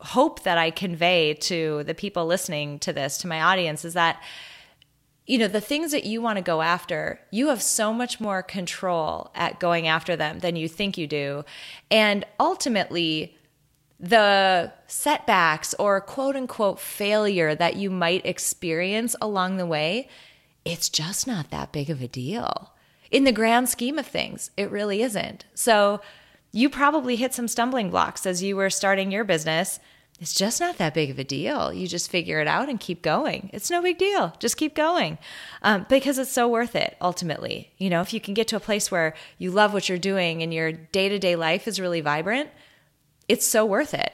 hope 0.00 0.42
that 0.42 0.58
I 0.58 0.70
convey 0.70 1.34
to 1.34 1.84
the 1.84 1.94
people 1.94 2.26
listening 2.26 2.78
to 2.80 2.92
this, 2.92 3.18
to 3.18 3.28
my 3.28 3.40
audience, 3.40 3.84
is 3.84 3.94
that, 3.94 4.20
you 5.26 5.38
know, 5.38 5.48
the 5.48 5.60
things 5.60 5.92
that 5.92 6.04
you 6.04 6.20
want 6.20 6.36
to 6.36 6.42
go 6.42 6.60
after, 6.60 7.20
you 7.30 7.48
have 7.48 7.62
so 7.62 7.92
much 7.92 8.20
more 8.20 8.42
control 8.42 9.30
at 9.34 9.60
going 9.60 9.86
after 9.86 10.16
them 10.16 10.40
than 10.40 10.56
you 10.56 10.68
think 10.68 10.98
you 10.98 11.06
do. 11.06 11.44
And 11.90 12.24
ultimately, 12.38 13.35
the 13.98 14.72
setbacks 14.86 15.74
or 15.78 16.00
quote 16.00 16.36
unquote 16.36 16.78
failure 16.80 17.54
that 17.54 17.76
you 17.76 17.90
might 17.90 18.26
experience 18.26 19.16
along 19.20 19.56
the 19.56 19.66
way, 19.66 20.08
it's 20.64 20.88
just 20.88 21.26
not 21.26 21.50
that 21.50 21.72
big 21.72 21.90
of 21.90 22.02
a 22.02 22.08
deal. 22.08 22.72
In 23.10 23.24
the 23.24 23.32
grand 23.32 23.68
scheme 23.68 23.98
of 23.98 24.06
things, 24.06 24.50
it 24.56 24.70
really 24.70 25.02
isn't. 25.02 25.44
So, 25.54 26.00
you 26.52 26.70
probably 26.70 27.16
hit 27.16 27.34
some 27.34 27.48
stumbling 27.48 27.90
blocks 27.90 28.24
as 28.24 28.42
you 28.42 28.56
were 28.56 28.70
starting 28.70 29.10
your 29.10 29.24
business. 29.24 29.78
It's 30.18 30.32
just 30.32 30.58
not 30.58 30.78
that 30.78 30.94
big 30.94 31.10
of 31.10 31.18
a 31.18 31.24
deal. 31.24 31.70
You 31.70 31.86
just 31.86 32.10
figure 32.10 32.40
it 32.40 32.46
out 32.46 32.70
and 32.70 32.80
keep 32.80 33.02
going. 33.02 33.50
It's 33.52 33.70
no 33.70 33.82
big 33.82 33.98
deal. 33.98 34.32
Just 34.38 34.56
keep 34.56 34.74
going 34.74 35.18
um, 35.60 35.84
because 35.90 36.18
it's 36.18 36.32
so 36.32 36.48
worth 36.48 36.74
it 36.74 36.96
ultimately. 37.02 37.72
You 37.76 37.90
know, 37.90 38.00
if 38.00 38.14
you 38.14 38.20
can 38.20 38.32
get 38.32 38.48
to 38.48 38.56
a 38.56 38.60
place 38.60 38.90
where 38.90 39.12
you 39.36 39.50
love 39.50 39.74
what 39.74 39.90
you're 39.90 39.98
doing 39.98 40.42
and 40.42 40.54
your 40.54 40.72
day 40.72 41.10
to 41.10 41.18
day 41.18 41.36
life 41.36 41.68
is 41.68 41.78
really 41.78 42.00
vibrant, 42.00 42.48
it's 43.28 43.46
so 43.46 43.64
worth 43.64 43.94
it. 43.94 44.12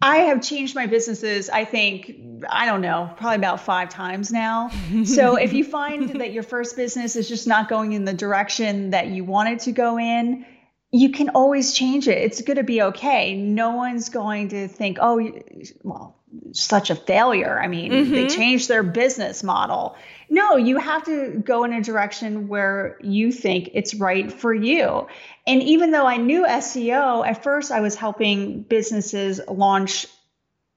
I 0.00 0.18
have 0.18 0.42
changed 0.42 0.76
my 0.76 0.86
businesses, 0.86 1.50
I 1.50 1.64
think, 1.64 2.14
I 2.48 2.66
don't 2.66 2.82
know, 2.82 3.10
probably 3.16 3.36
about 3.36 3.60
five 3.60 3.88
times 3.88 4.30
now. 4.30 4.70
so 5.04 5.36
if 5.36 5.52
you 5.52 5.64
find 5.64 6.20
that 6.20 6.32
your 6.32 6.44
first 6.44 6.76
business 6.76 7.16
is 7.16 7.28
just 7.28 7.46
not 7.46 7.68
going 7.68 7.92
in 7.92 8.04
the 8.04 8.12
direction 8.12 8.90
that 8.90 9.08
you 9.08 9.24
wanted 9.24 9.60
to 9.60 9.72
go 9.72 9.98
in, 9.98 10.46
you 10.90 11.10
can 11.10 11.30
always 11.30 11.72
change 11.74 12.06
it. 12.06 12.18
It's 12.18 12.40
going 12.42 12.56
to 12.56 12.62
be 12.62 12.82
okay. 12.82 13.34
No 13.34 13.70
one's 13.70 14.08
going 14.08 14.50
to 14.50 14.68
think, 14.68 14.98
oh, 15.00 15.20
well, 15.82 16.16
such 16.52 16.90
a 16.90 16.94
failure. 16.94 17.58
I 17.60 17.68
mean, 17.68 17.92
mm-hmm. 17.92 18.12
they 18.12 18.28
changed 18.28 18.68
their 18.68 18.82
business 18.82 19.42
model. 19.42 19.96
No, 20.30 20.56
you 20.56 20.78
have 20.78 21.04
to 21.04 21.42
go 21.44 21.64
in 21.64 21.72
a 21.72 21.82
direction 21.82 22.48
where 22.48 22.98
you 23.00 23.32
think 23.32 23.70
it's 23.72 23.94
right 23.94 24.30
for 24.30 24.52
you. 24.52 25.06
And 25.46 25.62
even 25.62 25.90
though 25.90 26.06
I 26.06 26.18
knew 26.18 26.44
SEO, 26.46 27.26
at 27.26 27.42
first 27.42 27.72
I 27.72 27.80
was 27.80 27.94
helping 27.94 28.62
businesses 28.62 29.40
launch 29.48 30.06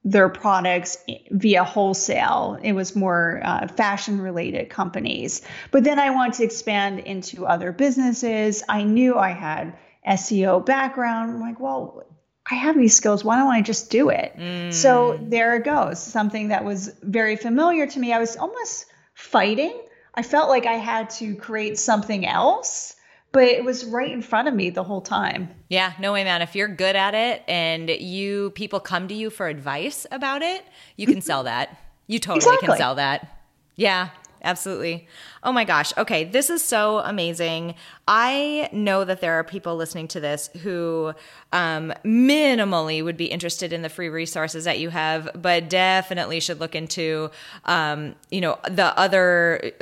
their 0.04 0.28
products 0.28 0.98
via 1.30 1.62
wholesale. 1.62 2.58
It 2.62 2.72
was 2.72 2.96
more 2.96 3.40
uh, 3.44 3.68
fashion 3.68 4.20
related 4.20 4.68
companies. 4.68 5.42
But 5.70 5.84
then 5.84 5.98
I 5.98 6.10
wanted 6.10 6.34
to 6.34 6.44
expand 6.44 7.00
into 7.00 7.46
other 7.46 7.72
businesses. 7.72 8.64
I 8.68 8.82
knew 8.82 9.16
I 9.16 9.30
had 9.30 9.76
SEO 10.08 10.64
background. 10.64 11.30
I'm 11.30 11.40
like, 11.40 11.60
well, 11.60 12.04
I 12.50 12.56
have 12.56 12.76
these 12.76 12.96
skills. 12.96 13.22
Why 13.22 13.36
don't 13.36 13.52
I 13.52 13.62
just 13.62 13.90
do 13.90 14.08
it? 14.08 14.34
Mm. 14.36 14.72
So 14.72 15.20
there 15.22 15.54
it 15.54 15.64
goes. 15.64 16.02
Something 16.02 16.48
that 16.48 16.64
was 16.64 16.92
very 17.02 17.36
familiar 17.36 17.86
to 17.86 18.00
me. 18.00 18.12
I 18.12 18.18
was 18.18 18.36
almost 18.36 18.86
fighting. 19.22 19.80
I 20.14 20.22
felt 20.22 20.48
like 20.48 20.66
I 20.66 20.74
had 20.74 21.08
to 21.10 21.34
create 21.36 21.78
something 21.78 22.26
else, 22.26 22.96
but 23.30 23.44
it 23.44 23.64
was 23.64 23.84
right 23.84 24.10
in 24.10 24.20
front 24.20 24.48
of 24.48 24.54
me 24.54 24.68
the 24.68 24.82
whole 24.82 25.00
time. 25.00 25.48
Yeah, 25.68 25.94
no 25.98 26.12
way, 26.12 26.24
man. 26.24 26.42
If 26.42 26.54
you're 26.54 26.68
good 26.68 26.96
at 26.96 27.14
it 27.14 27.42
and 27.48 27.88
you 27.88 28.50
people 28.50 28.80
come 28.80 29.08
to 29.08 29.14
you 29.14 29.30
for 29.30 29.48
advice 29.48 30.06
about 30.10 30.42
it, 30.42 30.64
you 30.96 31.06
can 31.06 31.20
sell 31.22 31.44
that. 31.44 31.78
You 32.06 32.18
totally 32.18 32.54
exactly. 32.54 32.66
can 32.68 32.76
sell 32.76 32.94
that. 32.96 33.38
Yeah, 33.76 34.10
absolutely. 34.42 35.06
Oh 35.42 35.52
my 35.52 35.64
gosh. 35.64 35.92
Okay, 35.96 36.24
this 36.24 36.50
is 36.50 36.62
so 36.62 36.98
amazing. 36.98 37.74
I 38.06 38.68
know 38.72 39.04
that 39.04 39.20
there 39.20 39.34
are 39.34 39.44
people 39.44 39.76
listening 39.76 40.08
to 40.08 40.20
this 40.20 40.48
who 40.62 41.14
um, 41.52 41.92
minimally 42.04 43.02
would 43.04 43.16
be 43.16 43.26
interested 43.26 43.72
in 43.72 43.82
the 43.82 43.88
free 43.88 44.08
resources 44.08 44.64
that 44.64 44.78
you 44.78 44.90
have, 44.90 45.30
but 45.34 45.68
definitely 45.68 46.40
should 46.40 46.60
look 46.60 46.74
into, 46.74 47.30
um, 47.64 48.14
you 48.30 48.40
know, 48.40 48.58
the 48.68 48.96
other 48.98 49.72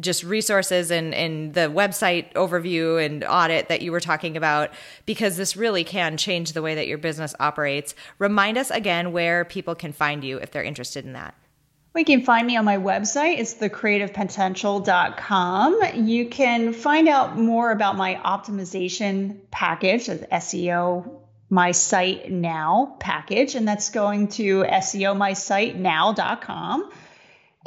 just 0.00 0.22
resources 0.22 0.90
and, 0.90 1.14
and 1.14 1.54
the 1.54 1.62
website 1.62 2.32
overview 2.34 3.04
and 3.04 3.24
audit 3.24 3.68
that 3.68 3.82
you 3.82 3.90
were 3.90 4.00
talking 4.00 4.36
about 4.36 4.70
because 5.06 5.36
this 5.36 5.56
really 5.56 5.84
can 5.84 6.16
change 6.16 6.52
the 6.52 6.62
way 6.62 6.74
that 6.74 6.86
your 6.86 6.98
business 6.98 7.34
operates. 7.40 7.94
Remind 8.18 8.58
us 8.58 8.70
again 8.70 9.12
where 9.12 9.44
people 9.44 9.74
can 9.74 9.92
find 9.92 10.22
you 10.24 10.38
if 10.38 10.50
they're 10.50 10.62
interested 10.62 11.04
in 11.04 11.14
that. 11.14 11.34
You 11.98 12.04
can 12.04 12.22
find 12.22 12.46
me 12.46 12.56
on 12.56 12.64
my 12.64 12.78
website. 12.78 13.40
It's 13.40 13.54
thecreativepotential.com. 13.54 16.06
You 16.06 16.28
can 16.28 16.72
find 16.72 17.08
out 17.08 17.36
more 17.36 17.72
about 17.72 17.96
my 17.96 18.14
optimization 18.24 19.38
package, 19.50 20.06
the 20.06 20.28
SEO 20.30 21.22
My 21.50 21.72
Site 21.72 22.30
Now 22.30 22.94
package, 23.00 23.56
and 23.56 23.66
that's 23.66 23.90
going 23.90 24.28
to 24.28 24.62
SEOmysitenow.com. 24.62 26.92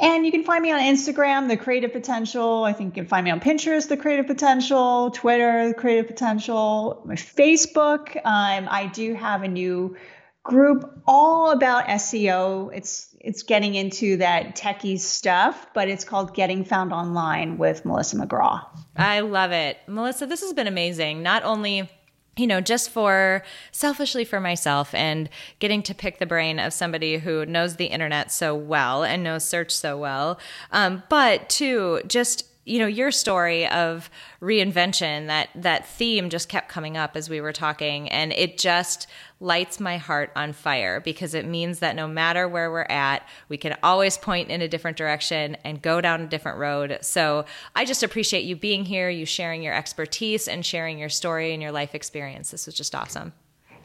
And 0.00 0.24
you 0.24 0.32
can 0.32 0.44
find 0.44 0.62
me 0.62 0.72
on 0.72 0.80
Instagram, 0.80 1.48
The 1.48 1.58
Creative 1.58 1.92
Potential. 1.92 2.64
I 2.64 2.72
think 2.72 2.96
you 2.96 3.02
can 3.02 3.08
find 3.08 3.24
me 3.24 3.30
on 3.30 3.40
Pinterest, 3.40 3.86
The 3.86 3.98
Creative 3.98 4.26
Potential, 4.26 5.10
Twitter, 5.10 5.68
The 5.68 5.74
Creative 5.74 6.06
Potential, 6.06 7.02
my 7.04 7.16
Facebook. 7.16 8.16
Um, 8.16 8.66
I 8.70 8.90
do 8.92 9.12
have 9.14 9.42
a 9.42 9.48
new 9.48 9.94
group 10.42 11.02
all 11.06 11.52
about 11.52 11.86
SEO. 11.86 12.70
It's 12.74 13.11
it's 13.22 13.44
getting 13.44 13.76
into 13.76 14.16
that 14.16 14.56
techie 14.56 14.98
stuff, 14.98 15.68
but 15.74 15.88
it's 15.88 16.04
called 16.04 16.34
Getting 16.34 16.64
Found 16.64 16.92
Online 16.92 17.56
with 17.56 17.84
Melissa 17.84 18.16
McGraw. 18.16 18.66
I 18.96 19.20
love 19.20 19.52
it. 19.52 19.78
Melissa, 19.86 20.26
this 20.26 20.40
has 20.40 20.52
been 20.52 20.66
amazing. 20.66 21.22
Not 21.22 21.44
only 21.44 21.88
you 22.36 22.46
know, 22.46 22.62
just 22.62 22.88
for 22.88 23.42
selfishly 23.72 24.24
for 24.24 24.40
myself 24.40 24.94
and 24.94 25.28
getting 25.58 25.82
to 25.82 25.94
pick 25.94 26.18
the 26.18 26.24
brain 26.24 26.58
of 26.58 26.72
somebody 26.72 27.18
who 27.18 27.44
knows 27.44 27.76
the 27.76 27.86
internet 27.86 28.32
so 28.32 28.54
well 28.54 29.04
and 29.04 29.22
knows 29.22 29.44
search 29.44 29.70
so 29.70 29.98
well, 29.98 30.38
um, 30.70 31.02
but 31.10 31.50
two, 31.50 32.00
just 32.06 32.46
you 32.64 32.78
know 32.78 32.86
your 32.86 33.10
story 33.10 33.66
of 33.68 34.08
reinvention 34.40 35.26
that 35.26 35.48
that 35.54 35.86
theme 35.86 36.30
just 36.30 36.48
kept 36.48 36.68
coming 36.68 36.96
up 36.96 37.16
as 37.16 37.28
we 37.28 37.40
were 37.40 37.52
talking 37.52 38.08
and 38.08 38.32
it 38.32 38.56
just 38.56 39.08
lights 39.40 39.80
my 39.80 39.96
heart 39.96 40.30
on 40.36 40.52
fire 40.52 41.00
because 41.00 41.34
it 41.34 41.44
means 41.44 41.80
that 41.80 41.96
no 41.96 42.06
matter 42.06 42.46
where 42.46 42.70
we're 42.70 42.82
at 42.82 43.26
we 43.48 43.56
can 43.56 43.76
always 43.82 44.16
point 44.16 44.48
in 44.48 44.62
a 44.62 44.68
different 44.68 44.96
direction 44.96 45.56
and 45.64 45.82
go 45.82 46.00
down 46.00 46.20
a 46.20 46.26
different 46.26 46.58
road. 46.58 46.98
So 47.00 47.44
i 47.74 47.84
just 47.84 48.02
appreciate 48.02 48.44
you 48.44 48.54
being 48.54 48.84
here 48.84 49.10
you 49.10 49.26
sharing 49.26 49.62
your 49.62 49.74
expertise 49.74 50.46
and 50.46 50.64
sharing 50.64 50.98
your 50.98 51.08
story 51.08 51.52
and 51.52 51.62
your 51.62 51.72
life 51.72 51.94
experience. 51.94 52.50
This 52.50 52.66
was 52.66 52.74
just 52.74 52.94
awesome. 52.94 53.32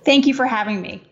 Thank 0.04 0.28
you 0.28 0.34
for 0.34 0.46
having 0.46 0.82
me 0.82 1.04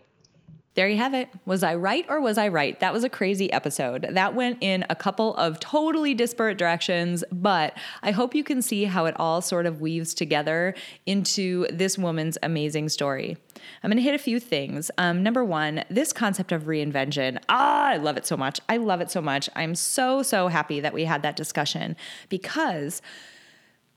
there 0.76 0.88
you 0.88 0.98
have 0.98 1.14
it. 1.14 1.30
Was 1.46 1.62
I 1.62 1.74
right 1.74 2.04
or 2.08 2.20
was 2.20 2.36
I 2.36 2.48
right? 2.48 2.78
That 2.80 2.92
was 2.92 3.02
a 3.02 3.08
crazy 3.08 3.50
episode. 3.50 4.06
That 4.10 4.34
went 4.34 4.58
in 4.60 4.84
a 4.90 4.94
couple 4.94 5.34
of 5.36 5.58
totally 5.58 6.12
disparate 6.12 6.58
directions, 6.58 7.24
but 7.32 7.76
I 8.02 8.10
hope 8.10 8.34
you 8.34 8.44
can 8.44 8.60
see 8.60 8.84
how 8.84 9.06
it 9.06 9.14
all 9.18 9.40
sort 9.40 9.64
of 9.64 9.80
weaves 9.80 10.12
together 10.12 10.74
into 11.06 11.66
this 11.72 11.96
woman's 11.96 12.36
amazing 12.42 12.90
story. 12.90 13.38
I'm 13.82 13.90
going 13.90 13.96
to 13.96 14.02
hit 14.02 14.14
a 14.14 14.18
few 14.18 14.38
things. 14.38 14.90
Um, 14.98 15.22
number 15.22 15.42
one, 15.42 15.82
this 15.88 16.12
concept 16.12 16.52
of 16.52 16.64
reinvention. 16.64 17.38
Ah, 17.48 17.88
I 17.88 17.96
love 17.96 18.18
it 18.18 18.26
so 18.26 18.36
much. 18.36 18.60
I 18.68 18.76
love 18.76 19.00
it 19.00 19.10
so 19.10 19.22
much. 19.22 19.48
I'm 19.56 19.74
so, 19.74 20.22
so 20.22 20.48
happy 20.48 20.80
that 20.80 20.92
we 20.92 21.04
had 21.04 21.22
that 21.22 21.36
discussion 21.36 21.96
because. 22.28 23.02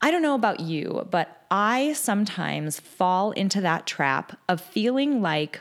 I 0.02 0.12
don't 0.12 0.22
know 0.22 0.36
about 0.36 0.62
you, 0.62 1.06
but 1.12 1.46
I 1.52 1.92
sometimes 1.92 2.80
fall 2.80 3.32
into 3.32 3.60
that 3.60 3.86
trap 3.86 4.40
of 4.48 4.62
feeling 4.62 5.22
like 5.22 5.60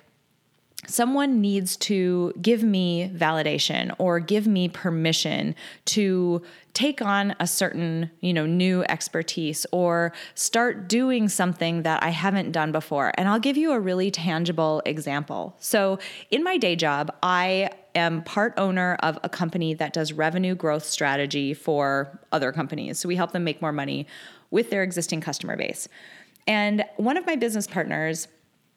someone 0.89 1.41
needs 1.41 1.76
to 1.76 2.32
give 2.41 2.62
me 2.62 3.11
validation 3.14 3.95
or 3.99 4.18
give 4.18 4.47
me 4.47 4.68
permission 4.68 5.55
to 5.84 6.43
take 6.72 7.03
on 7.03 7.34
a 7.41 7.47
certain, 7.47 8.11
you 8.20 8.32
know, 8.32 8.47
new 8.47 8.82
expertise 8.84 9.66
or 9.70 10.12
start 10.34 10.89
doing 10.89 11.28
something 11.28 11.82
that 11.82 12.03
I 12.03 12.09
haven't 12.11 12.53
done 12.53 12.72
before. 12.72 13.12
And 13.16 13.28
I'll 13.28 13.39
give 13.39 13.57
you 13.57 13.72
a 13.72 13.80
really 13.80 14.11
tangible 14.11 14.80
example. 14.86 15.57
So, 15.59 15.99
in 16.30 16.43
my 16.43 16.57
day 16.57 16.74
job, 16.76 17.14
I 17.22 17.70
am 17.95 18.22
part 18.22 18.55
owner 18.57 18.97
of 19.01 19.18
a 19.22 19.28
company 19.28 19.74
that 19.74 19.93
does 19.93 20.12
revenue 20.12 20.55
growth 20.55 20.84
strategy 20.84 21.53
for 21.53 22.18
other 22.32 22.53
companies. 22.53 22.99
So, 22.99 23.09
we 23.09 23.16
help 23.16 23.32
them 23.32 23.45
make 23.45 23.61
more 23.61 23.72
money 23.72 24.07
with 24.51 24.70
their 24.70 24.82
existing 24.82 25.20
customer 25.20 25.57
base. 25.57 25.89
And 26.47 26.84
one 26.97 27.18
of 27.18 27.26
my 27.26 27.36
business 27.36 27.66
partners 27.66 28.28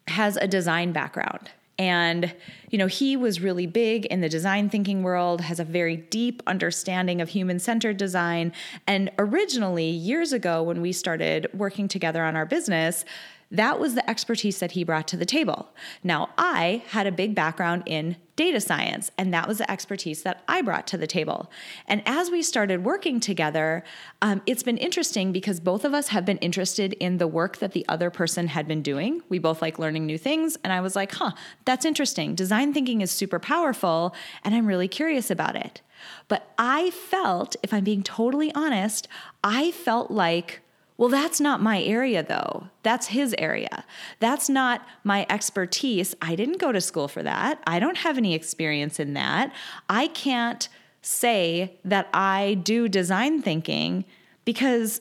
has 0.08 0.36
a 0.36 0.46
design 0.46 0.92
background. 0.92 1.50
And, 1.78 2.34
you 2.70 2.78
know, 2.78 2.86
he 2.86 3.16
was 3.16 3.40
really 3.40 3.66
big 3.66 4.06
in 4.06 4.20
the 4.20 4.28
design 4.28 4.68
thinking 4.68 5.02
world, 5.02 5.40
has 5.40 5.58
a 5.58 5.64
very 5.64 5.96
deep 5.96 6.42
understanding 6.46 7.20
of 7.20 7.30
human 7.30 7.58
centered 7.58 7.96
design. 7.96 8.52
And 8.86 9.10
originally, 9.18 9.88
years 9.88 10.32
ago, 10.32 10.62
when 10.62 10.80
we 10.80 10.92
started 10.92 11.48
working 11.54 11.88
together 11.88 12.22
on 12.24 12.36
our 12.36 12.46
business, 12.46 13.04
that 13.52 13.78
was 13.78 13.94
the 13.94 14.08
expertise 14.08 14.58
that 14.60 14.72
he 14.72 14.82
brought 14.82 15.06
to 15.08 15.16
the 15.16 15.26
table. 15.26 15.68
Now, 16.02 16.30
I 16.38 16.82
had 16.88 17.06
a 17.06 17.12
big 17.12 17.34
background 17.34 17.82
in 17.84 18.16
data 18.34 18.62
science, 18.62 19.10
and 19.18 19.32
that 19.34 19.46
was 19.46 19.58
the 19.58 19.70
expertise 19.70 20.22
that 20.22 20.42
I 20.48 20.62
brought 20.62 20.86
to 20.88 20.96
the 20.96 21.06
table. 21.06 21.50
And 21.86 22.02
as 22.06 22.30
we 22.30 22.42
started 22.42 22.82
working 22.82 23.20
together, 23.20 23.84
um, 24.22 24.40
it's 24.46 24.62
been 24.62 24.78
interesting 24.78 25.32
because 25.32 25.60
both 25.60 25.84
of 25.84 25.92
us 25.92 26.08
have 26.08 26.24
been 26.24 26.38
interested 26.38 26.94
in 26.94 27.18
the 27.18 27.26
work 27.26 27.58
that 27.58 27.72
the 27.72 27.84
other 27.88 28.08
person 28.08 28.48
had 28.48 28.66
been 28.66 28.80
doing. 28.80 29.20
We 29.28 29.38
both 29.38 29.60
like 29.60 29.78
learning 29.78 30.06
new 30.06 30.18
things. 30.18 30.56
And 30.64 30.72
I 30.72 30.80
was 30.80 30.96
like, 30.96 31.12
huh, 31.12 31.32
that's 31.66 31.84
interesting. 31.84 32.34
Design 32.34 32.72
thinking 32.72 33.02
is 33.02 33.10
super 33.10 33.38
powerful, 33.38 34.14
and 34.44 34.54
I'm 34.54 34.66
really 34.66 34.88
curious 34.88 35.30
about 35.30 35.56
it. 35.56 35.82
But 36.26 36.50
I 36.56 36.90
felt, 36.90 37.54
if 37.62 37.74
I'm 37.74 37.84
being 37.84 38.02
totally 38.02 38.50
honest, 38.54 39.08
I 39.44 39.72
felt 39.72 40.10
like 40.10 40.62
well, 41.02 41.08
that's 41.08 41.40
not 41.40 41.60
my 41.60 41.82
area, 41.82 42.22
though. 42.22 42.68
That's 42.84 43.08
his 43.08 43.34
area. 43.36 43.84
That's 44.20 44.48
not 44.48 44.86
my 45.02 45.26
expertise. 45.28 46.14
I 46.22 46.36
didn't 46.36 46.60
go 46.60 46.70
to 46.70 46.80
school 46.80 47.08
for 47.08 47.24
that. 47.24 47.60
I 47.66 47.80
don't 47.80 47.96
have 47.96 48.18
any 48.18 48.34
experience 48.34 49.00
in 49.00 49.14
that. 49.14 49.52
I 49.88 50.06
can't 50.06 50.68
say 51.00 51.76
that 51.84 52.08
I 52.14 52.54
do 52.62 52.88
design 52.88 53.42
thinking 53.42 54.04
because 54.44 55.00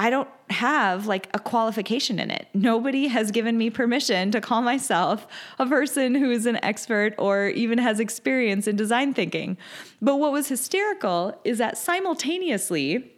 I 0.00 0.10
don't 0.10 0.28
have 0.50 1.06
like 1.06 1.28
a 1.32 1.38
qualification 1.38 2.18
in 2.18 2.32
it. 2.32 2.48
Nobody 2.52 3.06
has 3.06 3.30
given 3.30 3.56
me 3.56 3.70
permission 3.70 4.32
to 4.32 4.40
call 4.40 4.62
myself 4.62 5.28
a 5.60 5.66
person 5.66 6.16
who 6.16 6.28
is 6.28 6.46
an 6.46 6.58
expert 6.64 7.14
or 7.18 7.50
even 7.50 7.78
has 7.78 8.00
experience 8.00 8.66
in 8.66 8.74
design 8.74 9.14
thinking. 9.14 9.58
But 10.02 10.16
what 10.16 10.32
was 10.32 10.48
hysterical 10.48 11.40
is 11.44 11.58
that 11.58 11.78
simultaneously, 11.78 13.12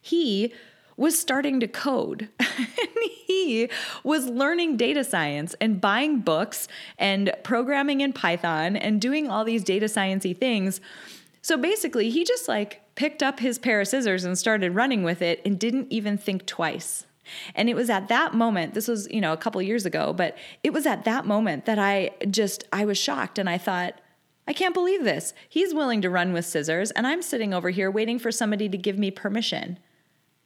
he 0.00 0.54
was 0.98 1.18
starting 1.18 1.60
to 1.60 1.68
code. 1.68 2.28
and 2.40 2.98
he 3.26 3.70
was 4.02 4.26
learning 4.26 4.76
data 4.76 5.04
science 5.04 5.54
and 5.60 5.80
buying 5.80 6.20
books 6.20 6.68
and 6.98 7.32
programming 7.44 8.02
in 8.02 8.12
Python 8.12 8.76
and 8.76 9.00
doing 9.00 9.30
all 9.30 9.44
these 9.44 9.64
data 9.64 9.86
sciencey 9.86 10.36
things. 10.36 10.80
So 11.40 11.56
basically, 11.56 12.10
he 12.10 12.24
just 12.24 12.48
like 12.48 12.82
picked 12.96 13.22
up 13.22 13.38
his 13.38 13.58
pair 13.58 13.80
of 13.80 13.88
scissors 13.88 14.24
and 14.24 14.36
started 14.36 14.74
running 14.74 15.04
with 15.04 15.22
it 15.22 15.40
and 15.44 15.58
didn't 15.58 15.86
even 15.88 16.18
think 16.18 16.44
twice. 16.44 17.06
And 17.54 17.68
it 17.68 17.76
was 17.76 17.88
at 17.90 18.08
that 18.08 18.34
moment, 18.34 18.74
this 18.74 18.88
was, 18.88 19.08
you 19.10 19.20
know, 19.20 19.32
a 19.32 19.36
couple 19.36 19.62
years 19.62 19.86
ago, 19.86 20.12
but 20.12 20.36
it 20.64 20.72
was 20.72 20.84
at 20.84 21.04
that 21.04 21.26
moment 21.26 21.64
that 21.66 21.78
I 21.78 22.10
just 22.28 22.64
I 22.72 22.84
was 22.84 22.98
shocked 22.98 23.38
and 23.38 23.48
I 23.48 23.56
thought, 23.56 24.00
I 24.48 24.52
can't 24.52 24.74
believe 24.74 25.04
this. 25.04 25.32
He's 25.48 25.74
willing 25.74 26.00
to 26.02 26.10
run 26.10 26.32
with 26.32 26.44
scissors 26.44 26.90
and 26.90 27.06
I'm 27.06 27.22
sitting 27.22 27.54
over 27.54 27.70
here 27.70 27.90
waiting 27.90 28.18
for 28.18 28.32
somebody 28.32 28.68
to 28.68 28.78
give 28.78 28.98
me 28.98 29.10
permission. 29.10 29.78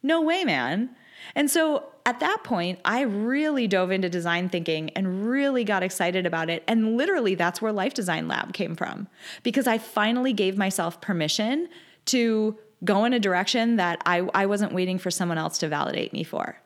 No 0.03 0.21
way, 0.21 0.43
man. 0.43 0.89
And 1.35 1.49
so 1.49 1.85
at 2.05 2.19
that 2.19 2.43
point, 2.43 2.79
I 2.83 3.01
really 3.01 3.67
dove 3.67 3.89
into 3.89 4.09
design 4.09 4.49
thinking 4.49 4.89
and 4.91 5.29
really 5.29 5.63
got 5.63 5.83
excited 5.83 6.25
about 6.25 6.49
it. 6.49 6.63
And 6.67 6.97
literally, 6.97 7.35
that's 7.35 7.61
where 7.61 7.71
Life 7.71 7.93
Design 7.93 8.27
Lab 8.27 8.53
came 8.53 8.75
from 8.75 9.07
because 9.41 9.67
I 9.67 9.77
finally 9.77 10.33
gave 10.33 10.57
myself 10.57 10.99
permission 10.99 11.69
to 12.05 12.57
go 12.83 13.05
in 13.05 13.13
a 13.13 13.19
direction 13.19 13.77
that 13.77 14.01
I, 14.05 14.27
I 14.33 14.45
wasn't 14.45 14.73
waiting 14.73 14.97
for 14.97 15.09
someone 15.09 15.37
else 15.37 15.57
to 15.59 15.69
validate 15.69 16.11
me 16.11 16.23
for. 16.23 16.57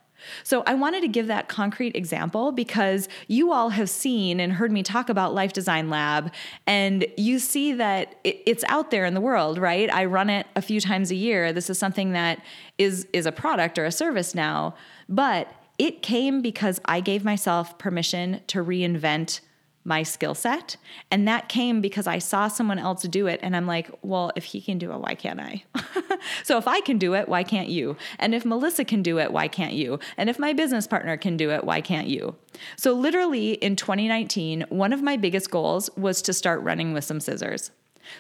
So 0.44 0.64
I 0.66 0.74
wanted 0.74 1.02
to 1.02 1.08
give 1.08 1.28
that 1.28 1.48
concrete 1.48 1.96
example 1.96 2.52
because 2.52 3.08
you 3.28 3.52
all 3.52 3.70
have 3.70 3.90
seen 3.90 4.40
and 4.40 4.54
heard 4.54 4.72
me 4.72 4.84
talk 4.84 5.10
about 5.10 5.34
Life 5.34 5.54
Design 5.54 5.90
Lab, 5.90 6.32
and 6.66 7.06
you 7.18 7.40
see 7.40 7.74
that 7.74 8.16
it's 8.24 8.64
out 8.68 8.92
there 8.92 9.06
in 9.06 9.14
the 9.14 9.22
world, 9.22 9.58
right? 9.58 9.92
I 9.94 10.06
run 10.06 10.30
it 10.30 10.48
a 10.56 10.62
few 10.62 10.82
times 10.82 11.12
a 11.12 11.16
year. 11.16 11.54
This 11.54 11.70
is 11.70 11.78
something 11.78 12.14
that 12.14 12.42
is 12.78 13.08
is 13.14 13.26
a 13.26 13.32
product 13.32 13.78
or 13.78 13.86
a 13.86 13.92
service 13.92 14.36
now, 14.36 14.76
but 15.08 15.52
it 15.78 16.02
came 16.02 16.42
because 16.42 16.82
I 16.86 17.02
gave 17.02 17.24
myself 17.24 17.78
permission 17.78 18.42
to 18.48 18.64
reinvent 18.64 19.42
my 19.88 20.04
skill 20.04 20.36
set. 20.36 20.76
And 21.10 21.28
that 21.28 21.48
came 21.48 21.80
because 21.80 22.08
I 22.08 22.20
saw 22.20 22.50
someone 22.50 22.78
else 22.78 23.04
do 23.04 23.26
it. 23.26 23.40
And 23.42 23.56
I'm 23.56 23.66
like, 23.66 23.90
well, 24.02 24.32
if 24.36 24.44
he 24.44 24.60
can 24.60 24.78
do 24.78 24.92
it, 24.92 25.00
why 25.00 25.16
can't 25.16 25.40
I? 25.40 25.64
so 26.44 26.58
if 26.58 26.68
I 26.68 26.82
can 26.82 26.98
do 26.98 27.16
it, 27.16 27.30
why 27.30 27.44
can't 27.44 27.70
you? 27.70 27.96
And 28.20 28.36
if 28.36 28.46
Melissa 28.46 28.84
can 28.84 29.02
do 29.02 29.18
it, 29.18 29.32
why 29.32 29.48
can't 29.48 29.74
you? 29.74 30.00
And 30.18 30.30
if 30.30 30.38
my 30.38 30.52
business 30.52 30.88
partner 30.88 31.16
can 31.16 31.38
do 31.38 31.52
it, 31.52 31.64
why 31.64 31.80
can't 31.80 32.08
you? 32.08 32.36
So 32.76 32.92
literally 32.92 33.54
in 33.54 33.78
2019, 33.78 34.66
one 34.68 34.92
of 34.92 35.02
my 35.02 35.16
biggest 35.16 35.50
goals 35.50 35.90
was 35.96 36.22
to 36.24 36.34
start 36.34 36.62
running 36.64 36.92
with 36.92 37.06
some 37.06 37.22
scissors. 37.22 37.72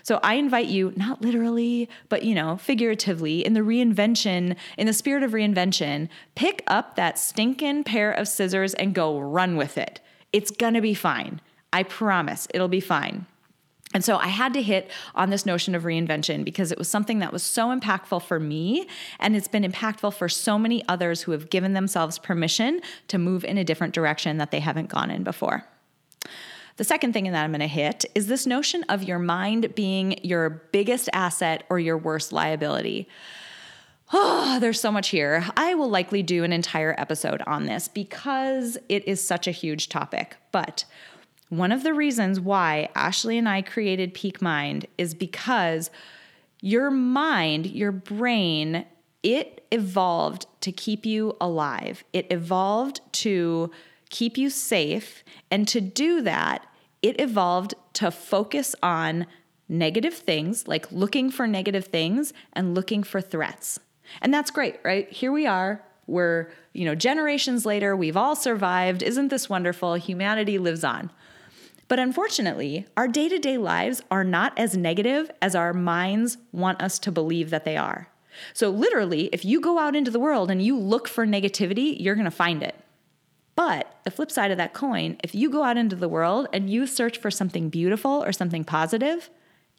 So 0.03 0.19
I 0.23 0.35
invite 0.35 0.67
you, 0.67 0.93
not 0.95 1.21
literally, 1.21 1.89
but 2.07 2.23
you 2.23 2.33
know, 2.33 2.57
figuratively, 2.57 3.45
in 3.45 3.53
the 3.53 3.61
reinvention, 3.61 4.55
in 4.77 4.87
the 4.87 4.93
spirit 4.93 5.23
of 5.23 5.31
reinvention, 5.31 6.07
pick 6.35 6.63
up 6.67 6.95
that 6.95 7.19
stinking 7.19 7.83
pair 7.83 8.11
of 8.11 8.27
scissors 8.27 8.73
and 8.73 8.93
go 8.93 9.19
run 9.19 9.57
with 9.57 9.77
it. 9.77 9.99
It's 10.33 10.51
gonna 10.51 10.81
be 10.81 10.93
fine. 10.93 11.41
I 11.77 11.83
promise 11.83 12.47
it'll 12.55 12.67
be 12.67 12.79
fine. 12.79 13.27
And 13.93 14.03
so 14.03 14.17
I 14.17 14.29
had 14.29 14.51
to 14.55 14.63
hit 14.63 14.89
on 15.13 15.29
this 15.29 15.45
notion 15.45 15.75
of 15.75 15.83
reinvention 15.83 16.43
because 16.43 16.71
it 16.71 16.79
was 16.79 16.87
something 16.87 17.19
that 17.19 17.31
was 17.31 17.43
so 17.43 17.67
impactful 17.67 18.23
for 18.23 18.39
me 18.39 18.87
and 19.19 19.35
it's 19.35 19.47
been 19.47 19.61
impactful 19.61 20.15
for 20.15 20.27
so 20.27 20.57
many 20.57 20.83
others 20.89 21.21
who 21.21 21.33
have 21.33 21.51
given 21.51 21.73
themselves 21.73 22.17
permission 22.17 22.81
to 23.09 23.19
move 23.19 23.45
in 23.45 23.59
a 23.59 23.63
different 23.63 23.93
direction 23.93 24.39
that 24.39 24.49
they 24.49 24.59
haven't 24.59 24.89
gone 24.89 25.11
in 25.11 25.23
before. 25.23 25.65
The 26.77 26.83
second 26.83 27.13
thing 27.13 27.25
that 27.25 27.43
I'm 27.43 27.51
going 27.51 27.59
to 27.59 27.67
hit 27.67 28.05
is 28.15 28.25
this 28.25 28.47
notion 28.47 28.83
of 28.89 29.03
your 29.03 29.19
mind 29.19 29.75
being 29.75 30.17
your 30.23 30.49
biggest 30.71 31.09
asset 31.13 31.63
or 31.69 31.77
your 31.77 31.99
worst 31.99 32.33
liability. 32.33 33.07
Oh, 34.11 34.57
there's 34.59 34.81
so 34.81 34.91
much 34.91 35.09
here. 35.09 35.45
I 35.55 35.75
will 35.75 35.91
likely 35.91 36.23
do 36.23 36.43
an 36.43 36.53
entire 36.53 36.95
episode 36.97 37.43
on 37.45 37.67
this 37.67 37.87
because 37.87 38.79
it 38.89 39.07
is 39.07 39.21
such 39.21 39.47
a 39.47 39.51
huge 39.51 39.89
topic. 39.89 40.37
But 40.51 40.85
one 41.49 41.71
of 41.71 41.83
the 41.83 41.93
reasons 41.93 42.39
why 42.39 42.89
Ashley 42.95 43.37
and 43.37 43.47
I 43.47 43.61
created 43.61 44.13
Peak 44.13 44.41
Mind 44.41 44.85
is 44.97 45.13
because 45.13 45.89
your 46.61 46.91
mind, 46.91 47.67
your 47.67 47.91
brain, 47.91 48.85
it 49.23 49.65
evolved 49.71 50.45
to 50.61 50.71
keep 50.71 51.05
you 51.05 51.35
alive. 51.39 52.03
It 52.13 52.27
evolved 52.31 53.01
to 53.13 53.71
keep 54.09 54.37
you 54.37 54.49
safe. 54.49 55.23
And 55.49 55.67
to 55.69 55.81
do 55.81 56.21
that, 56.21 56.65
it 57.01 57.19
evolved 57.21 57.75
to 57.93 58.11
focus 58.11 58.75
on 58.81 59.27
negative 59.69 60.13
things, 60.13 60.67
like 60.67 60.91
looking 60.91 61.29
for 61.29 61.47
negative 61.47 61.85
things 61.85 62.33
and 62.53 62.73
looking 62.73 63.03
for 63.03 63.21
threats. 63.21 63.79
And 64.21 64.33
that's 64.33 64.51
great, 64.51 64.79
right? 64.83 65.09
Here 65.11 65.31
we 65.31 65.45
are. 65.45 65.83
We're, 66.07 66.49
you 66.73 66.85
know, 66.85 66.95
generations 66.95 67.65
later, 67.65 67.95
we've 67.95 68.15
all 68.15 68.35
survived. 68.35 69.03
Isn't 69.03 69.27
this 69.27 69.49
wonderful? 69.49 69.95
Humanity 69.95 70.57
lives 70.57 70.85
on. 70.85 71.11
But 71.87 71.99
unfortunately, 71.99 72.85
our 72.97 73.07
day 73.07 73.29
to 73.29 73.39
day 73.39 73.57
lives 73.57 74.01
are 74.11 74.23
not 74.23 74.57
as 74.57 74.75
negative 74.75 75.31
as 75.41 75.55
our 75.55 75.73
minds 75.73 76.37
want 76.51 76.81
us 76.81 76.99
to 76.99 77.11
believe 77.11 77.49
that 77.49 77.63
they 77.63 77.77
are. 77.77 78.09
So, 78.53 78.69
literally, 78.69 79.29
if 79.31 79.45
you 79.45 79.61
go 79.61 79.79
out 79.79 79.95
into 79.95 80.11
the 80.11 80.19
world 80.19 80.51
and 80.51 80.61
you 80.61 80.77
look 80.77 81.07
for 81.07 81.25
negativity, 81.25 81.95
you're 81.99 82.15
gonna 82.15 82.29
find 82.29 82.61
it. 82.61 82.75
But 83.55 83.99
the 84.03 84.11
flip 84.11 84.31
side 84.31 84.51
of 84.51 84.57
that 84.57 84.73
coin, 84.73 85.17
if 85.23 85.33
you 85.33 85.49
go 85.49 85.63
out 85.63 85.77
into 85.77 85.95
the 85.95 86.09
world 86.09 86.47
and 86.53 86.69
you 86.69 86.85
search 86.85 87.17
for 87.17 87.31
something 87.31 87.69
beautiful 87.69 88.23
or 88.23 88.31
something 88.31 88.63
positive, 88.63 89.29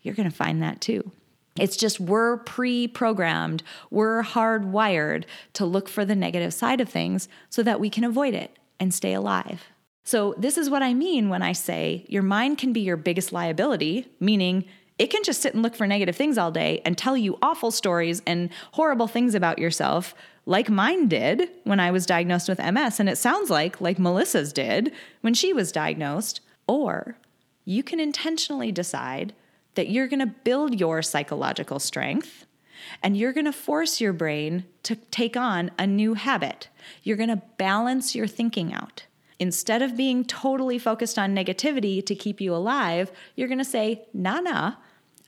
you're 0.03 0.15
gonna 0.15 0.31
find 0.31 0.63
that 0.63 0.81
too. 0.81 1.13
It's 1.59 1.77
just 1.77 2.01
we're 2.01 2.39
pre 2.39 2.89
programmed, 2.89 3.63
we're 3.91 4.23
hardwired 4.23 5.25
to 5.55 5.65
look 5.67 5.89
for 5.89 6.05
the 6.05 6.17
negative 6.17 6.55
side 6.55 6.81
of 6.81 6.89
things 6.89 7.29
so 7.51 7.63
that 7.63 7.81
we 7.81 7.91
can 7.91 8.05
avoid 8.05 8.35
it 8.35 8.57
and 8.81 8.95
stay 8.95 9.13
alive. 9.13 9.65
So, 10.05 10.35
this 10.39 10.57
is 10.57 10.71
what 10.71 10.83
I 10.83 10.95
mean 10.95 11.29
when 11.29 11.43
I 11.43 11.53
say 11.53 12.07
your 12.09 12.23
mind 12.23 12.59
can 12.59 12.73
be 12.73 12.81
your 12.81 12.97
biggest 12.97 13.33
liability, 13.33 14.07
meaning 14.21 14.65
it 14.99 15.11
can 15.11 15.23
just 15.23 15.41
sit 15.41 15.55
and 15.55 15.63
look 15.63 15.77
for 15.77 15.87
negative 15.87 16.17
things 16.17 16.39
all 16.39 16.51
day 16.51 16.83
and 16.85 16.99
tell 16.99 17.17
you 17.17 17.39
awful 17.41 17.71
stories 17.71 18.21
and 18.27 18.51
horrible 18.73 19.07
things 19.07 19.35
about 19.35 19.59
yourself, 19.59 20.15
like 20.45 20.69
mine 20.69 21.07
did 21.07 21.49
when 21.65 21.79
I 21.79 21.91
was 21.91 22.05
diagnosed 22.05 22.49
with 22.49 22.59
MS. 22.59 22.99
And 22.99 23.09
it 23.09 23.17
sounds 23.17 23.49
like, 23.49 23.81
like 23.81 23.99
Melissa's 23.99 24.53
did 24.53 24.93
when 25.21 25.35
she 25.35 25.53
was 25.53 25.71
diagnosed. 25.71 26.41
Or 26.67 27.17
you 27.65 27.83
can 27.83 28.01
intentionally 28.01 28.73
decide 28.73 29.35
that 29.75 29.89
you're 29.89 30.09
going 30.09 30.19
to 30.21 30.27
build 30.27 30.81
your 30.81 31.03
psychological 31.03 31.79
strength 31.79 32.47
and 33.03 33.17
you're 33.17 33.33
going 33.33 33.45
to 33.45 33.53
force 33.53 34.01
your 34.01 34.13
brain 34.13 34.65
to 34.83 34.97
take 34.97 35.37
on 35.37 35.71
a 35.79 35.87
new 35.87 36.15
habit. 36.15 36.69
You're 37.03 37.17
going 37.17 37.29
to 37.29 37.43
balance 37.57 38.15
your 38.15 38.27
thinking 38.27 38.73
out. 38.73 39.05
Instead 39.41 39.83
of 39.83 39.97
being 39.97 40.25
totally 40.25 40.79
focused 40.79 41.19
on 41.19 41.35
negativity 41.35 42.05
to 42.05 42.15
keep 42.15 42.41
you 42.41 42.55
alive, 42.55 43.13
you're 43.37 43.49
going 43.49 43.59
to 43.59 43.65
say, 43.65 44.07
nah, 44.13 44.41
nah. 44.41 44.75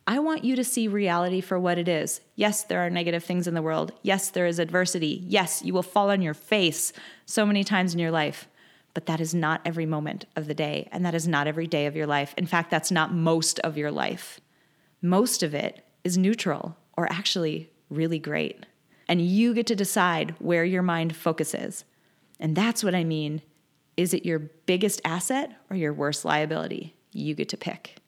I 0.07 0.19
want 0.19 0.45
you 0.45 0.57
to 0.57 0.65
see 0.65 0.89
reality 0.89 1.41
for 1.41 1.61
what 1.61 1.79
it 1.79 1.87
is. 1.87 2.21
Yes, 2.35 2.65
there 2.65 2.85
are 2.85 2.91
negative 2.91 3.23
things 3.23 3.47
in 3.47 3.55
the 3.55 3.63
world. 3.63 3.93
Yes, 4.03 4.31
there 4.31 4.47
is 4.47 4.59
adversity. 4.59 5.23
Yes, 5.27 5.63
you 5.63 5.73
will 5.73 5.85
fall 5.85 6.11
on 6.11 6.23
your 6.23 6.35
face 6.35 6.93
so 7.27 7.47
many 7.47 7.63
times 7.63 7.93
in 7.93 8.01
your 8.01 8.11
life. 8.11 8.49
But 8.93 9.07
that 9.07 9.21
is 9.21 9.35
not 9.35 9.61
every 9.65 9.87
moment 9.87 10.25
of 10.35 10.49
the 10.49 10.55
day, 10.55 10.89
and 10.91 11.07
that 11.07 11.15
is 11.15 11.29
not 11.29 11.47
every 11.47 11.69
day 11.69 11.87
of 11.87 11.95
your 11.95 12.09
life. 12.09 12.35
In 12.37 12.47
fact, 12.47 12.71
that's 12.71 12.91
not 12.91 13.15
most 13.15 13.61
of 13.61 13.79
your 13.79 13.93
life. 13.93 14.41
Most 15.01 15.45
of 15.45 15.55
it 15.55 15.87
is 16.03 16.19
neutral 16.19 16.77
or 16.97 17.11
actually 17.13 17.71
really 17.89 18.19
great. 18.19 18.67
And 19.07 19.21
you 19.21 19.55
get 19.55 19.67
to 19.69 19.77
decide 19.77 20.35
where 20.41 20.65
your 20.65 20.83
mind 20.83 21.15
focuses. 21.15 21.85
And 22.41 22.57
that's 22.57 22.83
what 22.83 22.95
I 22.95 23.05
mean. 23.05 23.43
Is 23.97 24.15
it 24.15 24.25
your 24.25 24.39
biggest 24.39 25.01
asset 25.05 25.53
or 25.69 25.77
your 25.77 25.93
worst 25.93 26.25
liability? 26.25 26.95
You 27.13 27.35
get 27.35 27.49
to 27.51 27.57
pick. 27.57 28.01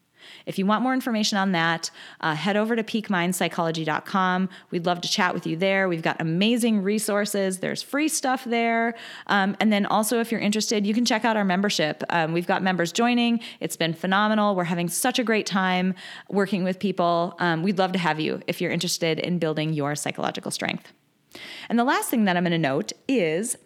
If 0.47 0.59
you 0.59 0.67
want 0.67 0.83
more 0.83 0.95
information 0.95 1.39
on 1.39 1.53
that, 1.53 1.91
uh, 2.21 2.35
head 2.35 2.57
over 2.57 2.77
to 2.77 2.83
peakmindpsychology.com. 2.83 4.49
We'd 4.71 4.87
love 4.87 5.01
to 5.03 5.09
chat 5.09 5.35
with 5.35 5.47
you 5.47 5.57
there. 5.57 5.89
We've 5.89 6.03
got 6.03 6.21
amazing 6.21 6.83
resources, 6.83 7.59
there's 7.59 7.83
free 7.83 8.09
stuff 8.09 8.45
there. 8.45 8.95
Um, 9.27 9.57
and 9.61 9.73
then 9.73 9.87
also, 9.87 10.21
if 10.21 10.31
you're 10.31 10.41
interested, 10.41 10.87
you 10.87 10.95
can 10.95 11.05
check 11.05 11.25
out 11.25 11.37
our 11.37 11.45
membership. 11.45 12.03
Um, 12.11 12.33
we've 12.33 12.47
got 12.47 12.63
members 12.63 12.93
joining, 12.93 13.41
it's 13.61 13.77
been 13.77 13.95
phenomenal. 13.95 14.55
We're 14.55 14.65
having 14.65 14.89
such 14.89 15.19
a 15.19 15.25
great 15.25 15.47
time 15.47 15.95
working 16.29 16.65
with 16.65 16.79
people. 16.79 17.35
Um, 17.39 17.63
we'd 17.63 17.79
love 17.79 17.93
to 17.93 17.99
have 17.99 18.21
you 18.21 18.41
if 18.47 18.61
you're 18.61 18.73
interested 18.73 19.19
in 19.19 19.39
building 19.39 19.73
your 19.73 19.95
psychological 19.95 20.51
strength. 20.51 20.93
And 21.69 21.79
the 21.79 21.85
last 21.85 22.11
thing 22.11 22.25
that 22.25 22.37
I'm 22.37 22.45
going 22.45 22.53
to 22.53 22.59
note 22.59 22.93
is 23.09 23.57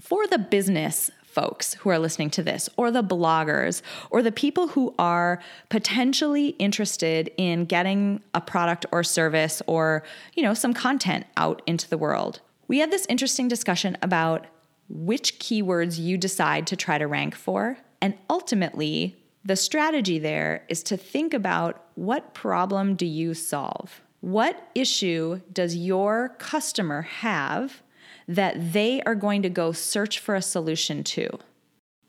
for 0.00 0.26
the 0.26 0.38
business 0.38 1.10
folks 1.38 1.74
who 1.74 1.90
are 1.90 2.00
listening 2.00 2.30
to 2.30 2.42
this, 2.42 2.68
or 2.76 2.90
the 2.90 3.02
bloggers, 3.02 3.80
or 4.10 4.22
the 4.22 4.32
people 4.32 4.66
who 4.68 4.92
are 4.98 5.40
potentially 5.68 6.48
interested 6.58 7.30
in 7.36 7.64
getting 7.64 8.20
a 8.34 8.40
product 8.40 8.84
or 8.90 9.04
service 9.04 9.62
or, 9.68 10.02
you 10.34 10.42
know, 10.42 10.54
some 10.54 10.74
content 10.74 11.24
out 11.36 11.62
into 11.66 11.88
the 11.88 11.98
world. 11.98 12.40
We 12.66 12.78
had 12.78 12.90
this 12.90 13.06
interesting 13.08 13.46
discussion 13.46 13.96
about 14.02 14.48
which 14.88 15.38
keywords 15.38 15.98
you 15.98 16.18
decide 16.18 16.66
to 16.66 16.76
try 16.76 16.98
to 16.98 17.06
rank 17.06 17.36
for, 17.36 17.78
and 18.02 18.14
ultimately, 18.28 19.16
the 19.44 19.54
strategy 19.54 20.18
there 20.18 20.64
is 20.68 20.82
to 20.84 20.96
think 20.96 21.32
about 21.34 21.84
what 21.94 22.34
problem 22.34 22.96
do 22.96 23.06
you 23.06 23.32
solve? 23.34 24.02
What 24.20 24.70
issue 24.74 25.40
does 25.52 25.76
your 25.76 26.30
customer 26.38 27.02
have 27.02 27.80
that 28.28 28.72
they 28.72 29.00
are 29.02 29.14
going 29.14 29.42
to 29.42 29.48
go 29.48 29.72
search 29.72 30.18
for 30.18 30.34
a 30.34 30.42
solution 30.42 31.02
to. 31.02 31.30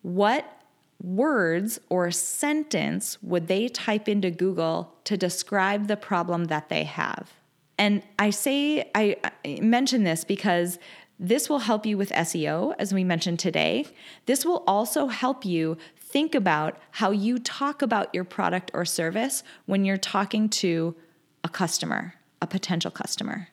What 0.01 0.45
words 1.01 1.79
or 1.89 2.11
sentence 2.11 3.17
would 3.23 3.47
they 3.47 3.69
type 3.69 4.09
into 4.09 4.29
Google 4.29 4.93
to 5.05 5.15
describe 5.15 5.87
the 5.87 5.95
problem 5.97 6.45
that 6.45 6.69
they 6.69 6.83
have? 6.83 7.31
And 7.77 8.03
I 8.19 8.31
say, 8.31 8.91
I 8.93 9.15
mention 9.61 10.03
this 10.03 10.25
because 10.25 10.77
this 11.17 11.49
will 11.49 11.59
help 11.59 11.85
you 11.85 11.97
with 11.97 12.11
SEO, 12.11 12.75
as 12.77 12.93
we 12.93 13.05
mentioned 13.05 13.39
today. 13.39 13.85
This 14.25 14.45
will 14.45 14.63
also 14.67 15.07
help 15.07 15.45
you 15.45 15.77
think 15.97 16.35
about 16.35 16.77
how 16.91 17.11
you 17.11 17.39
talk 17.39 17.81
about 17.81 18.13
your 18.13 18.25
product 18.25 18.71
or 18.73 18.83
service 18.83 19.43
when 19.65 19.85
you're 19.85 19.97
talking 19.97 20.49
to 20.49 20.95
a 21.43 21.49
customer, 21.49 22.15
a 22.41 22.47
potential 22.47 22.91
customer. 22.91 23.47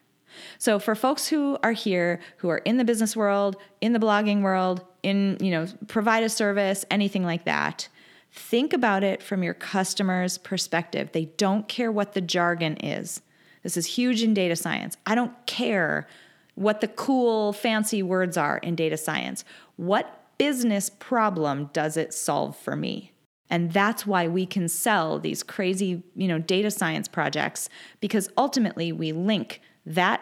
So 0.58 0.78
for 0.78 0.94
folks 0.94 1.26
who 1.26 1.58
are 1.62 1.72
here, 1.72 2.20
who 2.38 2.48
are 2.48 2.58
in 2.58 2.76
the 2.76 2.84
business 2.84 3.16
world, 3.16 3.56
in 3.80 3.92
the 3.92 3.98
blogging 3.98 4.42
world, 4.42 4.84
in, 5.02 5.36
you 5.40 5.50
know, 5.50 5.66
provide 5.88 6.22
a 6.22 6.28
service, 6.28 6.84
anything 6.90 7.24
like 7.24 7.44
that, 7.44 7.88
think 8.32 8.72
about 8.72 9.02
it 9.04 9.22
from 9.22 9.42
your 9.42 9.54
customer's 9.54 10.38
perspective. 10.38 11.10
They 11.12 11.26
don't 11.36 11.68
care 11.68 11.90
what 11.90 12.12
the 12.12 12.20
jargon 12.20 12.76
is. 12.76 13.22
This 13.62 13.76
is 13.76 13.86
huge 13.86 14.22
in 14.22 14.34
data 14.34 14.56
science. 14.56 14.96
I 15.06 15.14
don't 15.14 15.34
care 15.46 16.06
what 16.54 16.80
the 16.80 16.88
cool, 16.88 17.52
fancy 17.52 18.02
words 18.02 18.36
are 18.36 18.58
in 18.58 18.76
data 18.76 18.96
science. 18.96 19.44
What 19.76 20.22
business 20.38 20.90
problem 20.90 21.70
does 21.72 21.96
it 21.96 22.14
solve 22.14 22.56
for 22.56 22.76
me? 22.76 23.12
And 23.48 23.72
that's 23.72 24.06
why 24.06 24.26
we 24.28 24.44
can 24.44 24.68
sell 24.68 25.18
these 25.18 25.42
crazy, 25.42 26.02
you 26.14 26.28
know, 26.28 26.38
data 26.38 26.70
science 26.70 27.08
projects 27.08 27.68
because 28.00 28.28
ultimately 28.36 28.92
we 28.92 29.12
link 29.12 29.60
that 29.86 30.20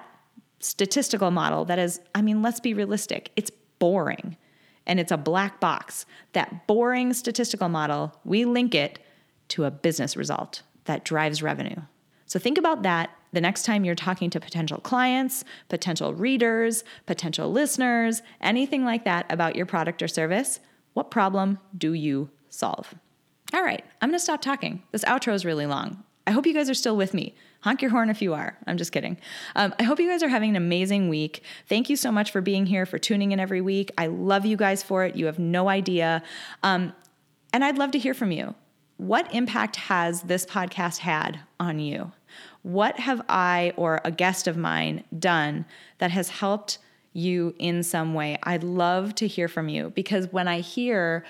statistical 0.60 1.30
model 1.30 1.64
that 1.64 1.78
is, 1.78 2.00
I 2.14 2.22
mean, 2.22 2.42
let's 2.42 2.60
be 2.60 2.74
realistic, 2.74 3.30
it's 3.36 3.50
boring 3.78 4.36
and 4.86 5.00
it's 5.00 5.12
a 5.12 5.16
black 5.16 5.60
box. 5.60 6.06
That 6.32 6.66
boring 6.66 7.12
statistical 7.12 7.68
model, 7.68 8.18
we 8.24 8.44
link 8.44 8.74
it 8.74 8.98
to 9.48 9.64
a 9.64 9.70
business 9.70 10.16
result 10.16 10.62
that 10.84 11.04
drives 11.04 11.42
revenue. 11.42 11.80
So 12.26 12.38
think 12.38 12.58
about 12.58 12.82
that 12.82 13.10
the 13.32 13.40
next 13.40 13.64
time 13.64 13.84
you're 13.84 13.94
talking 13.94 14.30
to 14.30 14.40
potential 14.40 14.78
clients, 14.78 15.44
potential 15.68 16.14
readers, 16.14 16.84
potential 17.06 17.50
listeners, 17.50 18.22
anything 18.40 18.84
like 18.84 19.04
that 19.04 19.26
about 19.30 19.56
your 19.56 19.66
product 19.66 20.02
or 20.02 20.08
service. 20.08 20.60
What 20.92 21.10
problem 21.10 21.58
do 21.76 21.92
you 21.92 22.30
solve? 22.48 22.94
All 23.52 23.62
right, 23.62 23.84
I'm 24.00 24.08
gonna 24.08 24.18
stop 24.18 24.40
talking. 24.40 24.82
This 24.92 25.04
outro 25.04 25.34
is 25.34 25.44
really 25.44 25.66
long. 25.66 26.04
I 26.26 26.30
hope 26.30 26.46
you 26.46 26.54
guys 26.54 26.70
are 26.70 26.74
still 26.74 26.96
with 26.96 27.12
me. 27.12 27.34
Honk 27.64 27.80
your 27.80 27.90
horn 27.90 28.10
if 28.10 28.20
you 28.20 28.34
are. 28.34 28.58
I'm 28.66 28.76
just 28.76 28.92
kidding. 28.92 29.16
Um, 29.56 29.74
I 29.80 29.84
hope 29.84 29.98
you 29.98 30.06
guys 30.06 30.22
are 30.22 30.28
having 30.28 30.50
an 30.50 30.56
amazing 30.56 31.08
week. 31.08 31.42
Thank 31.66 31.88
you 31.88 31.96
so 31.96 32.12
much 32.12 32.30
for 32.30 32.42
being 32.42 32.66
here, 32.66 32.84
for 32.84 32.98
tuning 32.98 33.32
in 33.32 33.40
every 33.40 33.62
week. 33.62 33.90
I 33.96 34.08
love 34.08 34.44
you 34.44 34.58
guys 34.58 34.82
for 34.82 35.02
it. 35.06 35.16
You 35.16 35.24
have 35.24 35.38
no 35.38 35.70
idea. 35.70 36.22
Um, 36.62 36.92
and 37.54 37.64
I'd 37.64 37.78
love 37.78 37.92
to 37.92 37.98
hear 37.98 38.12
from 38.12 38.32
you. 38.32 38.54
What 38.98 39.34
impact 39.34 39.76
has 39.76 40.20
this 40.20 40.44
podcast 40.44 40.98
had 40.98 41.40
on 41.58 41.78
you? 41.78 42.12
What 42.60 42.98
have 42.98 43.22
I 43.30 43.72
or 43.78 43.98
a 44.04 44.10
guest 44.10 44.46
of 44.46 44.58
mine 44.58 45.02
done 45.18 45.64
that 46.00 46.10
has 46.10 46.28
helped 46.28 46.76
you 47.14 47.54
in 47.58 47.82
some 47.82 48.12
way? 48.12 48.36
I'd 48.42 48.62
love 48.62 49.14
to 49.14 49.26
hear 49.26 49.48
from 49.48 49.70
you 49.70 49.88
because 49.88 50.30
when 50.30 50.48
I 50.48 50.60
hear 50.60 51.24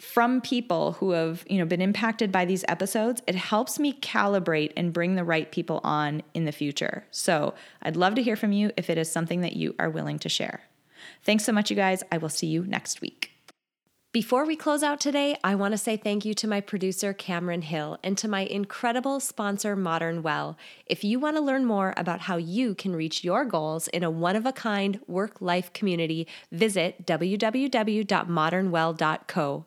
from 0.00 0.40
people 0.40 0.92
who 0.92 1.10
have 1.10 1.44
you 1.48 1.58
know 1.58 1.64
been 1.64 1.80
impacted 1.80 2.30
by 2.30 2.44
these 2.44 2.64
episodes 2.68 3.20
it 3.26 3.34
helps 3.34 3.78
me 3.78 3.92
calibrate 3.92 4.72
and 4.76 4.92
bring 4.92 5.16
the 5.16 5.24
right 5.24 5.50
people 5.50 5.80
on 5.82 6.22
in 6.34 6.44
the 6.44 6.52
future 6.52 7.04
so 7.10 7.52
i'd 7.82 7.96
love 7.96 8.14
to 8.14 8.22
hear 8.22 8.36
from 8.36 8.52
you 8.52 8.70
if 8.76 8.88
it 8.88 8.96
is 8.96 9.10
something 9.10 9.40
that 9.40 9.56
you 9.56 9.74
are 9.78 9.90
willing 9.90 10.18
to 10.18 10.28
share 10.28 10.62
thanks 11.24 11.44
so 11.44 11.52
much 11.52 11.68
you 11.68 11.76
guys 11.76 12.04
i 12.12 12.18
will 12.18 12.28
see 12.28 12.46
you 12.46 12.64
next 12.64 13.00
week 13.00 13.32
before 14.10 14.46
we 14.46 14.56
close 14.56 14.82
out 14.82 15.00
today, 15.00 15.36
I 15.44 15.54
want 15.54 15.72
to 15.72 15.78
say 15.78 15.98
thank 15.98 16.24
you 16.24 16.32
to 16.34 16.48
my 16.48 16.62
producer, 16.62 17.12
Cameron 17.12 17.60
Hill, 17.60 17.98
and 18.02 18.16
to 18.16 18.26
my 18.26 18.40
incredible 18.40 19.20
sponsor, 19.20 19.76
Modern 19.76 20.22
Well. 20.22 20.56
If 20.86 21.04
you 21.04 21.20
want 21.20 21.36
to 21.36 21.42
learn 21.42 21.66
more 21.66 21.92
about 21.94 22.22
how 22.22 22.38
you 22.38 22.74
can 22.74 22.96
reach 22.96 23.22
your 23.22 23.44
goals 23.44 23.86
in 23.88 24.02
a 24.02 24.10
one 24.10 24.34
of 24.34 24.46
a 24.46 24.52
kind 24.52 24.98
work 25.06 25.42
life 25.42 25.74
community, 25.74 26.26
visit 26.50 27.04
www.modernwell.co. 27.04 29.66